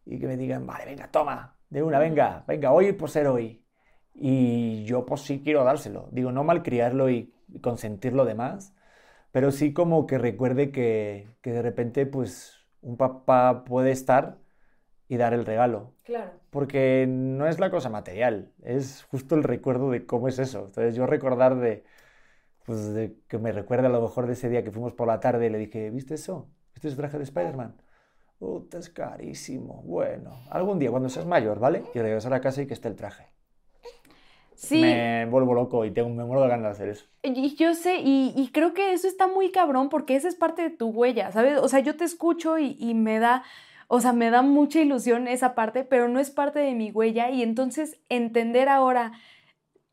y 0.06 0.18
que 0.18 0.26
me 0.26 0.38
digan, 0.38 0.66
vale, 0.66 0.86
venga, 0.86 1.10
toma, 1.10 1.58
de 1.68 1.82
una, 1.82 1.98
venga, 1.98 2.44
venga, 2.48 2.72
hoy 2.72 2.92
por 2.94 3.10
ser 3.10 3.26
hoy. 3.26 3.62
Y 4.14 4.84
yo 4.84 5.04
pues 5.04 5.20
sí 5.22 5.42
quiero 5.44 5.64
dárselo. 5.64 6.08
Digo, 6.12 6.32
no 6.32 6.44
malcriarlo 6.44 7.10
y 7.10 7.34
consentirlo 7.62 8.24
de 8.24 8.34
más, 8.34 8.74
pero 9.32 9.50
sí 9.50 9.72
como 9.72 10.06
que 10.06 10.18
recuerde 10.18 10.70
que, 10.70 11.28
que 11.42 11.52
de 11.52 11.62
repente 11.62 12.06
pues 12.06 12.66
un 12.80 12.96
papá 12.96 13.64
puede 13.64 13.90
estar 13.90 14.38
y 15.08 15.16
dar 15.16 15.34
el 15.34 15.46
regalo. 15.46 15.94
Claro. 16.04 16.32
Porque 16.50 17.06
no 17.08 17.46
es 17.46 17.58
la 17.58 17.70
cosa 17.70 17.90
material, 17.90 18.52
es 18.62 19.04
justo 19.10 19.34
el 19.34 19.42
recuerdo 19.42 19.90
de 19.90 20.06
cómo 20.06 20.28
es 20.28 20.38
eso. 20.38 20.66
Entonces 20.66 20.94
yo 20.94 21.06
recordar 21.06 21.56
de, 21.56 21.84
pues 22.64 22.92
de 22.94 23.16
que 23.28 23.38
me 23.38 23.52
recuerda 23.52 23.88
a 23.88 23.90
lo 23.90 24.02
mejor 24.02 24.26
de 24.26 24.34
ese 24.34 24.48
día 24.48 24.64
que 24.64 24.70
fuimos 24.70 24.92
por 24.92 25.08
la 25.08 25.20
tarde 25.20 25.46
y 25.46 25.50
le 25.50 25.58
dije, 25.58 25.90
¿viste 25.90 26.14
eso? 26.14 26.48
¿Viste 26.74 26.88
ese 26.88 26.96
traje 26.96 27.18
de 27.18 27.24
Spider-Man? 27.24 27.76
Puta, 28.38 28.78
es 28.78 28.88
carísimo. 28.90 29.82
Bueno, 29.84 30.30
algún 30.50 30.78
día 30.78 30.90
cuando 30.90 31.08
seas 31.08 31.26
mayor, 31.26 31.58
¿vale? 31.58 31.84
Y 31.94 31.98
regresar 31.98 32.32
a 32.34 32.40
casa 32.40 32.62
y 32.62 32.66
que 32.66 32.74
esté 32.74 32.88
el 32.88 32.94
traje. 32.94 33.26
Sí. 34.58 34.80
Me 34.80 35.24
vuelvo 35.26 35.54
loco 35.54 35.84
y 35.84 35.92
tengo, 35.92 36.08
me 36.08 36.24
muero 36.24 36.42
de 36.42 36.48
ganas 36.48 36.64
de 36.64 36.70
hacer 36.70 36.88
eso. 36.88 37.06
Y 37.22 37.54
yo 37.54 37.74
sé, 37.74 38.00
y, 38.02 38.50
creo 38.52 38.74
que 38.74 38.92
eso 38.92 39.06
está 39.06 39.28
muy 39.28 39.52
cabrón 39.52 39.88
porque 39.88 40.16
esa 40.16 40.26
es 40.26 40.34
parte 40.34 40.62
de 40.62 40.70
tu 40.70 40.88
huella, 40.88 41.30
¿sabes? 41.30 41.58
O 41.58 41.68
sea, 41.68 41.78
yo 41.78 41.96
te 41.96 42.02
escucho 42.02 42.58
y, 42.58 42.76
y 42.80 42.94
me 42.94 43.20
da, 43.20 43.44
o 43.86 44.00
sea, 44.00 44.12
me 44.12 44.30
da 44.30 44.42
mucha 44.42 44.80
ilusión 44.80 45.28
esa 45.28 45.54
parte, 45.54 45.84
pero 45.84 46.08
no 46.08 46.18
es 46.18 46.30
parte 46.30 46.58
de 46.58 46.74
mi 46.74 46.90
huella 46.90 47.30
y 47.30 47.44
entonces 47.44 48.00
entender 48.08 48.68
ahora 48.68 49.12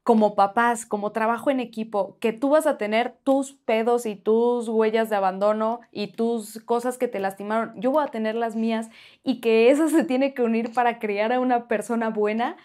como 0.01 0.33
papás, 0.33 0.87
como 0.87 1.11
trabajo 1.11 1.51
en 1.51 1.59
equipo, 1.59 2.17
que 2.19 2.33
tú 2.33 2.49
vas 2.49 2.65
a 2.65 2.77
tener 2.77 3.15
tus 3.23 3.53
pedos 3.53 4.07
y 4.07 4.15
tus 4.15 4.67
huellas 4.67 5.11
de 5.11 5.15
abandono 5.15 5.79
y 5.91 6.07
tus 6.07 6.59
cosas 6.65 6.97
que 6.97 7.07
te 7.07 7.19
lastimaron, 7.19 7.73
yo 7.79 7.91
voy 7.91 8.03
a 8.03 8.11
tener 8.11 8.33
las 8.33 8.55
mías 8.55 8.89
y 9.23 9.41
que 9.41 9.69
eso 9.69 9.89
se 9.89 10.03
tiene 10.03 10.33
que 10.33 10.41
unir 10.41 10.73
para 10.73 10.97
crear 10.97 11.33
a 11.33 11.39
una 11.39 11.67
persona 11.67 12.09
buena. 12.09 12.57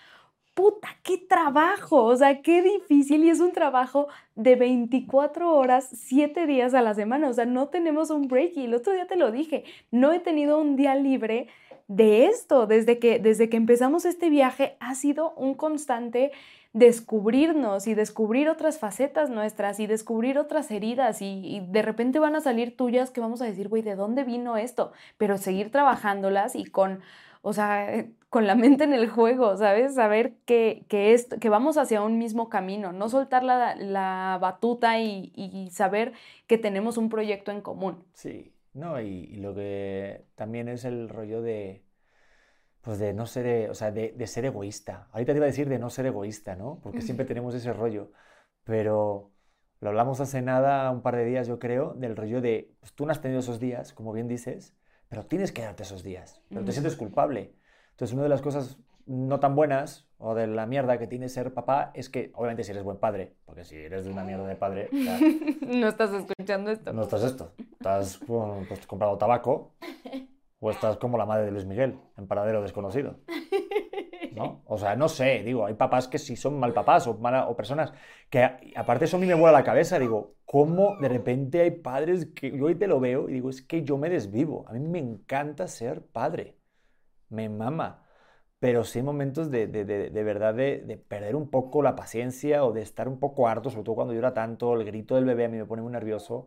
Puta, 0.61 0.89
qué 1.03 1.17
trabajo, 1.17 2.05
o 2.05 2.15
sea, 2.15 2.43
qué 2.43 2.61
difícil 2.61 3.25
y 3.25 3.31
es 3.31 3.41
un 3.41 3.53
trabajo 3.53 4.09
de 4.35 4.57
24 4.57 5.57
horas, 5.57 5.89
7 5.91 6.47
días 6.47 6.75
a 6.75 6.83
la 6.83 6.93
semana, 6.93 7.31
o 7.31 7.33
sea, 7.33 7.47
no 7.47 7.69
tenemos 7.69 8.11
un 8.11 8.29
break 8.29 8.59
y 8.59 8.65
el 8.67 8.75
otro 8.75 8.93
día 8.93 9.07
te 9.07 9.17
lo 9.17 9.33
dije, 9.33 9.65
no 9.91 10.13
he 10.13 10.21
tenido 10.21 10.59
un 10.59 10.77
día 10.77 10.95
libre 10.97 11.49
de 11.89 12.27
esto, 12.27 12.67
desde 12.67 12.99
que, 12.99 13.19
desde 13.19 13.49
que 13.49 13.57
empezamos 13.57 14.05
este 14.05 14.29
viaje 14.29 14.77
ha 14.81 14.95
sido 14.95 15.33
un 15.33 15.55
constante 15.55 16.31
descubrirnos 16.75 17.87
y 17.87 17.95
descubrir 17.95 18.51
otras 18.51 18.79
facetas 18.79 19.31
nuestras 19.31 19.81
y 19.81 19.87
descubrir 19.87 20.39
otras 20.39 20.71
heridas 20.71 21.23
y, 21.23 21.63
de 21.71 21.81
repente 21.81 22.19
van 22.19 22.37
a 22.37 22.43
salir 22.43 22.77
tuyas 22.77 23.11
que 23.11 23.23
vamos 23.23 23.41
a 23.41 23.47
decir, 23.47 23.69
güey, 23.69 23.81
¿de 23.81 23.95
dónde 23.95 24.25
vino 24.25 24.59
esto? 24.59 24.93
Pero 25.17 25.39
seguir 25.39 25.73
trabajándolas 25.73 26.55
y 26.55 26.67
con, 26.67 27.01
o 27.41 27.55
sea, 27.55 28.05
con 28.31 28.47
la 28.47 28.55
mente 28.55 28.85
en 28.85 28.95
el 28.95 29.09
juego, 29.09 29.57
¿sabes? 29.57 29.95
Saber 29.97 30.37
que, 30.47 30.87
que, 30.89 31.13
esto, 31.13 31.39
que 31.39 31.49
vamos 31.49 31.77
hacia 31.77 32.03
un 32.03 32.17
mismo 32.17 32.49
camino, 32.49 32.93
no 32.93 33.09
soltar 33.09 33.43
la, 33.43 33.75
la 33.75 34.39
batuta 34.41 35.01
y, 35.01 35.33
y, 35.35 35.69
saber 35.71 36.13
que 36.47 36.57
tenemos 36.57 36.97
un 36.97 37.09
proyecto 37.09 37.51
en 37.51 37.61
común. 37.61 38.05
Sí, 38.15 38.55
no, 38.73 39.01
y 39.01 39.27
lo 39.37 39.55
que 39.55 40.25
también 40.37 40.69
es 40.69 40.85
el 40.85 41.09
rollo 41.09 41.43
de 41.43 41.85
pues 42.83 42.99
de 42.99 43.13
no 43.13 43.27
ser, 43.27 43.47
eh, 43.47 43.69
o 43.69 43.75
sea, 43.75 43.91
de, 43.91 44.15
de, 44.17 44.27
ser 44.27 44.47
egoísta. 44.47 45.09
Ahorita 45.13 45.33
te 45.33 45.37
iba 45.37 45.45
a 45.45 45.49
decir 45.49 45.69
de 45.69 45.79
no 45.79 45.91
ser 45.91 46.07
egoísta, 46.07 46.57
¿no? 46.57 46.81
Porque 46.83 47.03
siempre 47.03 47.27
tenemos 47.27 47.55
ese 47.55 47.75
rollo. 47.75 48.11
Pero 48.65 49.33
lo 49.81 49.89
hablamos 49.91 50.21
hace 50.21 50.41
nada, 50.41 50.91
un 50.91 51.03
par 51.03 51.17
de 51.17 51.27
días, 51.27 51.47
yo 51.47 51.59
creo, 51.59 51.93
del 51.95 52.17
rollo 52.17 52.41
de, 52.41 52.75
pues 52.81 52.95
tú 52.95 53.05
no 53.05 53.13
has 53.13 53.21
tenido 53.21 53.41
esos 53.41 53.61
días, 53.61 53.93
como 53.93 54.15
bien 54.15 54.29
dices, 54.29 54.75
pero 55.09 55.27
tienes 55.27 55.53
que 55.53 55.63
darte 55.63 55.83
esos 55.83 56.03
días, 56.03 56.43
pero 56.49 56.65
te 56.65 56.73
sientes 56.73 56.97
culpable. 56.97 57.55
Entonces, 58.01 58.15
una 58.15 58.23
de 58.23 58.31
las 58.31 58.41
cosas 58.41 58.79
no 59.05 59.41
tan 59.41 59.55
buenas 59.55 60.09
o 60.17 60.35
de 60.35 60.47
la 60.47 60.65
mierda 60.65 60.99
que 60.99 61.07
tiene 61.07 61.29
ser 61.29 61.53
papá 61.53 61.91
es 61.93 62.09
que, 62.09 62.33
obviamente, 62.35 62.65
si 62.65 62.71
eres 62.71 62.83
buen 62.83 62.97
padre, 62.97 63.35
porque 63.45 63.63
si 63.63 63.77
eres 63.77 64.07
de 64.07 64.11
una 64.11 64.25
mierda 64.25 64.47
de 64.47 64.57
padre, 64.57 64.89
no 65.61 65.87
estás 65.87 66.11
escuchando 66.15 66.71
esto. 66.71 66.95
No 66.95 67.03
estás 67.03 67.23
esto. 67.25 67.53
Estás 67.73 68.19
pues, 68.27 68.87
comprado 68.87 69.19
tabaco 69.19 69.75
O 70.61 70.71
estás 70.71 70.97
como 70.97 71.19
la 71.19 71.27
madre 71.27 71.45
de 71.45 71.51
Luis 71.51 71.67
Miguel, 71.67 71.99
en 72.17 72.27
paradero 72.27 72.63
desconocido. 72.63 73.17
¿no? 74.35 74.63
O 74.65 74.79
sea, 74.79 74.97
no 74.97 75.11
sé, 75.11 75.43
digo, 75.43 75.67
hay 75.67 75.75
papás 75.75 76.09
que 76.09 76.19
sí 76.19 76.37
son 76.37 76.59
mal 76.59 76.73
papás 76.73 77.07
o, 77.07 77.19
mala, 77.19 77.49
o 77.49 77.57
personas 77.57 77.93
que, 78.31 78.43
aparte 78.77 79.05
eso 79.05 79.19
a 79.19 79.21
mí 79.21 79.27
me 79.27 79.35
vuela 79.35 79.59
la 79.59 79.65
cabeza, 79.65 79.99
digo, 79.99 80.37
¿cómo 80.47 80.97
de 81.03 81.09
repente 81.11 81.61
hay 81.61 81.73
padres 81.73 82.29
que 82.35 82.51
yo 82.51 82.65
hoy 82.65 82.77
te 82.77 82.87
lo 82.87 82.99
veo 82.99 83.29
y 83.29 83.35
digo, 83.35 83.51
es 83.51 83.61
que 83.61 83.83
yo 83.83 83.99
me 83.99 84.09
desvivo, 84.09 84.65
a 84.69 84.73
mí 84.73 84.81
me 84.81 85.01
encanta 85.01 85.69
ser 85.69 86.01
padre, 86.01 86.60
me 87.31 87.49
mama, 87.49 88.05
pero 88.59 88.85
sí 88.85 88.99
hay 88.99 89.05
momentos 89.05 89.51
de, 89.51 89.67
de, 89.67 89.85
de, 89.85 90.11
de 90.11 90.23
verdad 90.25 90.55
de, 90.55 91.03
perder 91.09 91.35
un 91.35 91.49
poco 91.51 91.83
la 91.83 91.97
paciencia 91.97 92.65
o 92.65 92.73
de 92.73 92.83
estar 92.83 93.09
un 93.09 93.19
poco 93.19 93.49
harto, 93.49 93.71
sobre 93.71 93.85
todo 93.85 93.95
cuando 93.95 94.15
llora 94.15 94.35
tanto, 94.35 94.75
el 94.75 94.85
grito 94.85 95.15
del 95.15 95.25
bebé 95.25 95.47
a 95.47 95.49
mí 95.49 95.57
me 95.57 95.65
pone 95.65 95.83
muy 95.83 95.93
nervioso, 95.93 96.47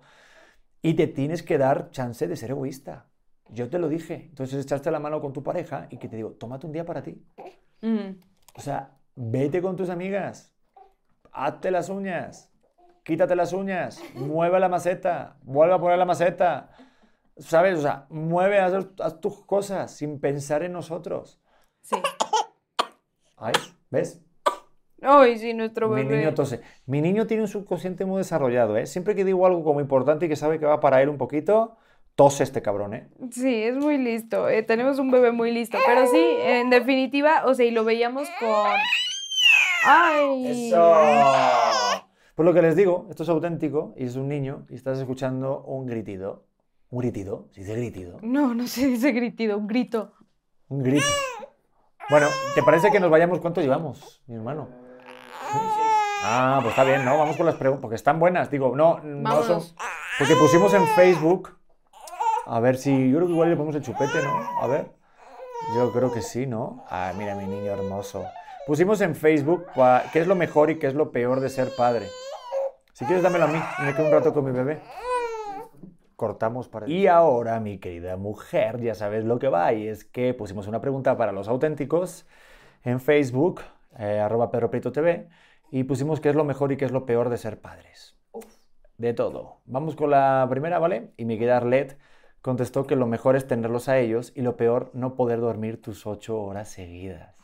y 0.81 0.93
te 0.93 1.07
tienes 1.07 1.41
que 1.43 1.57
dar 1.57 1.89
chance 1.91 2.27
de 2.27 2.35
ser 2.35 2.51
egoísta. 2.51 3.07
Yo 3.49 3.69
te 3.69 3.79
lo 3.79 3.87
dije. 3.87 4.27
Entonces 4.29 4.63
echaste 4.63 4.91
la 4.91 4.99
mano 4.99 5.21
con 5.21 5.33
tu 5.33 5.41
pareja 5.43 5.87
y 5.89 5.97
que 5.97 6.09
te 6.09 6.17
digo, 6.17 6.31
tómate 6.31 6.67
un 6.67 6.73
día 6.73 6.85
para 6.85 7.01
ti. 7.01 7.25
O 8.55 8.61
sea, 8.61 8.97
vete 9.15 9.61
con 9.61 9.75
tus 9.75 9.89
amigas, 9.89 10.53
hazte 11.31 11.71
las 11.71 11.89
uñas, 11.89 12.51
quítate 13.03 13.35
las 13.35 13.53
uñas, 13.53 14.01
mueve 14.15 14.59
la 14.59 14.69
maceta, 14.69 15.37
vuelve 15.43 15.73
a 15.73 15.79
poner 15.79 15.97
la 15.97 16.05
maceta. 16.05 16.69
¿Sabes? 17.37 17.79
O 17.79 17.81
sea, 17.81 18.05
mueve, 18.09 18.59
haz, 18.59 18.73
haz 18.99 19.19
tus 19.19 19.43
cosas 19.45 19.91
sin 19.91 20.19
pensar 20.19 20.63
en 20.63 20.73
nosotros. 20.73 21.41
Sí. 21.81 21.95
Ay, 23.37 23.53
¿ves? 23.89 24.21
Ay, 25.01 25.37
sí, 25.37 25.53
nuestro 25.53 25.89
bebé. 25.89 26.09
Mi 26.09 26.17
niño 26.17 26.33
tose. 26.33 26.61
Mi 26.85 27.01
niño 27.01 27.27
tiene 27.27 27.43
un 27.43 27.49
subconsciente 27.49 28.05
muy 28.05 28.19
desarrollado, 28.19 28.77
¿eh? 28.77 28.85
Siempre 28.85 29.15
que 29.15 29.25
digo 29.25 29.45
algo 29.45 29.63
como 29.63 29.81
importante 29.81 30.25
y 30.25 30.29
que 30.29 30.35
sabe 30.35 30.59
que 30.59 30.65
va 30.65 30.79
para 30.79 31.01
él 31.01 31.09
un 31.09 31.17
poquito, 31.17 31.75
tose 32.15 32.43
este 32.43 32.61
cabrón, 32.61 32.93
¿eh? 32.93 33.09
Sí, 33.31 33.63
es 33.63 33.75
muy 33.75 33.97
listo. 33.97 34.47
Eh, 34.47 34.63
tenemos 34.63 34.99
un 34.99 35.11
bebé 35.11 35.31
muy 35.31 35.51
listo. 35.51 35.77
Pero 35.85 36.07
sí, 36.07 36.23
en 36.39 36.69
definitiva, 36.69 37.43
o 37.45 37.53
sea, 37.53 37.65
y 37.65 37.71
lo 37.71 37.83
veíamos 37.83 38.29
con. 38.39 38.71
¡Ay! 39.85 40.69
¡Eso! 40.69 40.93
Pues 42.35 42.45
lo 42.45 42.53
que 42.53 42.61
les 42.61 42.75
digo, 42.75 43.07
esto 43.09 43.23
es 43.23 43.29
auténtico 43.29 43.93
y 43.97 44.05
es 44.05 44.15
un 44.15 44.29
niño 44.29 44.65
y 44.69 44.75
estás 44.75 44.99
escuchando 44.99 45.63
un 45.63 45.85
gritido. 45.85 46.45
¿Un 46.93 46.99
gritido? 46.99 47.47
¿Se 47.49 47.61
dice 47.61 47.75
gritido? 47.75 48.19
No, 48.21 48.53
no 48.53 48.67
se 48.67 48.85
dice 48.85 49.11
gritido, 49.13 49.57
un 49.57 49.65
grito. 49.65 50.13
Un 50.67 50.83
grito. 50.83 51.07
Bueno, 52.07 52.27
¿te 52.53 52.61
parece 52.61 52.91
que 52.91 52.99
nos 52.99 53.09
vayamos? 53.09 53.39
¿Cuánto 53.39 53.61
llevamos, 53.61 54.21
mi 54.27 54.35
hermano? 54.35 54.69
Ah, 56.23 56.59
pues 56.61 56.69
está 56.69 56.83
bien, 56.83 57.03
¿no? 57.03 57.17
Vamos 57.17 57.35
con 57.35 57.47
las 57.47 57.55
preguntas, 57.55 57.81
porque 57.81 57.95
están 57.95 58.19
buenas. 58.19 58.51
Digo, 58.51 58.75
no, 58.75 58.99
no 58.99 59.41
son... 59.41 59.63
Porque 60.19 60.35
pusimos 60.35 60.71
en 60.75 60.85
Facebook 60.89 61.57
a 62.45 62.59
ver 62.59 62.77
si. 62.77 63.09
Yo 63.09 63.17
creo 63.17 63.27
que 63.27 63.33
igual 63.33 63.49
le 63.49 63.55
ponemos 63.55 63.75
el 63.75 63.81
chupete, 63.81 64.21
¿no? 64.21 64.61
A 64.61 64.67
ver. 64.67 64.91
Yo 65.75 65.91
creo 65.93 66.13
que 66.13 66.21
sí, 66.21 66.45
¿no? 66.45 66.85
Ah, 66.91 67.11
mira 67.17 67.33
mi 67.33 67.47
niño 67.47 67.71
hermoso. 67.71 68.23
Pusimos 68.67 69.01
en 69.01 69.15
Facebook 69.15 69.65
qué 70.11 70.19
es 70.19 70.27
lo 70.27 70.35
mejor 70.35 70.69
y 70.69 70.77
qué 70.77 70.85
es 70.85 70.93
lo 70.93 71.11
peor 71.11 71.39
de 71.39 71.49
ser 71.49 71.75
padre. 71.75 72.07
Si 72.93 73.03
quieres, 73.05 73.23
dámelo 73.23 73.45
a 73.45 73.47
mí. 73.47 73.59
Me 73.79 73.95
quedo 73.95 74.05
un 74.05 74.11
rato 74.11 74.31
con 74.31 74.45
mi 74.45 74.51
bebé. 74.51 74.79
Cortamos 76.23 76.69
para. 76.69 76.87
Y 76.87 77.07
ahora, 77.07 77.59
mi 77.59 77.79
querida 77.79 78.15
mujer, 78.15 78.79
ya 78.79 78.95
sabes 78.95 79.25
lo 79.25 79.39
que 79.39 79.49
va. 79.49 79.73
Y 79.73 79.89
es 79.89 80.05
que 80.05 80.33
pusimos 80.33 80.67
una 80.67 80.79
pregunta 80.79 81.17
para 81.17 81.33
los 81.33 81.49
auténticos 81.49 82.25
en 82.85 83.01
Facebook, 83.01 83.59
eh, 83.99 84.21
arroba 84.21 84.49
Pedro 84.49 84.69
TV, 84.69 85.27
y 85.69 85.83
pusimos 85.83 86.21
qué 86.21 86.29
es 86.29 86.35
lo 86.35 86.45
mejor 86.45 86.71
y 86.71 86.77
qué 86.77 86.85
es 86.85 86.93
lo 86.93 87.05
peor 87.05 87.27
de 87.27 87.35
ser 87.35 87.59
padres. 87.59 88.15
De 88.97 89.13
todo. 89.13 89.57
Vamos 89.65 89.97
con 89.97 90.11
la 90.11 90.47
primera, 90.49 90.79
¿vale? 90.79 91.11
Y 91.17 91.25
mi 91.25 91.37
querida 91.37 91.57
Arlet 91.57 91.99
contestó 92.41 92.87
que 92.87 92.95
lo 92.95 93.05
mejor 93.05 93.35
es 93.35 93.45
tenerlos 93.45 93.89
a 93.89 93.99
ellos 93.99 94.31
y 94.33 94.43
lo 94.43 94.55
peor 94.55 94.91
no 94.93 95.15
poder 95.15 95.41
dormir 95.41 95.81
tus 95.81 96.07
ocho 96.07 96.41
horas 96.41 96.69
seguidas. 96.69 97.35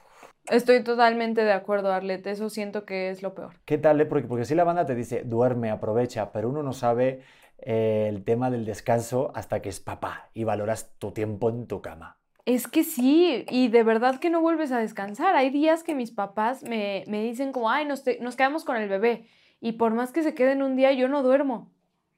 Estoy 0.49 0.85
totalmente 0.85 1.43
de 1.43 1.51
acuerdo, 1.51 1.91
Arlet. 1.91 2.25
Eso 2.27 2.49
siento 2.49 2.85
que 2.85 3.09
es 3.09 3.21
lo 3.23 3.35
peor. 3.35 3.55
¿Qué 3.65 3.77
tal? 3.77 3.99
Eh? 3.99 4.05
Porque, 4.05 4.29
porque 4.29 4.45
si 4.45 4.55
la 4.55 4.63
banda 4.63 4.85
te 4.85 4.95
dice 4.95 5.23
duerme, 5.25 5.69
aprovecha, 5.69 6.31
pero 6.31 6.47
uno 6.47 6.63
no 6.63 6.71
sabe 6.71 7.23
eh, 7.61 8.07
el 8.09 8.23
tema 8.23 8.49
del 8.49 8.65
descanso 8.65 9.31
hasta 9.35 9.61
que 9.61 9.69
es 9.69 9.79
papá 9.79 10.29
y 10.33 10.43
valoras 10.43 10.97
tu 10.99 11.11
tiempo 11.11 11.49
en 11.49 11.67
tu 11.67 11.81
cama. 11.81 12.17
Es 12.45 12.67
que 12.67 12.83
sí, 12.83 13.45
y 13.49 13.67
de 13.67 13.83
verdad 13.83 14.19
que 14.19 14.29
no 14.29 14.41
vuelves 14.41 14.71
a 14.71 14.79
descansar. 14.79 15.35
Hay 15.35 15.49
días 15.49 15.83
que 15.83 15.93
mis 15.93 16.11
papás 16.11 16.63
me, 16.63 17.03
dicen 17.07 17.51
como, 17.51 17.69
ay, 17.69 17.85
nos, 17.85 18.03
nos 18.21 18.35
quedamos 18.35 18.65
con 18.65 18.75
el 18.75 18.89
bebé. 18.89 19.27
Y 19.61 19.73
por 19.73 19.93
más 19.93 20.11
que 20.11 20.23
se 20.23 20.33
queden 20.33 20.63
un 20.63 20.75
día, 20.75 20.91
yo 20.93 21.07
no 21.09 21.21
duermo. 21.21 21.71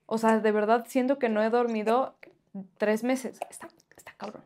O 0.06 0.18
sea, 0.18 0.39
de 0.39 0.52
verdad 0.52 0.86
siento 0.88 1.20
que 1.20 1.28
no 1.28 1.42
he 1.42 1.50
dormido 1.50 2.16
tres 2.78 3.04
meses. 3.04 3.39
Está, 3.50 3.68
está 3.98 4.14
cabrón. 4.18 4.44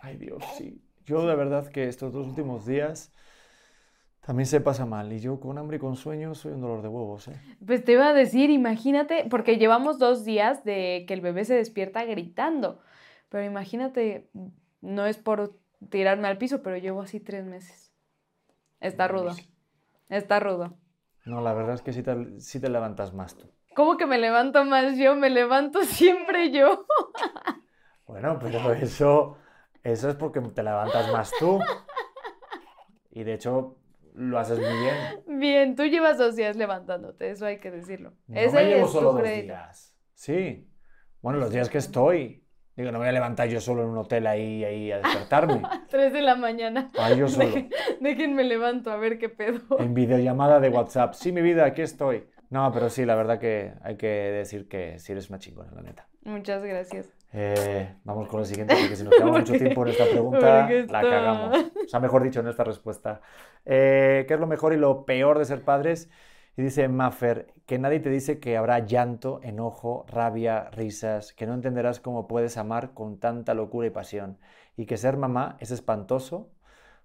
Ay, 0.00 0.16
Dios, 0.16 0.44
sí. 0.56 0.80
Yo 1.04 1.26
de 1.26 1.34
verdad 1.34 1.66
que 1.68 1.88
estos 1.88 2.12
dos 2.12 2.26
últimos 2.26 2.66
días 2.66 3.12
también 4.28 4.44
se 4.44 4.60
pasa 4.60 4.84
mal. 4.84 5.10
Y 5.10 5.20
yo 5.20 5.40
con 5.40 5.56
hambre 5.56 5.78
y 5.78 5.80
con 5.80 5.96
sueño 5.96 6.34
soy 6.34 6.52
un 6.52 6.60
dolor 6.60 6.82
de 6.82 6.88
huevos, 6.88 7.28
¿eh? 7.28 7.40
Pues 7.66 7.82
te 7.82 7.92
iba 7.92 8.08
a 8.08 8.12
decir, 8.12 8.50
imagínate, 8.50 9.26
porque 9.30 9.56
llevamos 9.56 9.98
dos 9.98 10.22
días 10.22 10.64
de 10.64 11.06
que 11.08 11.14
el 11.14 11.22
bebé 11.22 11.46
se 11.46 11.54
despierta 11.54 12.04
gritando. 12.04 12.78
Pero 13.30 13.44
imagínate, 13.44 14.28
no 14.82 15.06
es 15.06 15.16
por 15.16 15.56
tirarme 15.88 16.28
al 16.28 16.36
piso, 16.36 16.60
pero 16.62 16.76
llevo 16.76 17.00
así 17.00 17.20
tres 17.20 17.46
meses. 17.46 17.90
Está 18.80 19.08
rudo. 19.08 19.34
Está 20.10 20.40
rudo. 20.40 20.76
No, 21.24 21.40
la 21.40 21.54
verdad 21.54 21.76
es 21.76 21.80
que 21.80 21.94
sí 21.94 22.02
te, 22.02 22.38
sí 22.38 22.60
te 22.60 22.68
levantas 22.68 23.14
más 23.14 23.34
tú. 23.34 23.50
¿Cómo 23.74 23.96
que 23.96 24.04
me 24.04 24.18
levanto 24.18 24.62
más 24.66 24.98
yo? 24.98 25.16
Me 25.16 25.30
levanto 25.30 25.82
siempre 25.84 26.52
yo. 26.52 26.84
bueno, 28.06 28.38
pero 28.38 28.74
eso, 28.74 29.38
eso 29.82 30.10
es 30.10 30.16
porque 30.16 30.42
te 30.42 30.62
levantas 30.62 31.10
más 31.14 31.32
tú. 31.38 31.60
Y 33.10 33.24
de 33.24 33.32
hecho, 33.32 33.78
lo 34.14 34.38
haces 34.38 34.58
muy 34.58 34.78
bien. 34.78 35.40
Bien, 35.40 35.76
tú 35.76 35.84
llevas 35.84 36.18
dos 36.18 36.36
días 36.36 36.56
levantándote, 36.56 37.30
eso 37.30 37.46
hay 37.46 37.58
que 37.58 37.70
decirlo. 37.70 38.14
No 38.26 38.52
me 38.52 38.64
llevo 38.64 38.88
solo 38.88 39.12
dos 39.12 39.22
días. 39.22 39.94
Sí. 40.14 40.68
Bueno, 41.20 41.38
los 41.38 41.50
días 41.50 41.68
que 41.68 41.78
estoy. 41.78 42.44
Digo, 42.76 42.92
no 42.92 42.98
me 42.98 43.06
voy 43.06 43.08
a 43.08 43.12
levantar 43.12 43.48
yo 43.48 43.60
solo 43.60 43.82
en 43.82 43.88
un 43.88 43.98
hotel 43.98 44.24
ahí, 44.28 44.62
ahí 44.62 44.92
a 44.92 44.98
despertarme. 44.98 45.62
Tres 45.90 46.12
de 46.12 46.22
la 46.22 46.36
mañana. 46.36 46.90
Ah, 46.96 47.12
yo 47.12 47.26
solo. 47.26 47.52
déjenme 48.00 48.44
levanto 48.44 48.92
a 48.92 48.96
ver 48.96 49.18
qué 49.18 49.28
pedo. 49.28 49.80
En 49.80 49.94
videollamada 49.94 50.60
de 50.60 50.68
WhatsApp. 50.68 51.14
Sí, 51.14 51.32
mi 51.32 51.42
vida, 51.42 51.64
aquí 51.64 51.82
estoy. 51.82 52.28
No, 52.50 52.70
pero 52.72 52.88
sí, 52.88 53.04
la 53.04 53.16
verdad 53.16 53.40
que 53.40 53.72
hay 53.82 53.96
que 53.96 54.06
decir 54.06 54.68
que 54.68 54.98
sí 55.00 55.10
eres 55.10 55.28
una 55.28 55.40
chingona, 55.40 55.72
la 55.72 55.82
neta. 55.82 56.06
Muchas 56.22 56.62
gracias. 56.62 57.08
Eh, 57.32 57.96
vamos 58.04 58.28
con 58.28 58.40
lo 58.40 58.46
siguiente, 58.46 58.74
porque 58.78 58.96
si 58.96 59.04
nos 59.04 59.14
quedamos 59.14 59.38
mucho 59.40 59.52
tiempo 59.52 59.82
en 59.82 59.88
esta 59.88 60.04
pregunta, 60.04 60.68
la 60.70 61.02
cagamos. 61.02 61.58
O 61.84 61.88
sea, 61.88 62.00
mejor 62.00 62.22
dicho, 62.22 62.40
en 62.40 62.48
esta 62.48 62.64
respuesta. 62.64 63.20
Eh, 63.68 64.24
¿Qué 64.26 64.34
es 64.34 64.40
lo 64.40 64.46
mejor 64.46 64.72
y 64.72 64.78
lo 64.78 65.04
peor 65.04 65.38
de 65.38 65.44
ser 65.44 65.62
padres? 65.64 66.10
Y 66.56 66.62
dice 66.62 66.88
Maffer, 66.88 67.54
que 67.66 67.78
nadie 67.78 68.00
te 68.00 68.08
dice 68.10 68.40
que 68.40 68.56
habrá 68.56 68.80
llanto, 68.80 69.40
enojo, 69.42 70.06
rabia, 70.08 70.70
risas, 70.70 71.32
que 71.34 71.46
no 71.46 71.54
entenderás 71.54 72.00
cómo 72.00 72.26
puedes 72.26 72.56
amar 72.56 72.94
con 72.94 73.20
tanta 73.20 73.54
locura 73.54 73.86
y 73.86 73.90
pasión, 73.90 74.38
y 74.76 74.86
que 74.86 74.96
ser 74.96 75.16
mamá 75.18 75.56
es 75.60 75.70
espantoso, 75.70 76.50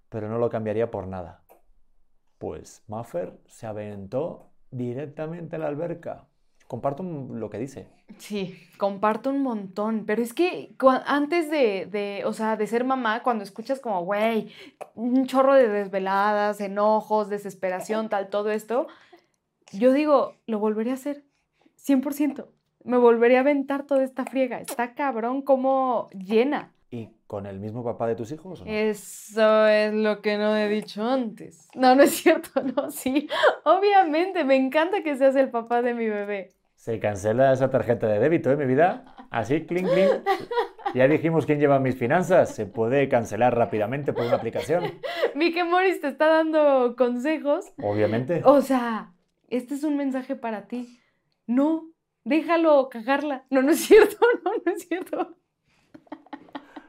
pero 0.08 0.28
no 0.28 0.38
lo 0.38 0.50
cambiaría 0.50 0.90
por 0.90 1.06
nada. 1.06 1.44
Pues 2.38 2.82
Maffer 2.88 3.38
se 3.46 3.66
aventó 3.66 4.50
directamente 4.70 5.56
a 5.56 5.58
la 5.58 5.68
alberca. 5.68 6.26
Comparto 6.66 7.02
lo 7.02 7.50
que 7.50 7.58
dice. 7.58 7.86
Sí, 8.18 8.58
comparto 8.78 9.30
un 9.30 9.42
montón, 9.42 10.04
pero 10.06 10.22
es 10.22 10.32
que 10.32 10.74
antes 11.06 11.50
de, 11.50 11.86
de, 11.86 12.22
o 12.24 12.32
sea, 12.32 12.56
de 12.56 12.66
ser 12.66 12.84
mamá, 12.84 13.22
cuando 13.22 13.44
escuchas 13.44 13.80
como, 13.80 14.04
güey, 14.04 14.50
un 14.94 15.26
chorro 15.26 15.54
de 15.54 15.68
desveladas, 15.68 16.60
enojos, 16.60 17.28
desesperación, 17.28 18.08
tal, 18.08 18.28
todo 18.28 18.50
esto, 18.50 18.86
yo 19.72 19.92
digo, 19.92 20.36
lo 20.46 20.58
volvería 20.58 20.92
a 20.92 20.96
hacer, 20.96 21.24
100%. 21.76 22.46
Me 22.84 22.98
volvería 22.98 23.38
a 23.38 23.40
aventar 23.40 23.84
toda 23.84 24.04
esta 24.04 24.24
friega. 24.24 24.60
Está 24.60 24.94
cabrón 24.94 25.42
como 25.42 26.08
llena. 26.10 26.73
¿Y 27.34 27.36
con 27.36 27.46
el 27.46 27.58
mismo 27.58 27.82
papá 27.82 28.06
de 28.06 28.14
tus 28.14 28.30
hijos? 28.30 28.60
¿o 28.60 28.64
no? 28.64 28.70
Eso 28.70 29.66
es 29.66 29.92
lo 29.92 30.22
que 30.22 30.38
no 30.38 30.56
he 30.56 30.68
dicho 30.68 31.02
antes. 31.02 31.68
No, 31.74 31.96
no 31.96 32.04
es 32.04 32.10
cierto, 32.22 32.62
no, 32.62 32.90
sí. 32.90 33.28
Obviamente, 33.64 34.44
me 34.44 34.54
encanta 34.54 35.02
que 35.02 35.16
seas 35.16 35.34
el 35.34 35.50
papá 35.50 35.82
de 35.82 35.94
mi 35.94 36.08
bebé. 36.08 36.52
Se 36.76 37.00
cancela 37.00 37.52
esa 37.52 37.70
tarjeta 37.70 38.06
de 38.06 38.20
débito, 38.20 38.50
¿eh, 38.52 38.56
mi 38.56 38.66
vida? 38.66 39.16
Así, 39.30 39.66
clink, 39.66 39.88
clink. 39.88 40.10
Ya 40.94 41.08
dijimos 41.08 41.44
quién 41.44 41.58
lleva 41.58 41.80
mis 41.80 41.96
finanzas. 41.96 42.54
Se 42.54 42.66
puede 42.66 43.08
cancelar 43.08 43.56
rápidamente 43.56 44.12
por 44.12 44.26
una 44.26 44.36
aplicación. 44.36 44.84
Mickey 45.34 45.64
Morris 45.64 46.00
te 46.00 46.08
está 46.08 46.28
dando 46.28 46.94
consejos. 46.96 47.72
Obviamente. 47.82 48.42
O 48.44 48.60
sea, 48.60 49.12
este 49.48 49.74
es 49.74 49.82
un 49.82 49.96
mensaje 49.96 50.36
para 50.36 50.68
ti. 50.68 51.00
No, 51.46 51.90
déjalo 52.22 52.88
cagarla. 52.90 53.44
No, 53.50 53.62
no 53.62 53.72
es 53.72 53.80
cierto, 53.80 54.18
no, 54.44 54.52
no 54.64 54.72
es 54.72 54.86
cierto. 54.86 55.36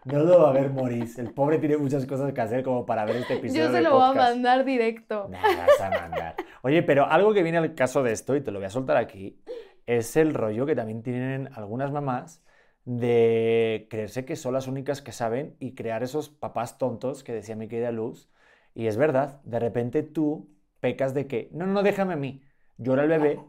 No 0.06 0.20
lo 0.24 0.44
va 0.44 0.50
a 0.50 0.54
ver 0.54 0.72
Maurice. 0.72 1.20
El 1.20 1.34
pobre 1.34 1.58
tiene 1.58 1.78
muchas 1.78 2.06
cosas 2.06 2.32
que 2.32 2.40
hacer 2.40 2.64
como 2.64 2.86
para 2.86 3.06
ver 3.06 3.18
este 3.18 3.34
episodio. 3.38 3.66
Yo 3.66 3.72
se 3.72 3.82
lo 3.82 3.96
voy 3.96 4.10
a 4.10 4.14
mandar 4.14 4.64
directo. 4.64 5.28
Nada, 5.30 5.66
vas 5.66 5.82
a 5.82 5.90
mandar. 5.90 6.36
Oye, 6.62 6.84
pero 6.84 7.06
algo 7.06 7.34
que 7.34 7.42
viene 7.42 7.58
al 7.58 7.74
caso 7.74 8.04
de 8.04 8.12
esto, 8.12 8.36
y 8.36 8.42
te 8.42 8.52
lo 8.52 8.60
voy 8.60 8.68
a 8.68 8.70
soltar 8.70 8.98
aquí, 8.98 9.42
es 9.88 10.16
el 10.16 10.34
rollo 10.34 10.66
que 10.66 10.76
también 10.76 11.02
tienen 11.02 11.50
algunas 11.56 11.92
mamás 11.92 12.44
de 12.86 13.88
creerse 13.90 14.26
que 14.26 14.36
son 14.36 14.54
las 14.54 14.68
únicas 14.68 15.02
que 15.02 15.12
saben 15.12 15.56
y 15.60 15.74
crear 15.74 16.04
esos 16.04 16.30
papás 16.30 16.78
tontos 16.78 17.24
que 17.24 17.34
decía 17.34 17.56
mi 17.56 17.68
querida 17.68 17.92
Luz, 17.92 18.30
Y 18.76 18.88
es 18.88 18.98
verdad, 18.98 19.42
de 19.44 19.60
repente 19.60 20.04
tú 20.04 20.56
pecas 20.82 21.14
de 21.16 21.26
que, 21.26 21.50
no, 21.52 21.66
no, 21.66 21.82
déjame 21.82 22.14
a 22.14 22.18
mí. 22.18 22.44
Llora 22.78 23.04
el 23.04 23.10
bebé 23.10 23.40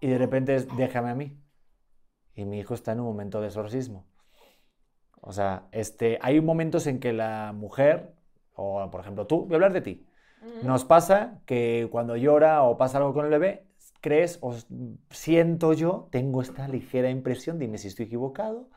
y 0.00 0.08
de 0.08 0.16
repente 0.16 0.54
es, 0.54 0.66
déjame 0.76 1.10
a 1.10 1.14
mí. 1.14 1.38
Y 2.34 2.44
mi 2.44 2.58
hijo 2.60 2.72
está 2.72 2.92
en 2.92 3.00
un 3.00 3.06
momento 3.06 3.40
de 3.40 3.48
exorcismo. 3.48 4.06
O 5.20 5.32
sea, 5.32 5.64
este, 5.72 6.18
hay 6.22 6.40
momentos 6.40 6.86
en 6.86 7.00
que 7.00 7.12
la 7.12 7.52
mujer, 7.52 8.12
o 8.54 8.88
por 8.90 9.00
ejemplo 9.00 9.26
tú, 9.26 9.44
voy 9.44 9.52
a 9.52 9.56
hablar 9.56 9.72
de 9.72 9.80
ti, 9.80 10.06
nos 10.62 10.84
pasa 10.84 11.40
que 11.46 11.88
cuando 11.90 12.16
llora 12.16 12.62
o 12.62 12.76
pasa 12.78 12.98
algo 12.98 13.12
con 13.12 13.24
el 13.24 13.30
bebé, 13.30 13.64
crees 14.00 14.38
o 14.40 14.54
siento 15.10 15.72
yo, 15.72 16.08
tengo 16.10 16.42
esta 16.42 16.68
ligera 16.68 17.10
impresión, 17.10 17.58
dime 17.58 17.78
si 17.78 17.88
estoy 17.88 18.06
equivocado, 18.06 18.68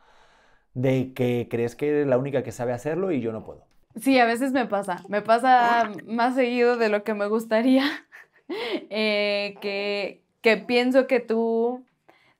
de 0.74 1.12
que 1.14 1.48
crees 1.50 1.76
que 1.76 1.88
eres 1.88 2.06
la 2.06 2.18
única 2.18 2.42
que 2.42 2.52
sabe 2.52 2.72
hacerlo 2.72 3.12
y 3.12 3.20
yo 3.20 3.32
no 3.32 3.44
puedo. 3.44 3.64
Sí, 4.00 4.18
a 4.18 4.24
veces 4.24 4.52
me 4.52 4.66
pasa, 4.66 5.02
me 5.08 5.22
pasa 5.22 5.90
más 6.06 6.34
seguido 6.34 6.76
de 6.76 6.88
lo 6.88 7.02
que 7.02 7.14
me 7.14 7.26
gustaría, 7.26 7.84
eh, 8.90 9.56
que, 9.60 10.22
que 10.42 10.56
pienso 10.56 11.06
que 11.06 11.20
tú 11.20 11.84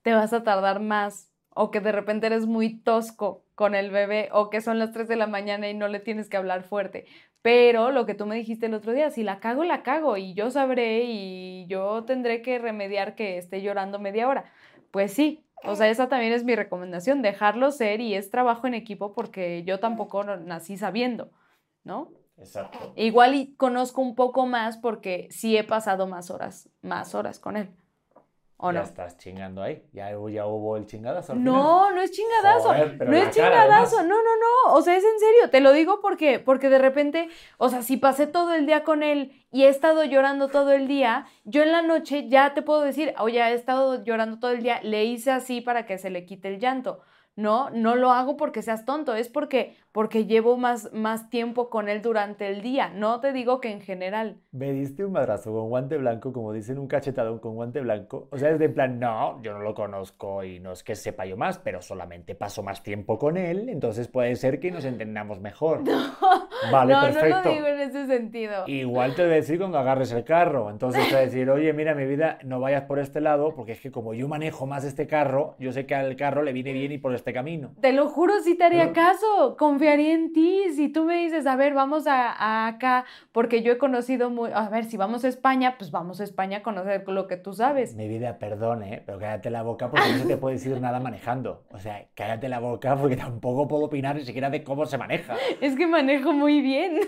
te 0.02 0.12
vas 0.12 0.32
a 0.32 0.42
tardar 0.42 0.80
más 0.80 1.29
o 1.54 1.70
que 1.70 1.80
de 1.80 1.92
repente 1.92 2.26
eres 2.26 2.46
muy 2.46 2.78
tosco 2.78 3.44
con 3.54 3.74
el 3.74 3.90
bebé 3.90 4.28
o 4.32 4.50
que 4.50 4.60
son 4.60 4.78
las 4.78 4.92
3 4.92 5.08
de 5.08 5.16
la 5.16 5.26
mañana 5.26 5.68
y 5.68 5.74
no 5.74 5.88
le 5.88 6.00
tienes 6.00 6.28
que 6.28 6.36
hablar 6.36 6.62
fuerte. 6.62 7.06
Pero 7.42 7.90
lo 7.90 8.06
que 8.06 8.14
tú 8.14 8.26
me 8.26 8.36
dijiste 8.36 8.66
el 8.66 8.74
otro 8.74 8.92
día, 8.92 9.10
si 9.10 9.22
la 9.22 9.40
cago, 9.40 9.64
la 9.64 9.82
cago 9.82 10.16
y 10.16 10.34
yo 10.34 10.50
sabré 10.50 11.04
y 11.04 11.66
yo 11.66 12.04
tendré 12.04 12.42
que 12.42 12.58
remediar 12.58 13.14
que 13.14 13.38
esté 13.38 13.62
llorando 13.62 13.98
media 13.98 14.28
hora. 14.28 14.44
Pues 14.90 15.12
sí, 15.12 15.44
o 15.64 15.74
sea, 15.74 15.88
esa 15.88 16.08
también 16.08 16.32
es 16.32 16.44
mi 16.44 16.54
recomendación, 16.54 17.22
dejarlo 17.22 17.70
ser 17.70 18.00
y 18.00 18.14
es 18.14 18.30
trabajo 18.30 18.66
en 18.66 18.74
equipo 18.74 19.12
porque 19.14 19.62
yo 19.64 19.80
tampoco 19.80 20.24
nací 20.24 20.76
sabiendo, 20.76 21.30
¿no? 21.84 22.12
Exacto. 22.36 22.92
Igual 22.96 23.34
y 23.34 23.54
conozco 23.54 24.00
un 24.00 24.14
poco 24.14 24.46
más 24.46 24.78
porque 24.78 25.28
sí 25.30 25.56
he 25.56 25.64
pasado 25.64 26.06
más 26.06 26.30
horas, 26.30 26.70
más 26.82 27.14
horas 27.14 27.38
con 27.38 27.56
él. 27.56 27.70
¿O 28.62 28.72
ya 28.72 28.80
no? 28.80 28.84
estás 28.84 29.16
chingando 29.16 29.62
ahí. 29.62 29.82
Ya, 29.92 30.10
ya 30.10 30.46
hubo 30.46 30.76
el 30.76 30.86
chingadazo. 30.86 31.32
al 31.32 31.42
No, 31.42 31.90
no 31.92 32.00
es 32.02 32.10
chingadazo. 32.10 32.68
Joder, 32.68 33.08
no 33.08 33.16
es 33.16 33.30
chingadazo. 33.30 34.02
No, 34.02 34.16
no, 34.16 34.36
no. 34.36 34.74
O 34.74 34.82
sea, 34.82 34.96
es 34.96 35.04
en 35.04 35.18
serio. 35.18 35.50
Te 35.50 35.60
lo 35.60 35.72
digo 35.72 36.00
porque, 36.02 36.38
porque 36.38 36.68
de 36.68 36.78
repente, 36.78 37.30
o 37.56 37.70
sea, 37.70 37.82
si 37.82 37.96
pasé 37.96 38.26
todo 38.26 38.52
el 38.52 38.66
día 38.66 38.84
con 38.84 39.02
él 39.02 39.32
y 39.50 39.64
he 39.64 39.68
estado 39.68 40.04
llorando 40.04 40.48
todo 40.48 40.72
el 40.72 40.88
día, 40.88 41.26
yo 41.44 41.62
en 41.62 41.72
la 41.72 41.80
noche 41.80 42.28
ya 42.28 42.52
te 42.52 42.60
puedo 42.60 42.82
decir, 42.82 43.14
oye, 43.18 43.40
he 43.40 43.54
estado 43.54 44.04
llorando 44.04 44.38
todo 44.38 44.50
el 44.50 44.62
día, 44.62 44.80
le 44.82 45.06
hice 45.06 45.30
así 45.30 45.62
para 45.62 45.86
que 45.86 45.96
se 45.96 46.10
le 46.10 46.26
quite 46.26 46.48
el 46.48 46.60
llanto. 46.60 47.00
No, 47.36 47.70
no 47.70 47.94
lo 47.94 48.12
hago 48.12 48.36
porque 48.36 48.60
seas 48.60 48.84
tonto, 48.84 49.14
es 49.14 49.30
porque, 49.30 49.74
porque 49.92 50.26
llevo 50.26 50.56
más, 50.56 50.92
más 50.92 51.30
tiempo 51.30 51.70
con 51.70 51.88
él 51.88 52.02
durante 52.02 52.48
el 52.48 52.62
día. 52.62 52.90
No 52.94 53.20
te 53.20 53.32
digo 53.32 53.60
que 53.60 53.70
en 53.70 53.80
general. 53.80 54.36
Me 54.52 54.72
diste 54.72 55.04
un 55.04 55.12
madrazo 55.12 55.52
con 55.52 55.68
guante 55.68 55.96
blanco, 55.98 56.32
como 56.32 56.52
dicen, 56.52 56.78
un 56.78 56.86
cachetadón 56.86 57.38
con 57.38 57.54
guante 57.54 57.80
blanco. 57.80 58.28
O 58.30 58.38
sea, 58.38 58.50
es 58.50 58.58
de 58.58 58.68
plan, 58.68 58.98
no, 59.00 59.42
yo 59.42 59.52
no 59.52 59.60
lo 59.60 59.74
conozco 59.74 60.44
y 60.44 60.60
no 60.60 60.72
es 60.72 60.82
que 60.84 60.94
sepa 60.94 61.26
yo 61.26 61.36
más, 61.36 61.58
pero 61.58 61.82
solamente 61.82 62.34
paso 62.34 62.62
más 62.62 62.82
tiempo 62.82 63.18
con 63.18 63.36
él, 63.36 63.68
entonces 63.68 64.08
puede 64.08 64.36
ser 64.36 64.60
que 64.60 64.70
nos 64.70 64.84
entendamos 64.84 65.40
mejor. 65.40 65.82
Vale, 66.72 66.92
no, 66.92 67.00
perfecto. 67.00 67.36
no 67.36 67.44
lo 67.44 67.50
digo 67.52 67.66
en 67.66 67.80
ese 67.80 68.06
sentido. 68.06 68.64
Igual 68.66 69.14
te 69.14 69.22
voy 69.22 69.32
a 69.32 69.36
decir 69.36 69.58
cuando 69.58 69.78
agarres 69.78 70.12
el 70.12 70.24
carro. 70.24 70.70
Entonces 70.70 71.02
te 71.04 71.14
voy 71.14 71.22
a 71.22 71.26
decir, 71.26 71.50
oye, 71.50 71.72
mira, 71.72 71.94
mi 71.94 72.04
vida, 72.06 72.38
no 72.44 72.60
vayas 72.60 72.82
por 72.84 72.98
este 72.98 73.20
lado, 73.20 73.54
porque 73.54 73.72
es 73.72 73.80
que 73.80 73.90
como 73.90 74.14
yo 74.14 74.28
manejo 74.28 74.66
más 74.66 74.84
este 74.84 75.06
carro, 75.06 75.56
yo 75.58 75.72
sé 75.72 75.86
que 75.86 75.94
al 75.94 76.16
carro 76.16 76.42
le 76.42 76.52
viene 76.52 76.72
bien 76.72 76.92
ir 76.92 77.00
por 77.00 77.14
este 77.14 77.32
camino. 77.32 77.72
Te 77.80 77.92
lo 77.92 78.08
juro, 78.08 78.34
sí 78.42 78.56
te 78.56 78.64
haría 78.64 78.86
No. 78.86 78.92
caso, 78.92 79.56
confiaría 79.80 80.12
en 80.12 80.34
ti. 80.34 80.64
Si 80.74 80.90
tú 80.90 81.04
me 81.04 81.16
dices, 81.16 81.46
a 81.46 81.56
ver, 81.56 81.72
vamos 81.72 82.06
a, 82.06 82.30
a 82.32 82.66
acá, 82.66 83.06
porque 83.32 83.62
yo 83.62 83.72
he 83.72 83.78
conocido 83.78 84.28
muy, 84.28 84.50
a 84.52 84.68
ver, 84.68 84.84
si 84.84 84.98
vamos 84.98 85.24
a 85.24 85.28
España, 85.28 85.76
pues 85.78 85.90
vamos 85.90 86.20
a 86.20 86.24
España 86.24 86.58
a 86.58 86.62
conocer 86.62 87.08
lo 87.08 87.26
que 87.26 87.38
tú 87.38 87.54
sabes. 87.54 87.94
Mi 87.94 88.06
vida, 88.06 88.38
perdón, 88.38 88.82
¿eh? 88.82 89.02
pero 89.06 89.18
cállate 89.18 89.48
la 89.48 89.62
boca 89.62 89.90
porque 89.90 90.12
no 90.18 90.26
te 90.26 90.36
puede 90.36 90.56
decir 90.56 90.78
nada 90.82 91.00
manejando. 91.00 91.64
O 91.72 91.78
sea, 91.78 92.08
cállate 92.14 92.50
la 92.50 92.58
boca 92.58 92.94
porque 92.94 93.16
tampoco 93.16 93.66
puedo 93.68 93.84
opinar 93.84 94.16
ni 94.16 94.24
siquiera 94.26 94.50
de 94.50 94.62
cómo 94.62 94.84
se 94.84 94.98
maneja. 94.98 95.34
Es 95.62 95.74
que 95.76 95.86
manejo 95.86 96.34
muy 96.34 96.60
bien. 96.60 97.00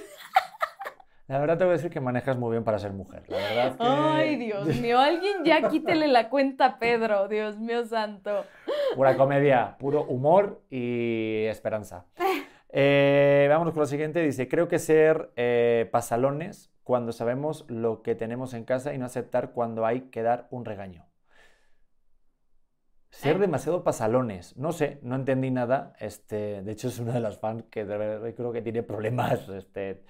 La 1.28 1.38
verdad 1.38 1.58
te 1.58 1.64
voy 1.64 1.74
a 1.74 1.76
decir 1.76 1.90
que 1.90 2.00
manejas 2.00 2.38
muy 2.38 2.52
bien 2.52 2.64
para 2.64 2.78
ser 2.78 2.92
mujer. 2.92 3.24
La 3.28 3.36
verdad 3.36 3.76
que... 3.76 3.84
Ay, 3.86 4.36
Dios 4.36 4.66
mío, 4.80 4.98
alguien 4.98 5.44
ya 5.44 5.68
quítele 5.68 6.08
la 6.08 6.30
cuenta 6.30 6.64
a 6.66 6.78
Pedro, 6.78 7.28
Dios 7.28 7.58
mío 7.58 7.84
santo. 7.84 8.46
Pura 8.94 9.14
comedia, 9.16 9.76
puro 9.78 10.04
humor 10.04 10.62
y 10.70 11.44
esperanza. 11.44 12.06
Eh, 12.72 13.46
vámonos 13.50 13.74
con 13.74 13.80
lo 13.82 13.86
siguiente. 13.86 14.20
Dice, 14.22 14.48
creo 14.48 14.66
que 14.68 14.78
ser 14.78 15.30
eh, 15.36 15.88
pasalones 15.92 16.70
cuando 16.82 17.12
sabemos 17.12 17.64
lo 17.68 18.02
que 18.02 18.14
tenemos 18.14 18.54
en 18.54 18.64
casa 18.64 18.92
y 18.94 18.98
no 18.98 19.06
aceptar 19.06 19.52
cuando 19.52 19.84
hay 19.86 20.02
que 20.10 20.22
dar 20.22 20.48
un 20.50 20.64
regaño. 20.64 21.06
Ser 23.10 23.38
demasiado 23.38 23.84
pasalones. 23.84 24.56
No 24.56 24.72
sé, 24.72 24.98
no 25.02 25.16
entendí 25.16 25.50
nada. 25.50 25.92
Este, 26.00 26.62
de 26.62 26.72
hecho, 26.72 26.88
es 26.88 26.98
una 26.98 27.12
de 27.12 27.20
las 27.20 27.38
fans 27.38 27.64
que 27.70 27.84
de 27.84 27.98
verdad 27.98 28.34
creo 28.34 28.52
que 28.52 28.62
tiene 28.62 28.82
problemas 28.82 29.46
este, 29.50 30.02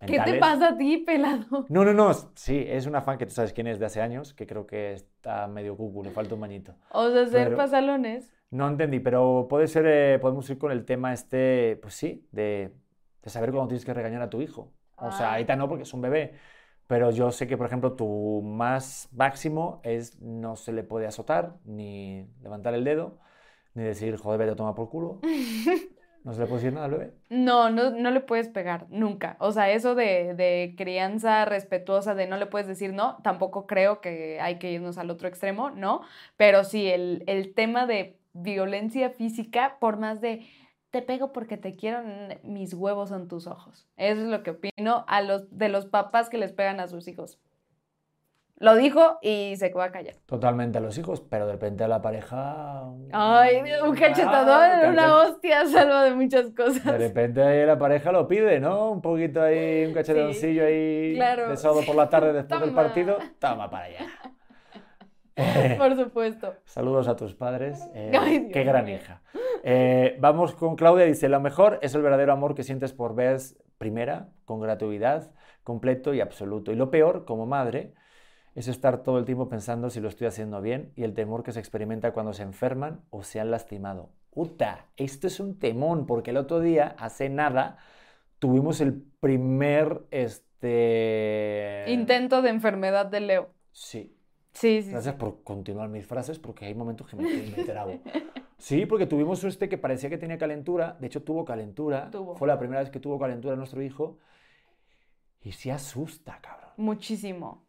¿Qué 0.00 0.06
te 0.06 0.12
mentales. 0.12 0.40
pasa 0.40 0.68
a 0.68 0.76
ti, 0.76 0.98
pelado? 0.98 1.64
No, 1.70 1.82
no, 1.84 1.94
no. 1.94 2.12
Sí, 2.34 2.62
es 2.68 2.84
una 2.86 3.00
fan 3.00 3.16
que 3.16 3.24
tú 3.24 3.32
sabes 3.32 3.54
quién 3.54 3.68
es 3.68 3.78
de 3.78 3.86
hace 3.86 4.02
años, 4.02 4.34
que 4.34 4.46
creo 4.46 4.66
que 4.66 4.92
está 4.92 5.46
medio 5.48 5.76
cucu, 5.78 6.04
le 6.04 6.10
falta 6.10 6.34
un 6.34 6.42
bañito. 6.42 6.74
O 6.90 7.08
sea, 7.10 7.26
ser 7.26 7.44
Pero- 7.46 7.56
pasalones. 7.56 8.30
No 8.52 8.68
entendí, 8.68 9.00
pero 9.00 9.46
puede 9.50 9.66
ser, 9.66 9.86
eh, 9.86 10.18
podemos 10.20 10.48
ir 10.50 10.58
con 10.58 10.72
el 10.72 10.84
tema 10.84 11.12
este, 11.12 11.78
pues 11.82 11.94
sí, 11.94 12.28
de, 12.32 12.72
de 13.22 13.30
saber 13.30 13.50
cuándo 13.50 13.68
tienes 13.68 13.84
que 13.84 13.94
regañar 13.94 14.22
a 14.22 14.30
tu 14.30 14.40
hijo. 14.42 14.72
O 14.96 15.10
sea, 15.10 15.28
Ah. 15.30 15.32
ahorita 15.32 15.56
no 15.56 15.68
porque 15.68 15.84
es 15.84 15.94
un 15.94 16.02
bebé, 16.02 16.34
pero 16.86 17.10
yo 17.10 17.30
sé 17.32 17.46
que, 17.48 17.56
por 17.56 17.66
ejemplo, 17.66 17.94
tu 17.94 18.42
más 18.44 19.08
máximo 19.12 19.80
es 19.84 20.20
no 20.20 20.56
se 20.56 20.72
le 20.72 20.84
puede 20.84 21.06
azotar, 21.06 21.56
ni 21.64 22.28
levantar 22.42 22.74
el 22.74 22.84
dedo, 22.84 23.18
ni 23.74 23.82
decir, 23.84 24.16
joder, 24.18 24.38
vete 24.40 24.52
a 24.52 24.56
tomar 24.56 24.74
por 24.74 24.90
culo. 24.90 25.20
No 26.24 26.32
se 26.32 26.40
le 26.40 26.46
puede 26.46 26.60
decir 26.62 26.72
nada 26.72 26.86
al 26.86 26.92
bebé. 26.92 27.14
No, 27.30 27.68
no, 27.70 27.90
no 27.90 28.12
le 28.12 28.20
puedes 28.20 28.48
pegar, 28.48 28.86
nunca. 28.90 29.36
O 29.40 29.50
sea, 29.50 29.72
eso 29.72 29.96
de, 29.96 30.34
de 30.34 30.74
crianza 30.78 31.44
respetuosa, 31.46 32.14
de 32.14 32.28
no 32.28 32.36
le 32.36 32.46
puedes 32.46 32.68
decir 32.68 32.92
no, 32.92 33.16
tampoco 33.24 33.66
creo 33.66 34.00
que 34.00 34.38
hay 34.40 34.60
que 34.60 34.70
irnos 34.70 34.98
al 34.98 35.10
otro 35.10 35.26
extremo, 35.26 35.70
¿no? 35.70 36.02
Pero 36.36 36.62
sí, 36.62 36.88
el, 36.88 37.24
el 37.26 37.54
tema 37.54 37.86
de 37.86 38.20
violencia 38.32 39.10
física, 39.10 39.76
por 39.80 39.98
más 39.98 40.20
de 40.20 40.46
te 40.90 41.00
pego 41.00 41.32
porque 41.32 41.56
te 41.56 41.74
quiero, 41.74 42.02
mis 42.42 42.74
huevos 42.74 43.08
son 43.08 43.26
tus 43.26 43.46
ojos. 43.46 43.88
Eso 43.96 44.20
es 44.20 44.26
lo 44.28 44.42
que 44.42 44.50
opino 44.50 45.04
a 45.08 45.22
los, 45.22 45.56
de 45.56 45.68
los 45.70 45.86
papás 45.86 46.28
que 46.28 46.36
les 46.38 46.52
pegan 46.52 46.80
a 46.80 46.88
sus 46.88 47.08
hijos. 47.08 47.38
Lo 48.56 48.76
dijo 48.76 49.18
y 49.22 49.56
se 49.56 49.72
va 49.72 49.86
a 49.86 49.90
callar. 49.90 50.14
Totalmente 50.26 50.78
a 50.78 50.80
los 50.80 50.96
hijos, 50.96 51.20
pero 51.20 51.46
de 51.46 51.52
repente 51.52 51.82
a 51.82 51.88
la 51.88 52.00
pareja... 52.00 52.84
Ay, 53.10 53.56
un 53.84 53.96
cachetadón, 53.96 54.70
Ah, 54.84 54.88
una 54.88 55.16
hostia, 55.16 55.66
salva 55.66 56.04
de 56.04 56.14
muchas 56.14 56.54
De 56.54 56.62
cosas. 56.62 56.84
repente 56.98 57.42
ahí 57.42 57.66
la 57.66 57.76
pareja 57.76 58.12
lo 58.12 58.28
pide, 58.28 58.60
¿no? 58.60 58.92
Un 58.92 59.02
poquito 59.02 59.42
ahí, 59.42 59.84
un 59.86 59.94
cachetoncillo 59.94 60.64
ahí 60.64 61.14
claro. 61.16 61.48
de 61.48 61.56
sábado 61.56 61.80
por 61.84 61.96
la 61.96 62.08
tarde 62.08 62.32
después 62.34 62.60
del 62.60 62.70
Toma. 62.70 62.82
partido. 62.82 63.18
Toma 63.40 63.68
para 63.68 63.86
allá. 63.86 64.06
Por 65.78 65.96
supuesto. 65.96 66.54
saludos 66.64 67.08
a 67.08 67.16
tus 67.16 67.34
padres. 67.34 67.88
eh, 67.94 68.12
Ay, 68.18 68.48
qué 68.52 68.64
gran 68.64 68.88
hija. 68.88 69.22
Eh, 69.62 70.16
vamos 70.20 70.54
con 70.54 70.76
Claudia, 70.76 71.04
dice, 71.04 71.28
lo 71.28 71.40
mejor 71.40 71.78
es 71.82 71.94
el 71.94 72.02
verdadero 72.02 72.32
amor 72.32 72.54
que 72.54 72.64
sientes 72.64 72.92
por 72.92 73.14
vez 73.14 73.56
primera, 73.78 74.28
con 74.44 74.60
gratuidad, 74.60 75.30
completo 75.62 76.14
y 76.14 76.20
absoluto. 76.20 76.72
Y 76.72 76.76
lo 76.76 76.90
peor, 76.90 77.24
como 77.24 77.46
madre, 77.46 77.94
es 78.54 78.68
estar 78.68 79.02
todo 79.02 79.18
el 79.18 79.24
tiempo 79.24 79.48
pensando 79.48 79.88
si 79.88 80.00
lo 80.00 80.08
estoy 80.08 80.26
haciendo 80.26 80.60
bien 80.60 80.92
y 80.96 81.04
el 81.04 81.14
temor 81.14 81.42
que 81.42 81.52
se 81.52 81.60
experimenta 81.60 82.12
cuando 82.12 82.32
se 82.32 82.42
enferman 82.42 83.00
o 83.10 83.22
se 83.22 83.40
han 83.40 83.50
lastimado. 83.50 84.10
Uta, 84.34 84.86
esto 84.96 85.26
es 85.26 85.40
un 85.40 85.58
temón, 85.58 86.06
porque 86.06 86.30
el 86.30 86.36
otro 86.36 86.60
día, 86.60 86.94
hace 86.98 87.28
nada, 87.28 87.78
tuvimos 88.38 88.80
el 88.80 89.02
primer, 89.20 90.02
este... 90.10 91.84
Intento 91.88 92.42
de 92.42 92.50
enfermedad 92.50 93.06
de 93.06 93.20
Leo. 93.20 93.50
Sí, 93.72 94.16
Sí, 94.52 94.80
sí, 94.80 94.82
sí. 94.82 94.90
Gracias 94.90 95.14
por 95.14 95.42
continuar 95.42 95.88
mis 95.88 96.06
frases 96.06 96.38
porque 96.38 96.66
hay 96.66 96.74
momentos 96.74 97.06
que 97.08 97.16
me, 97.16 97.24
me 97.24 97.64
trabo. 97.64 98.00
Sí, 98.62 98.86
porque 98.86 99.06
tuvimos 99.06 99.42
este 99.42 99.68
que 99.68 99.76
parecía 99.76 100.08
que 100.08 100.18
tenía 100.18 100.38
calentura. 100.38 100.96
De 101.00 101.08
hecho, 101.08 101.24
tuvo 101.24 101.44
calentura. 101.44 102.08
Tuvo. 102.12 102.36
Fue 102.36 102.46
la 102.46 102.60
primera 102.60 102.80
vez 102.80 102.90
que 102.90 103.00
tuvo 103.00 103.18
calentura 103.18 103.56
nuestro 103.56 103.82
hijo. 103.82 104.18
Y 105.42 105.50
se 105.50 105.72
asusta, 105.72 106.38
cabrón. 106.40 106.70
Muchísimo. 106.76 107.64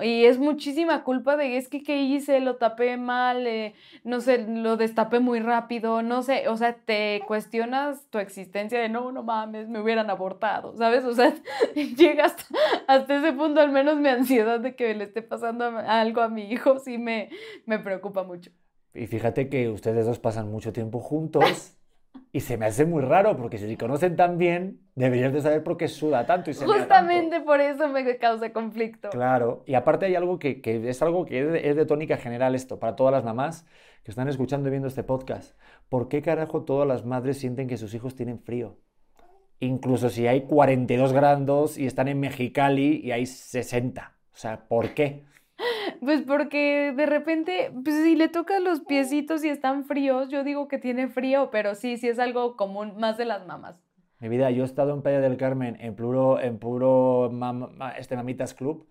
Y 0.00 0.24
es 0.24 0.38
muchísima 0.38 1.04
culpa 1.04 1.36
de, 1.36 1.58
es 1.58 1.68
que, 1.68 1.82
¿qué 1.82 2.00
hice? 2.00 2.40
Lo 2.40 2.56
tapé 2.56 2.96
mal, 2.96 3.46
eh, 3.46 3.74
no 4.04 4.22
sé, 4.22 4.38
lo 4.38 4.78
destapé 4.78 5.20
muy 5.20 5.40
rápido, 5.40 6.02
no 6.02 6.22
sé, 6.22 6.48
o 6.48 6.56
sea, 6.56 6.74
te 6.74 7.20
cuestionas 7.26 8.06
tu 8.08 8.18
existencia 8.18 8.80
de, 8.80 8.88
no, 8.88 9.12
no 9.12 9.22
mames, 9.22 9.68
me 9.68 9.80
hubieran 9.80 10.08
abortado, 10.08 10.74
¿sabes? 10.78 11.04
O 11.04 11.14
sea, 11.14 11.34
llega 11.74 12.24
hasta, 12.24 12.44
hasta 12.86 13.16
ese 13.18 13.32
punto, 13.34 13.60
al 13.60 13.70
menos 13.70 13.96
mi 13.98 14.08
ansiedad 14.08 14.60
de 14.60 14.74
que 14.74 14.94
le 14.94 15.04
esté 15.04 15.20
pasando 15.20 15.66
algo 15.66 16.22
a 16.22 16.28
mi 16.28 16.50
hijo, 16.50 16.78
sí 16.78 16.96
me, 16.96 17.28
me 17.66 17.78
preocupa 17.78 18.22
mucho. 18.22 18.50
Y 18.94 19.06
fíjate 19.06 19.50
que 19.50 19.68
ustedes 19.68 20.06
dos 20.06 20.18
pasan 20.18 20.50
mucho 20.50 20.72
tiempo 20.72 21.00
juntos 21.00 21.76
Y 22.34 22.40
se 22.40 22.56
me 22.56 22.66
hace 22.66 22.86
muy 22.86 23.02
raro, 23.02 23.36
porque 23.36 23.58
si 23.58 23.68
se 23.68 23.76
conocen 23.76 24.16
tan 24.16 24.38
bien, 24.38 24.80
deberías 24.94 25.32
de 25.32 25.42
saber 25.42 25.62
por 25.62 25.76
qué 25.76 25.88
suda 25.88 26.24
tanto 26.26 26.50
y 26.50 26.54
se 26.54 26.60
tanto. 26.60 26.74
Justamente 26.74 27.40
por 27.40 27.60
eso 27.60 27.88
me 27.88 28.16
causa 28.16 28.52
conflicto. 28.52 29.10
Claro, 29.10 29.64
y 29.66 29.74
aparte 29.74 30.06
hay 30.06 30.14
algo 30.14 30.38
que, 30.38 30.62
que 30.62 30.88
es 30.88 31.02
algo 31.02 31.26
que 31.26 31.40
es 31.40 31.52
de, 31.52 31.68
es 31.68 31.76
de 31.76 31.84
tónica 31.84 32.16
general 32.16 32.54
esto, 32.54 32.78
para 32.78 32.96
todas 32.96 33.12
las 33.12 33.24
mamás 33.24 33.66
que 34.02 34.10
están 34.10 34.28
escuchando 34.28 34.68
y 34.68 34.70
viendo 34.70 34.88
este 34.88 35.04
podcast. 35.04 35.58
¿Por 35.88 36.08
qué 36.08 36.22
carajo 36.22 36.64
todas 36.64 36.88
las 36.88 37.04
madres 37.04 37.38
sienten 37.38 37.68
que 37.68 37.76
sus 37.76 37.94
hijos 37.94 38.14
tienen 38.14 38.38
frío? 38.40 38.78
Incluso 39.60 40.08
si 40.08 40.26
hay 40.26 40.42
42 40.46 41.12
grados 41.12 41.78
y 41.78 41.86
están 41.86 42.08
en 42.08 42.18
Mexicali 42.18 43.00
y 43.04 43.12
hay 43.12 43.26
60. 43.26 44.16
O 44.32 44.36
sea, 44.36 44.66
¿por 44.66 44.94
qué? 44.94 45.24
Pues 46.04 46.22
porque 46.22 46.92
de 46.96 47.06
repente, 47.06 47.70
pues 47.84 47.94
si 48.02 48.16
le 48.16 48.28
tocas 48.28 48.60
los 48.60 48.80
piecitos 48.80 49.44
y 49.44 49.48
están 49.48 49.84
fríos, 49.84 50.28
yo 50.30 50.42
digo 50.42 50.66
que 50.66 50.78
tiene 50.78 51.06
frío, 51.06 51.50
pero 51.52 51.76
sí, 51.76 51.96
sí 51.96 52.08
es 52.08 52.18
algo 52.18 52.56
común 52.56 52.94
más 52.98 53.16
de 53.18 53.24
las 53.24 53.46
mamás. 53.46 53.76
Mi 54.18 54.28
vida, 54.28 54.50
yo 54.50 54.62
he 54.64 54.66
estado 54.66 54.94
en 54.94 55.02
Playa 55.02 55.20
del 55.20 55.36
Carmen 55.36 55.76
en 55.80 55.94
puro, 55.94 56.40
en 56.40 56.58
puro 56.58 57.30
mam- 57.30 57.70
ma- 57.76 57.92
este 57.92 58.16
Mamitas 58.16 58.52
Club 58.52 58.88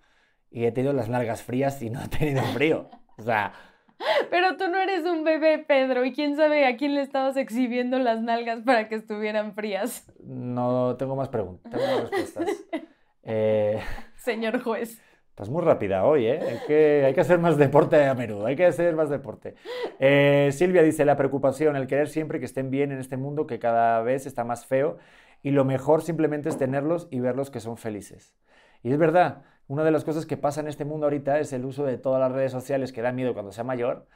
y 0.50 0.64
he 0.64 0.72
tenido 0.72 0.94
las 0.94 1.10
nalgas 1.10 1.44
frías 1.44 1.82
y 1.82 1.90
no 1.90 2.02
he 2.02 2.08
tenido 2.08 2.42
frío. 2.54 2.90
O 3.18 3.24
sea, 3.24 3.52
Pero 4.30 4.56
tú 4.58 4.68
no 4.70 4.78
eres 4.80 5.06
un 5.06 5.24
bebé, 5.26 5.60
Pedro, 5.60 6.06
y 6.06 6.14
quién 6.14 6.36
sabe 6.38 6.66
a 6.66 6.78
quién 6.78 6.96
le 6.96 7.02
estabas 7.02 7.36
exhibiendo 7.38 8.00
las 8.00 8.22
nalgas 8.22 8.62
para 8.64 8.88
que 8.88 8.96
estuvieran 8.96 9.54
frías, 9.54 10.12
no 10.24 10.96
tengo 10.98 11.16
más 11.18 11.28
preguntas, 11.30 11.70
tengo 11.72 11.86
más 11.86 12.02
respuestas. 12.10 12.66
Eh, 13.24 13.80
señor 14.16 14.64
juez. 14.64 15.00
Estás 15.32 15.50
muy 15.50 15.62
rápida 15.62 16.04
hoy, 16.04 16.26
¿eh? 16.28 16.42
Hay 16.42 17.14
que, 17.14 17.22
hacer 17.22 17.40
más 17.40 17.58
deporte 17.58 18.04
a 18.04 18.14
menudo, 18.14 18.46
hay 18.46 18.58
que 18.58 18.66
hacer 18.66 18.94
más 18.96 19.10
deporte. 19.10 19.56
Eh, 19.98 20.50
Silvia 20.52 20.84
dice, 20.84 21.06
la 21.06 21.16
preocupación, 21.16 21.78
el 21.78 21.88
querer 21.88 22.10
siempre 22.10 22.40
que 22.40 22.46
estén 22.46 22.70
bien 22.70 22.92
en 22.92 23.00
este 23.00 23.16
mundo 23.16 23.48
que 23.48 23.58
cada 23.58 24.02
vez 24.02 24.26
está 24.26 24.44
más 24.44 24.66
feo 24.66 24.98
y 25.42 25.52
lo 25.52 25.64
mejor 25.64 26.02
simplemente 26.02 26.50
es 26.50 26.58
tenerlos 26.58 27.08
y 27.12 27.22
verlos 27.22 27.50
que 27.50 27.62
son 27.62 27.78
felices. 27.78 28.36
Y 28.84 28.92
es 28.92 28.98
verdad, 28.98 29.44
una 29.68 29.86
de 29.86 29.92
las 29.92 30.04
cosas 30.04 30.26
que 30.26 30.36
pasa 30.36 30.60
en 30.60 30.68
este 30.68 30.84
mundo 30.84 31.06
ahorita 31.06 31.40
es 31.40 31.54
el 31.54 31.64
uso 31.64 31.86
de 31.86 31.98
todas 31.98 32.20
las 32.20 32.34
redes 32.34 32.52
sociales 32.52 32.92
que 32.92 33.02
da 33.02 33.14
miedo 33.14 33.34
cuando 33.34 33.54
sea 33.54 33.64
mayor, 33.64 34.08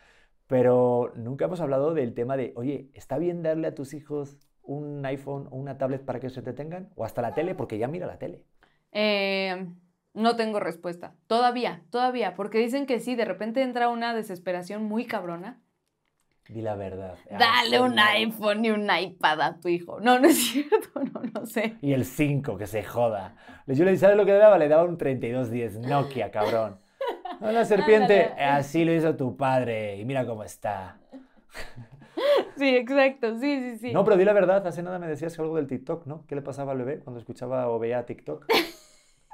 pero 0.47 1.13
nunca 1.15 1.45
hemos 1.45 1.61
hablado 1.61 1.93
del 1.93 2.13
tema 2.13 2.35
de, 2.35 2.51
oye, 2.57 2.89
¿está 2.93 3.17
bien 3.17 3.41
darle 3.41 3.67
a 3.67 3.73
tus 3.73 3.93
hijos 3.93 4.37
un 4.63 5.05
iPhone 5.05 5.47
o 5.49 5.55
una 5.55 5.77
tablet 5.77 6.03
para 6.03 6.19
que 6.19 6.29
se 6.29 6.41
entretengan? 6.41 6.89
O 6.95 7.05
hasta 7.05 7.21
la 7.21 7.33
tele, 7.33 7.55
porque 7.55 7.77
ya 7.77 7.87
mira 7.87 8.05
la 8.05 8.19
tele. 8.19 8.43
Eh, 8.91 9.65
no 10.15 10.35
tengo 10.35 10.59
respuesta. 10.59 11.15
Todavía, 11.27 11.83
todavía, 11.91 12.35
porque 12.35 12.57
dicen 12.59 12.85
que 12.85 12.99
sí, 12.99 13.15
de 13.15 13.25
repente 13.25 13.61
entra 13.61 13.89
una 13.89 14.13
desesperación 14.13 14.83
muy 14.83 15.05
cabrona. 15.05 15.61
Di 16.47 16.61
la 16.61 16.75
verdad. 16.75 17.17
Dale 17.31 17.79
un 17.81 17.95
Señor. 17.95 18.07
iPhone 18.15 18.65
y 18.65 18.69
un 18.71 18.87
iPad 18.95 19.41
a 19.41 19.59
tu 19.59 19.67
hijo. 19.67 19.99
No, 19.99 20.19
no 20.19 20.27
es 20.27 20.37
cierto, 20.51 20.99
no, 21.13 21.21
no 21.33 21.45
sé. 21.45 21.77
Y 21.81 21.93
el 21.93 22.05
5, 22.05 22.57
que 22.57 22.67
se 22.67 22.83
joda. 22.83 23.35
Yo 23.67 23.83
le 23.83 23.97
¿sabes 23.97 24.15
lo 24.15 24.25
que 24.25 24.31
le 24.33 24.37
daba? 24.37 24.57
Le 24.59 24.67
daba 24.67 24.83
un 24.83 24.97
3210 24.97 25.79
Nokia, 25.79 26.29
cabrón. 26.31 26.79
Una 27.41 27.65
serpiente, 27.65 28.25
Ándale. 28.25 28.43
así 28.43 28.85
lo 28.85 28.93
hizo 28.93 29.15
tu 29.15 29.35
padre 29.37 29.97
y 29.97 30.05
mira 30.05 30.25
cómo 30.25 30.43
está. 30.43 30.99
Sí, 32.57 32.69
exacto, 32.75 33.37
sí, 33.39 33.59
sí, 33.59 33.77
sí. 33.79 33.93
No, 33.93 34.05
pero 34.05 34.15
di 34.17 34.23
la 34.23 34.31
verdad, 34.33 34.65
hace 34.65 34.81
nada 34.81 34.99
me 34.99 35.07
decías 35.07 35.37
algo 35.39 35.57
del 35.57 35.67
TikTok, 35.67 36.05
¿no? 36.05 36.25
¿Qué 36.27 36.35
le 36.35 36.41
pasaba 36.41 36.71
al 36.71 36.77
bebé 36.77 36.99
cuando 36.99 37.19
escuchaba 37.19 37.67
o 37.69 37.79
veía 37.79 38.05
TikTok? 38.05 38.45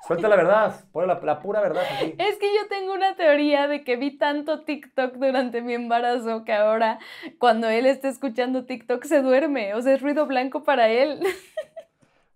Suelta 0.08 0.28
la 0.28 0.36
verdad, 0.36 0.86
pon 0.92 1.08
la, 1.08 1.20
la 1.24 1.40
pura 1.40 1.62
verdad 1.62 1.84
aquí. 1.96 2.16
Es 2.18 2.38
que 2.38 2.48
yo 2.48 2.68
tengo 2.68 2.94
una 2.94 3.16
teoría 3.16 3.68
de 3.68 3.84
que 3.84 3.98
vi 3.98 4.18
tanto 4.18 4.64
TikTok 4.64 5.14
durante 5.16 5.62
mi 5.62 5.74
embarazo 5.74 6.44
que 6.44 6.54
ahora 6.54 7.00
cuando 7.38 7.70
él 7.70 7.86
esté 7.86 8.08
escuchando 8.08 8.66
TikTok 8.66 9.04
se 9.04 9.22
duerme, 9.22 9.76
o 9.76 9.82
sea, 9.82 9.94
es 9.94 10.02
ruido 10.02 10.26
blanco 10.26 10.64
para 10.64 10.90
él. 10.90 11.22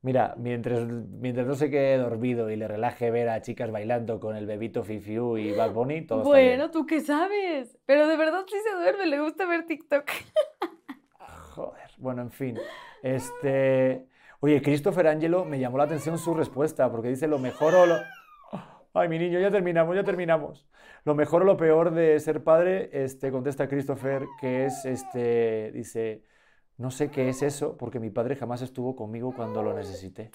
Mira, 0.03 0.35
mientras, 0.37 0.87
mientras 0.87 1.47
no 1.47 1.55
se 1.55 1.71
quede 1.71 1.97
dormido 1.97 2.51
y 2.51 2.55
le 2.55 2.67
relaje 2.67 3.09
ver 3.09 3.27
a 3.27 3.41
chicas 3.41 3.71
bailando 3.71 4.19
con 4.19 4.35
el 4.35 4.45
bebito 4.45 4.83
Fifiu 4.83 5.35
y 5.35 5.51
Bad 5.53 5.71
Bunny, 5.71 6.05
todo 6.05 6.21
está 6.21 6.37
bien. 6.37 6.57
Bueno, 6.57 6.69
¿tú 6.69 6.85
qué 6.85 7.01
sabes? 7.01 7.75
Pero 7.87 8.07
de 8.07 8.15
verdad 8.15 8.43
sí 8.47 8.55
se 8.63 8.75
duerme, 8.75 9.07
le 9.07 9.19
gusta 9.19 9.47
ver 9.47 9.65
TikTok. 9.65 10.05
Joder, 11.55 11.89
bueno, 11.97 12.21
en 12.21 12.29
fin. 12.29 12.59
Este. 13.01 14.05
Oye, 14.45 14.61
Christopher 14.61 15.07
Angelo 15.07 15.43
me 15.43 15.57
llamó 15.57 15.79
la 15.79 15.85
atención 15.85 16.19
su 16.19 16.35
respuesta, 16.35 16.91
porque 16.91 17.07
dice 17.07 17.27
lo 17.27 17.39
mejor 17.39 17.73
o 17.73 17.87
lo. 17.87 17.95
Ay, 18.93 19.09
mi 19.09 19.17
niño, 19.17 19.39
ya 19.39 19.49
terminamos, 19.49 19.95
ya 19.95 20.03
terminamos. 20.03 20.67
Lo 21.03 21.15
mejor 21.15 21.41
o 21.41 21.45
lo 21.45 21.57
peor 21.57 21.89
de 21.89 22.19
ser 22.19 22.43
padre, 22.43 22.91
este, 22.93 23.31
contesta 23.31 23.67
Christopher, 23.67 24.27
que 24.39 24.65
es, 24.65 24.85
este, 24.85 25.71
dice, 25.71 26.21
no 26.77 26.91
sé 26.91 27.09
qué 27.09 27.27
es 27.27 27.41
eso, 27.41 27.75
porque 27.75 27.99
mi 27.99 28.11
padre 28.11 28.35
jamás 28.35 28.61
estuvo 28.61 28.95
conmigo 28.95 29.33
cuando 29.35 29.63
lo 29.63 29.73
necesité. 29.73 30.29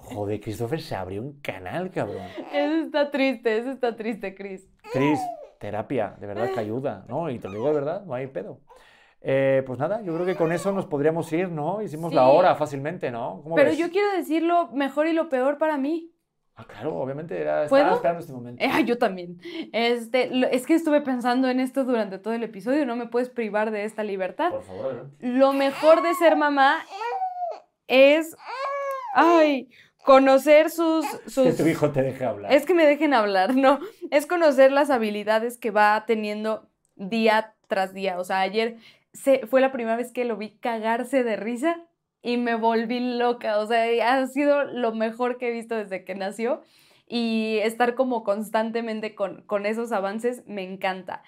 Joder, 0.00 0.38
Christopher 0.38 0.82
se 0.82 0.94
abrió 0.94 1.22
un 1.22 1.40
canal, 1.40 1.90
cabrón. 1.90 2.26
Eso 2.52 2.82
está 2.82 3.10
triste, 3.10 3.56
eso 3.56 3.70
está 3.70 3.96
triste, 3.96 4.34
Chris. 4.34 4.68
Chris, 4.92 5.18
terapia, 5.58 6.14
de 6.20 6.26
verdad 6.26 6.50
que 6.52 6.60
ayuda, 6.60 7.06
¿no? 7.08 7.30
Y 7.30 7.38
te 7.38 7.48
lo 7.48 7.54
digo 7.54 7.68
de 7.68 7.74
verdad, 7.74 8.04
no 8.04 8.12
hay 8.12 8.26
pedo. 8.26 8.60
Eh, 9.26 9.62
pues 9.66 9.78
nada, 9.78 10.02
yo 10.02 10.12
creo 10.14 10.26
que 10.26 10.36
con 10.36 10.52
eso 10.52 10.70
nos 10.70 10.84
podríamos 10.84 11.32
ir, 11.32 11.48
¿no? 11.48 11.80
Hicimos 11.80 12.12
la 12.12 12.24
Sí. 12.24 12.30
hora 12.30 12.54
fácilmente, 12.56 13.10
¿no? 13.10 13.40
¿Cómo 13.42 13.54
Pero 13.54 13.70
ves? 13.70 13.78
yo 13.78 13.90
quiero 13.90 14.12
decir 14.12 14.42
lo 14.42 14.68
mejor 14.72 15.06
y 15.06 15.14
lo 15.14 15.30
peor 15.30 15.56
para 15.56 15.78
mí. 15.78 16.10
Ah, 16.56 16.66
claro, 16.66 16.94
obviamente 16.96 17.40
era, 17.40 17.66
¿Puedo? 17.68 17.82
estaba 17.84 17.96
esperando 17.96 18.20
este 18.20 18.32
momento. 18.34 18.62
Eh, 18.62 18.68
yo 18.84 18.98
también. 18.98 19.40
Este, 19.72 20.28
lo- 20.28 20.46
es 20.46 20.66
que 20.66 20.74
estuve 20.74 21.00
pensando 21.00 21.48
en 21.48 21.58
esto 21.58 21.84
durante 21.84 22.18
todo 22.18 22.34
el 22.34 22.42
episodio, 22.42 22.84
no 22.84 22.96
me 22.96 23.06
puedes 23.06 23.30
privar 23.30 23.70
de 23.70 23.84
esta 23.84 24.04
libertad. 24.04 24.50
Por 24.50 24.62
favor, 24.62 24.86
adelante. 24.86 25.16
Lo 25.26 25.52
mejor 25.54 26.02
de 26.02 26.12
ser 26.14 26.36
mamá 26.36 26.76
es, 27.86 28.36
ay, 29.14 29.70
conocer 30.04 30.70
sus, 30.70 31.06
Que 31.24 31.30
sus... 31.30 31.56
tu 31.56 31.66
hijo 31.66 31.90
te 31.90 32.02
deje 32.02 32.24
hablar. 32.24 32.52
Es 32.52 32.66
que 32.66 32.74
me 32.74 32.84
dejen 32.86 33.14
hablar, 33.14 33.54
no. 33.56 33.80
Es 34.10 34.26
conocer 34.26 34.70
las 34.70 34.90
habilidades 34.90 35.58
que 35.58 35.70
va 35.70 36.04
teniendo 36.06 36.68
día 36.96 37.54
tras 37.68 37.92
día. 37.94 38.18
O 38.20 38.24
sea, 38.24 38.40
ayer 38.40 38.76
se, 39.14 39.46
fue 39.46 39.60
la 39.60 39.72
primera 39.72 39.96
vez 39.96 40.12
que 40.12 40.24
lo 40.24 40.36
vi 40.36 40.50
cagarse 40.50 41.24
de 41.24 41.36
risa 41.36 41.86
y 42.20 42.36
me 42.36 42.56
volví 42.56 43.00
loca. 43.00 43.58
O 43.58 43.66
sea, 43.66 44.12
ha 44.12 44.26
sido 44.26 44.64
lo 44.64 44.92
mejor 44.92 45.38
que 45.38 45.48
he 45.48 45.52
visto 45.52 45.76
desde 45.76 46.04
que 46.04 46.14
nació. 46.14 46.62
Y 47.06 47.58
estar 47.62 47.94
como 47.94 48.24
constantemente 48.24 49.14
con, 49.14 49.42
con 49.42 49.66
esos 49.66 49.92
avances 49.92 50.42
me 50.46 50.62
encanta. 50.62 51.22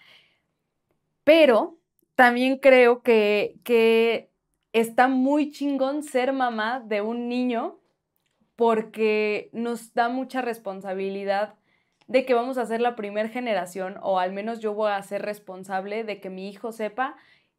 Pero 1.22 1.78
también 2.14 2.59
creo 2.59 3.03
que, 3.03 3.57
que 3.62 4.30
está 4.72 5.07
muy 5.07 5.53
chingón 5.53 6.03
ser 6.03 6.32
mamá 6.32 6.80
de 6.80 7.03
un 7.03 7.28
niño 7.28 7.78
porque 8.57 9.51
nos 9.53 9.93
da 9.93 10.09
mucha 10.09 10.41
responsabilidad 10.41 11.55
de 12.07 12.24
que 12.24 12.34
vamos 12.34 12.57
a 12.57 12.66
ser 12.66 12.80
la 12.80 12.97
primera 12.97 13.28
generación, 13.28 13.97
o 14.01 14.18
al 14.18 14.32
menos 14.32 14.61
yo 14.61 14.72
voy 14.72 14.93
a 14.93 15.03
ser 15.03 15.22
responsable 15.22 16.05
de 16.05 16.20
que 16.20 16.30
mi 16.30 16.49
hijo 16.49 16.72
sepa 16.72 17.16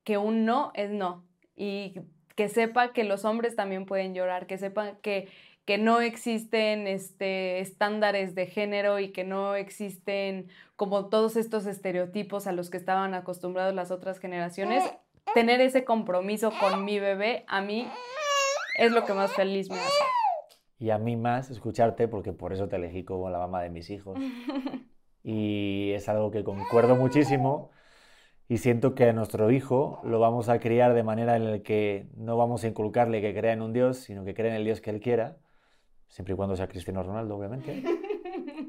que 0.07 0.17
un 0.17 0.45
no 0.45 0.71
es 0.73 0.89
no, 0.89 1.25
y 1.53 1.99
que 2.37 2.47
sepa 2.47 2.93
que 2.93 3.03
los 3.03 3.25
hombres 3.25 3.57
también 3.57 3.85
pueden 3.85 4.13
llorar, 4.15 4.47
que 4.47 4.57
sepan 4.57 4.95
que, 5.01 5.27
que 5.65 5.77
no 5.77 5.99
existen 5.99 6.87
este, 6.87 7.59
estándares 7.59 8.33
de 8.33 8.45
género 8.45 8.99
y 8.99 9.11
que 9.11 9.25
no 9.25 9.55
existen 9.55 10.47
como 10.77 11.07
todos 11.09 11.35
estos 11.35 11.65
estereotipos 11.65 12.47
a 12.47 12.53
los 12.53 12.69
que 12.69 12.77
estaban 12.77 13.15
acostumbrados 13.15 13.75
las 13.75 13.91
otras 13.91 14.19
generaciones. 14.19 14.81
Tener 15.33 15.59
ese 15.59 15.83
compromiso 15.83 16.53
con 16.57 16.85
mi 16.85 17.01
bebé, 17.01 17.43
a 17.49 17.59
mí 17.59 17.85
es 18.79 18.93
lo 18.93 19.03
que 19.03 19.11
más 19.11 19.33
feliz 19.33 19.69
me 19.69 19.75
hace. 19.75 20.03
Y 20.79 20.91
a 20.91 20.97
mí 20.99 21.17
más 21.17 21.49
escucharte, 21.49 22.07
porque 22.07 22.31
por 22.31 22.53
eso 22.53 22.69
te 22.69 22.77
elegí 22.77 23.03
como 23.03 23.29
la 23.29 23.39
mamá 23.39 23.61
de 23.61 23.71
mis 23.71 23.89
hijos. 23.89 24.17
Y 25.29 25.91
es 25.91 26.07
algo 26.07 26.31
que 26.31 26.45
concuerdo 26.45 26.95
muchísimo. 26.95 27.71
Y 28.49 28.59
siento 28.59 28.95
que 28.95 29.09
a 29.09 29.13
nuestro 29.13 29.51
hijo 29.51 29.99
lo 30.05 30.19
vamos 30.19 30.47
a 30.47 30.59
criar 30.59 30.93
de 30.93 31.03
manera 31.03 31.35
en 31.35 31.51
la 31.51 31.59
que 31.59 32.07
no 32.15 32.37
vamos 32.37 32.63
a 32.63 32.67
inculcarle 32.67 33.21
que 33.21 33.33
crea 33.33 33.51
en 33.51 33.61
un 33.61 33.73
Dios, 33.73 33.97
sino 33.97 34.23
que 34.23 34.33
crea 34.33 34.51
en 34.51 34.57
el 34.57 34.63
Dios 34.63 34.79
que 34.79 34.89
él 34.89 35.01
quiera, 35.01 35.37
siempre 36.07 36.33
y 36.33 36.37
cuando 36.37 36.55
sea 36.55 36.67
Cristiano 36.67 37.03
Ronaldo, 37.03 37.35
obviamente. 37.35 37.83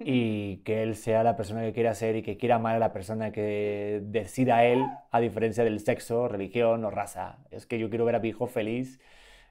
Y 0.01 0.59
que 0.59 0.83
él 0.83 0.95
sea 0.95 1.23
la 1.23 1.37
persona 1.37 1.61
que 1.63 1.73
quiera 1.73 1.93
ser 1.93 2.17
y 2.17 2.23
que 2.23 2.37
quiera 2.39 2.57
amar 2.57 2.77
a 2.77 2.79
la 2.79 2.93
persona 2.93 3.31
que 3.31 4.01
decida 4.05 4.65
él, 4.65 4.83
a 5.11 5.21
diferencia 5.21 5.65
del 5.65 5.81
sexo, 5.81 6.29
religión 6.29 6.85
o 6.85 6.91
raza. 6.91 7.39
Es 7.51 7.67
que 7.67 7.79
yo 7.79 7.91
quiero 7.91 8.05
ver 8.05 8.15
a 8.15 8.21
mi 8.21 8.29
hijo 8.29 8.47
feliz 8.47 9.01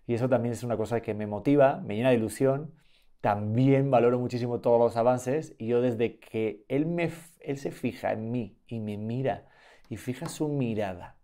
y 0.07 0.13
eso 0.15 0.30
también 0.30 0.53
es 0.53 0.63
una 0.63 0.78
cosa 0.78 1.01
que 1.01 1.13
me 1.13 1.28
motiva, 1.28 1.82
me 1.86 1.95
llena 1.95 2.09
de 2.09 2.15
ilusión. 2.15 2.73
También 3.21 3.91
valoro 3.91 4.19
muchísimo 4.19 4.59
todos 4.59 4.80
los 4.80 4.97
avances 4.97 5.53
y 5.59 5.67
yo 5.67 5.82
desde 5.82 6.17
que 6.17 6.63
él, 6.69 6.88
me, 6.88 7.11
él 7.41 7.57
se 7.57 7.71
fija 7.71 8.13
en 8.13 8.32
mí 8.32 8.57
y 8.67 8.80
me 8.80 8.97
mira 8.97 9.47
y 9.89 9.97
fija 9.97 10.27
su 10.29 10.47
mirada 10.47 11.17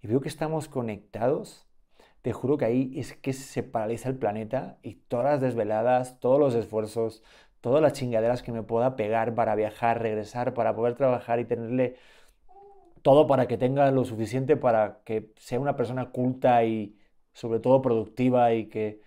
y 0.00 0.06
veo 0.06 0.20
que 0.20 0.28
estamos 0.28 0.68
conectados, 0.68 1.66
te 2.22 2.32
juro 2.32 2.58
que 2.58 2.64
ahí 2.64 2.92
es 2.96 3.14
que 3.14 3.32
se 3.32 3.62
paraliza 3.62 4.08
el 4.08 4.16
planeta 4.18 4.78
y 4.82 4.94
todas 4.94 5.26
las 5.26 5.40
desveladas, 5.40 6.20
todos 6.20 6.38
los 6.38 6.54
esfuerzos, 6.54 7.22
todas 7.60 7.82
las 7.82 7.92
chingaderas 7.94 8.42
que 8.42 8.52
me 8.52 8.62
pueda 8.62 8.96
pegar 8.96 9.34
para 9.34 9.54
viajar, 9.54 10.00
regresar, 10.02 10.54
para 10.54 10.74
poder 10.74 10.94
trabajar 10.94 11.40
y 11.40 11.44
tenerle 11.44 11.96
todo 13.02 13.26
para 13.26 13.46
que 13.48 13.56
tenga 13.58 13.90
lo 13.90 14.04
suficiente 14.04 14.56
para 14.56 15.00
que 15.04 15.32
sea 15.36 15.60
una 15.60 15.76
persona 15.76 16.10
culta 16.10 16.64
y 16.64 16.96
sobre 17.32 17.60
todo 17.60 17.82
productiva 17.82 18.52
y 18.54 18.68
que 18.68 19.00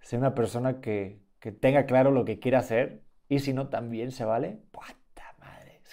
sea 0.00 0.18
una 0.18 0.34
persona 0.34 0.80
que, 0.80 1.20
que 1.40 1.52
tenga 1.52 1.86
claro 1.86 2.10
lo 2.10 2.24
que 2.24 2.38
quiere 2.38 2.56
hacer 2.56 3.02
y 3.28 3.40
si 3.40 3.52
no 3.52 3.68
también 3.68 4.10
se 4.12 4.24
vale. 4.24 4.60
Es 4.72 5.05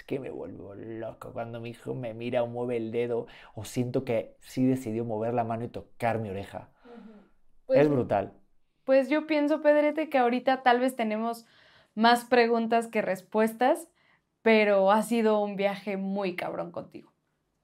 que 0.06 0.18
me 0.18 0.30
vuelvo 0.30 0.74
loco 0.74 1.32
cuando 1.32 1.60
mi 1.60 1.70
hijo 1.70 1.94
me 1.94 2.14
mira 2.14 2.42
o 2.42 2.46
mueve 2.46 2.76
el 2.76 2.92
dedo 2.92 3.26
o 3.54 3.64
siento 3.64 4.04
que 4.04 4.36
sí 4.40 4.64
decidió 4.66 5.04
mover 5.04 5.34
la 5.34 5.44
mano 5.44 5.64
y 5.64 5.68
tocar 5.68 6.18
mi 6.18 6.30
oreja. 6.30 6.70
Pues, 7.66 7.80
es 7.80 7.88
brutal. 7.88 8.34
Pues 8.84 9.08
yo 9.08 9.26
pienso, 9.26 9.62
Pedrete, 9.62 10.08
que 10.08 10.18
ahorita 10.18 10.62
tal 10.62 10.80
vez 10.80 10.94
tenemos 10.96 11.46
más 11.94 12.24
preguntas 12.24 12.86
que 12.88 13.00
respuestas, 13.00 13.88
pero 14.42 14.90
ha 14.90 15.02
sido 15.02 15.40
un 15.40 15.56
viaje 15.56 15.96
muy 15.96 16.36
cabrón 16.36 16.70
contigo. 16.70 17.12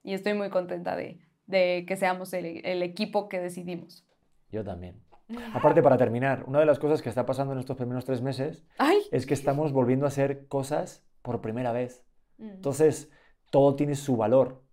Y 0.02 0.14
estoy 0.14 0.32
muy 0.32 0.48
contenta 0.48 0.96
de, 0.96 1.20
de 1.46 1.84
que 1.86 1.96
seamos 1.96 2.32
el, 2.32 2.64
el 2.64 2.82
equipo 2.82 3.28
que 3.28 3.38
decidimos. 3.38 4.06
Yo 4.50 4.64
también. 4.64 5.02
Aparte, 5.54 5.82
para 5.82 5.98
terminar, 5.98 6.44
una 6.46 6.60
de 6.60 6.66
las 6.66 6.78
cosas 6.78 7.02
que 7.02 7.10
está 7.10 7.26
pasando 7.26 7.52
en 7.52 7.58
estos 7.58 7.76
primeros 7.76 8.04
tres 8.04 8.22
meses 8.22 8.64
¡Ay! 8.78 8.98
es 9.10 9.26
que 9.26 9.34
estamos 9.34 9.72
volviendo 9.72 10.06
a 10.06 10.08
hacer 10.08 10.46
cosas 10.48 11.04
por 11.22 11.40
primera 11.40 11.72
vez. 11.72 12.04
Mm. 12.40 12.50
Entonces, 12.50 13.10
todo 13.50 13.76
tiene 13.76 13.94
su 13.94 14.16
valor. 14.16 14.64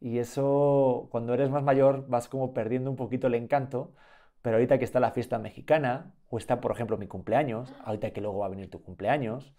Y 0.00 0.18
eso, 0.18 1.08
cuando 1.10 1.34
eres 1.34 1.50
más 1.50 1.62
mayor, 1.62 2.06
vas 2.08 2.28
como 2.28 2.54
perdiendo 2.54 2.90
un 2.90 2.96
poquito 2.96 3.26
el 3.26 3.34
encanto. 3.34 3.94
Pero 4.42 4.56
ahorita 4.56 4.78
que 4.78 4.84
está 4.84 5.00
la 5.00 5.10
fiesta 5.12 5.38
mexicana, 5.38 6.14
o 6.30 6.38
está, 6.38 6.60
por 6.60 6.72
ejemplo, 6.72 6.98
mi 6.98 7.08
cumpleaños, 7.08 7.74
ahorita 7.84 8.12
que 8.12 8.20
luego 8.20 8.38
va 8.38 8.46
a 8.46 8.50
venir 8.50 8.70
tu 8.70 8.82
cumpleaños, 8.82 9.54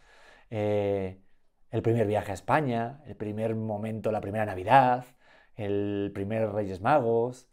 eh, 0.50 1.22
el 1.72 1.82
primer 1.82 2.08
viaje 2.08 2.32
a 2.32 2.34
España, 2.36 3.02
el 3.06 3.16
primer 3.16 3.56
momento, 3.56 4.12
la 4.12 4.22
primera 4.22 4.46
Navidad, 4.46 5.06
el 5.56 6.12
primer 6.14 6.52
Reyes 6.52 6.82
Magos, 6.82 7.50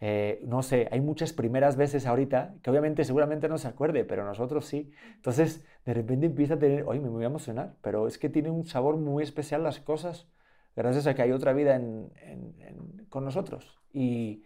eh, 0.00 0.40
no 0.44 0.62
sé, 0.62 0.88
hay 0.90 1.00
muchas 1.00 1.32
primeras 1.32 1.76
veces 1.76 2.06
ahorita 2.06 2.54
que 2.62 2.70
obviamente 2.70 3.04
seguramente 3.04 3.48
no 3.48 3.58
se 3.58 3.68
acuerde, 3.68 4.04
pero 4.04 4.24
nosotros 4.24 4.66
sí. 4.66 4.92
Entonces, 5.14 5.64
de 5.84 5.94
repente 5.94 6.26
empieza 6.26 6.54
a 6.54 6.58
tener, 6.58 6.84
oye, 6.86 7.00
me 7.00 7.08
voy 7.08 7.24
a 7.24 7.28
emocionar, 7.28 7.76
pero 7.82 8.06
es 8.06 8.18
que 8.18 8.28
tiene 8.28 8.50
un 8.50 8.66
sabor 8.66 8.96
muy 8.96 9.22
especial 9.22 9.62
las 9.62 9.80
cosas, 9.80 10.28
gracias 10.74 11.06
a 11.06 11.14
que 11.14 11.22
hay 11.22 11.32
otra 11.32 11.52
vida 11.52 11.76
en- 11.76 12.12
en- 12.22 12.54
en- 12.60 13.06
con 13.08 13.24
nosotros. 13.24 13.78
Y 13.92 14.44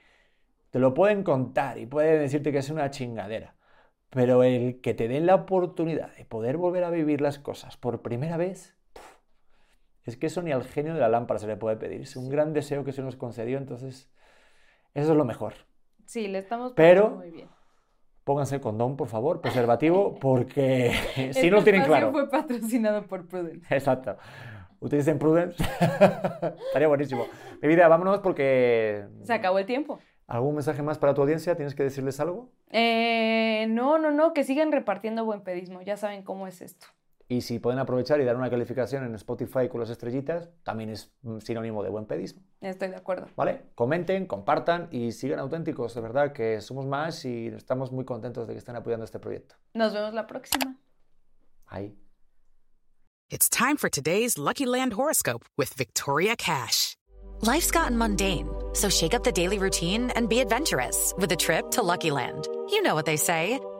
te 0.70 0.78
lo 0.78 0.94
pueden 0.94 1.22
contar 1.24 1.78
y 1.78 1.86
pueden 1.86 2.20
decirte 2.20 2.52
que 2.52 2.58
es 2.58 2.70
una 2.70 2.90
chingadera, 2.90 3.56
pero 4.10 4.42
el 4.44 4.80
que 4.80 4.94
te 4.94 5.08
den 5.08 5.26
la 5.26 5.34
oportunidad 5.36 6.14
de 6.16 6.24
poder 6.24 6.56
volver 6.56 6.84
a 6.84 6.90
vivir 6.90 7.20
las 7.20 7.38
cosas 7.38 7.76
por 7.76 8.02
primera 8.02 8.36
vez, 8.36 8.76
puf, 8.92 9.04
es 10.04 10.16
que 10.16 10.26
eso 10.26 10.42
ni 10.42 10.52
al 10.52 10.64
genio 10.64 10.94
de 10.94 11.00
la 11.00 11.08
lámpara 11.08 11.38
se 11.40 11.46
le 11.46 11.56
puede 11.56 11.76
pedir. 11.76 12.02
Es 12.02 12.16
un 12.16 12.28
gran 12.28 12.52
deseo 12.52 12.84
que 12.84 12.92
se 12.92 13.02
nos 13.02 13.16
concedió, 13.16 13.58
entonces 13.58 14.10
eso 14.94 15.12
es 15.12 15.16
lo 15.16 15.24
mejor. 15.24 15.54
Sí, 16.06 16.28
le 16.28 16.38
estamos 16.38 16.72
Pero- 16.74 17.10
muy 17.10 17.30
bien. 17.30 17.48
Pónganse 18.24 18.60
condón, 18.60 18.96
por 18.96 19.08
favor, 19.08 19.40
preservativo, 19.40 20.14
porque 20.20 20.92
si 21.14 21.22
Este 21.22 21.50
no 21.50 21.56
lo 21.58 21.64
tienen 21.64 21.84
claro. 21.84 22.12
fue 22.12 22.28
patrocinado 22.28 23.06
por 23.06 23.26
Prudence. 23.26 23.66
Exacto. 23.74 24.16
Utilicen 24.78 25.18
Prudence. 25.18 25.62
Estaría 26.66 26.88
buenísimo. 26.88 27.26
Mi 27.60 27.68
vida, 27.68 27.88
vámonos 27.88 28.20
porque... 28.20 29.04
Se 29.24 29.32
acabó 29.34 29.58
el 29.58 29.66
tiempo. 29.66 29.98
¿Algún 30.26 30.54
mensaje 30.54 30.82
más 30.82 30.98
para 30.98 31.12
tu 31.12 31.22
audiencia? 31.22 31.56
¿Tienes 31.56 31.74
que 31.74 31.82
decirles 31.82 32.20
algo? 32.20 32.50
Eh, 32.70 33.66
no, 33.68 33.98
no, 33.98 34.10
no, 34.12 34.32
que 34.32 34.44
sigan 34.44 34.70
repartiendo 34.70 35.24
buen 35.24 35.42
pedismo. 35.42 35.82
Ya 35.82 35.96
saben 35.96 36.22
cómo 36.22 36.46
es 36.46 36.62
esto. 36.62 36.86
Y 37.30 37.42
si 37.42 37.60
pueden 37.60 37.78
aprovechar 37.78 38.20
y 38.20 38.24
dar 38.24 38.34
una 38.34 38.50
calificación 38.50 39.04
en 39.04 39.14
Spotify 39.14 39.68
con 39.68 39.78
las 39.78 39.88
estrellitas, 39.88 40.50
también 40.64 40.90
es 40.90 41.12
mm, 41.22 41.38
sinónimo 41.38 41.80
de 41.84 41.88
buen 41.88 42.04
pedismo. 42.04 42.42
Estoy 42.60 42.88
de 42.88 42.96
acuerdo. 42.96 43.28
¿Vale? 43.36 43.66
Comenten, 43.76 44.26
compartan 44.26 44.88
y 44.90 45.12
sigan 45.12 45.38
auténticos. 45.38 45.94
De 45.94 46.00
verdad 46.00 46.32
que 46.32 46.60
somos 46.60 46.86
más 46.86 47.24
y 47.24 47.46
estamos 47.46 47.92
muy 47.92 48.04
contentos 48.04 48.48
de 48.48 48.54
que 48.54 48.58
estén 48.58 48.74
apoyando 48.74 49.04
este 49.04 49.20
proyecto. 49.20 49.54
Nos 49.74 49.92
vemos 49.92 50.12
la 50.12 50.26
próxima. 50.26 50.76
Ahí. 51.68 51.96
It's 53.30 53.48
time 53.48 53.76
for 53.76 53.88
today's 53.88 54.36
Lucky 54.36 54.66
Land 54.66 54.94
horoscope 54.94 55.46
with 55.56 55.72
Victoria 55.74 56.34
Cash. 56.34 56.96
Life's 57.42 57.70
gotten 57.70 57.96
mundane, 57.96 58.48
so 58.72 58.90
shake 58.90 59.14
up 59.14 59.22
the 59.22 59.30
daily 59.30 59.60
routine 59.60 60.10
and 60.16 60.28
be 60.28 60.40
adventurous 60.40 61.14
with 61.16 61.30
a 61.30 61.36
trip 61.36 61.70
to 61.70 61.82
Lucky 61.84 62.10
Land. 62.10 62.48
You 62.70 62.82
know 62.82 62.96
what 62.96 63.06
they 63.06 63.16
say 63.16 63.60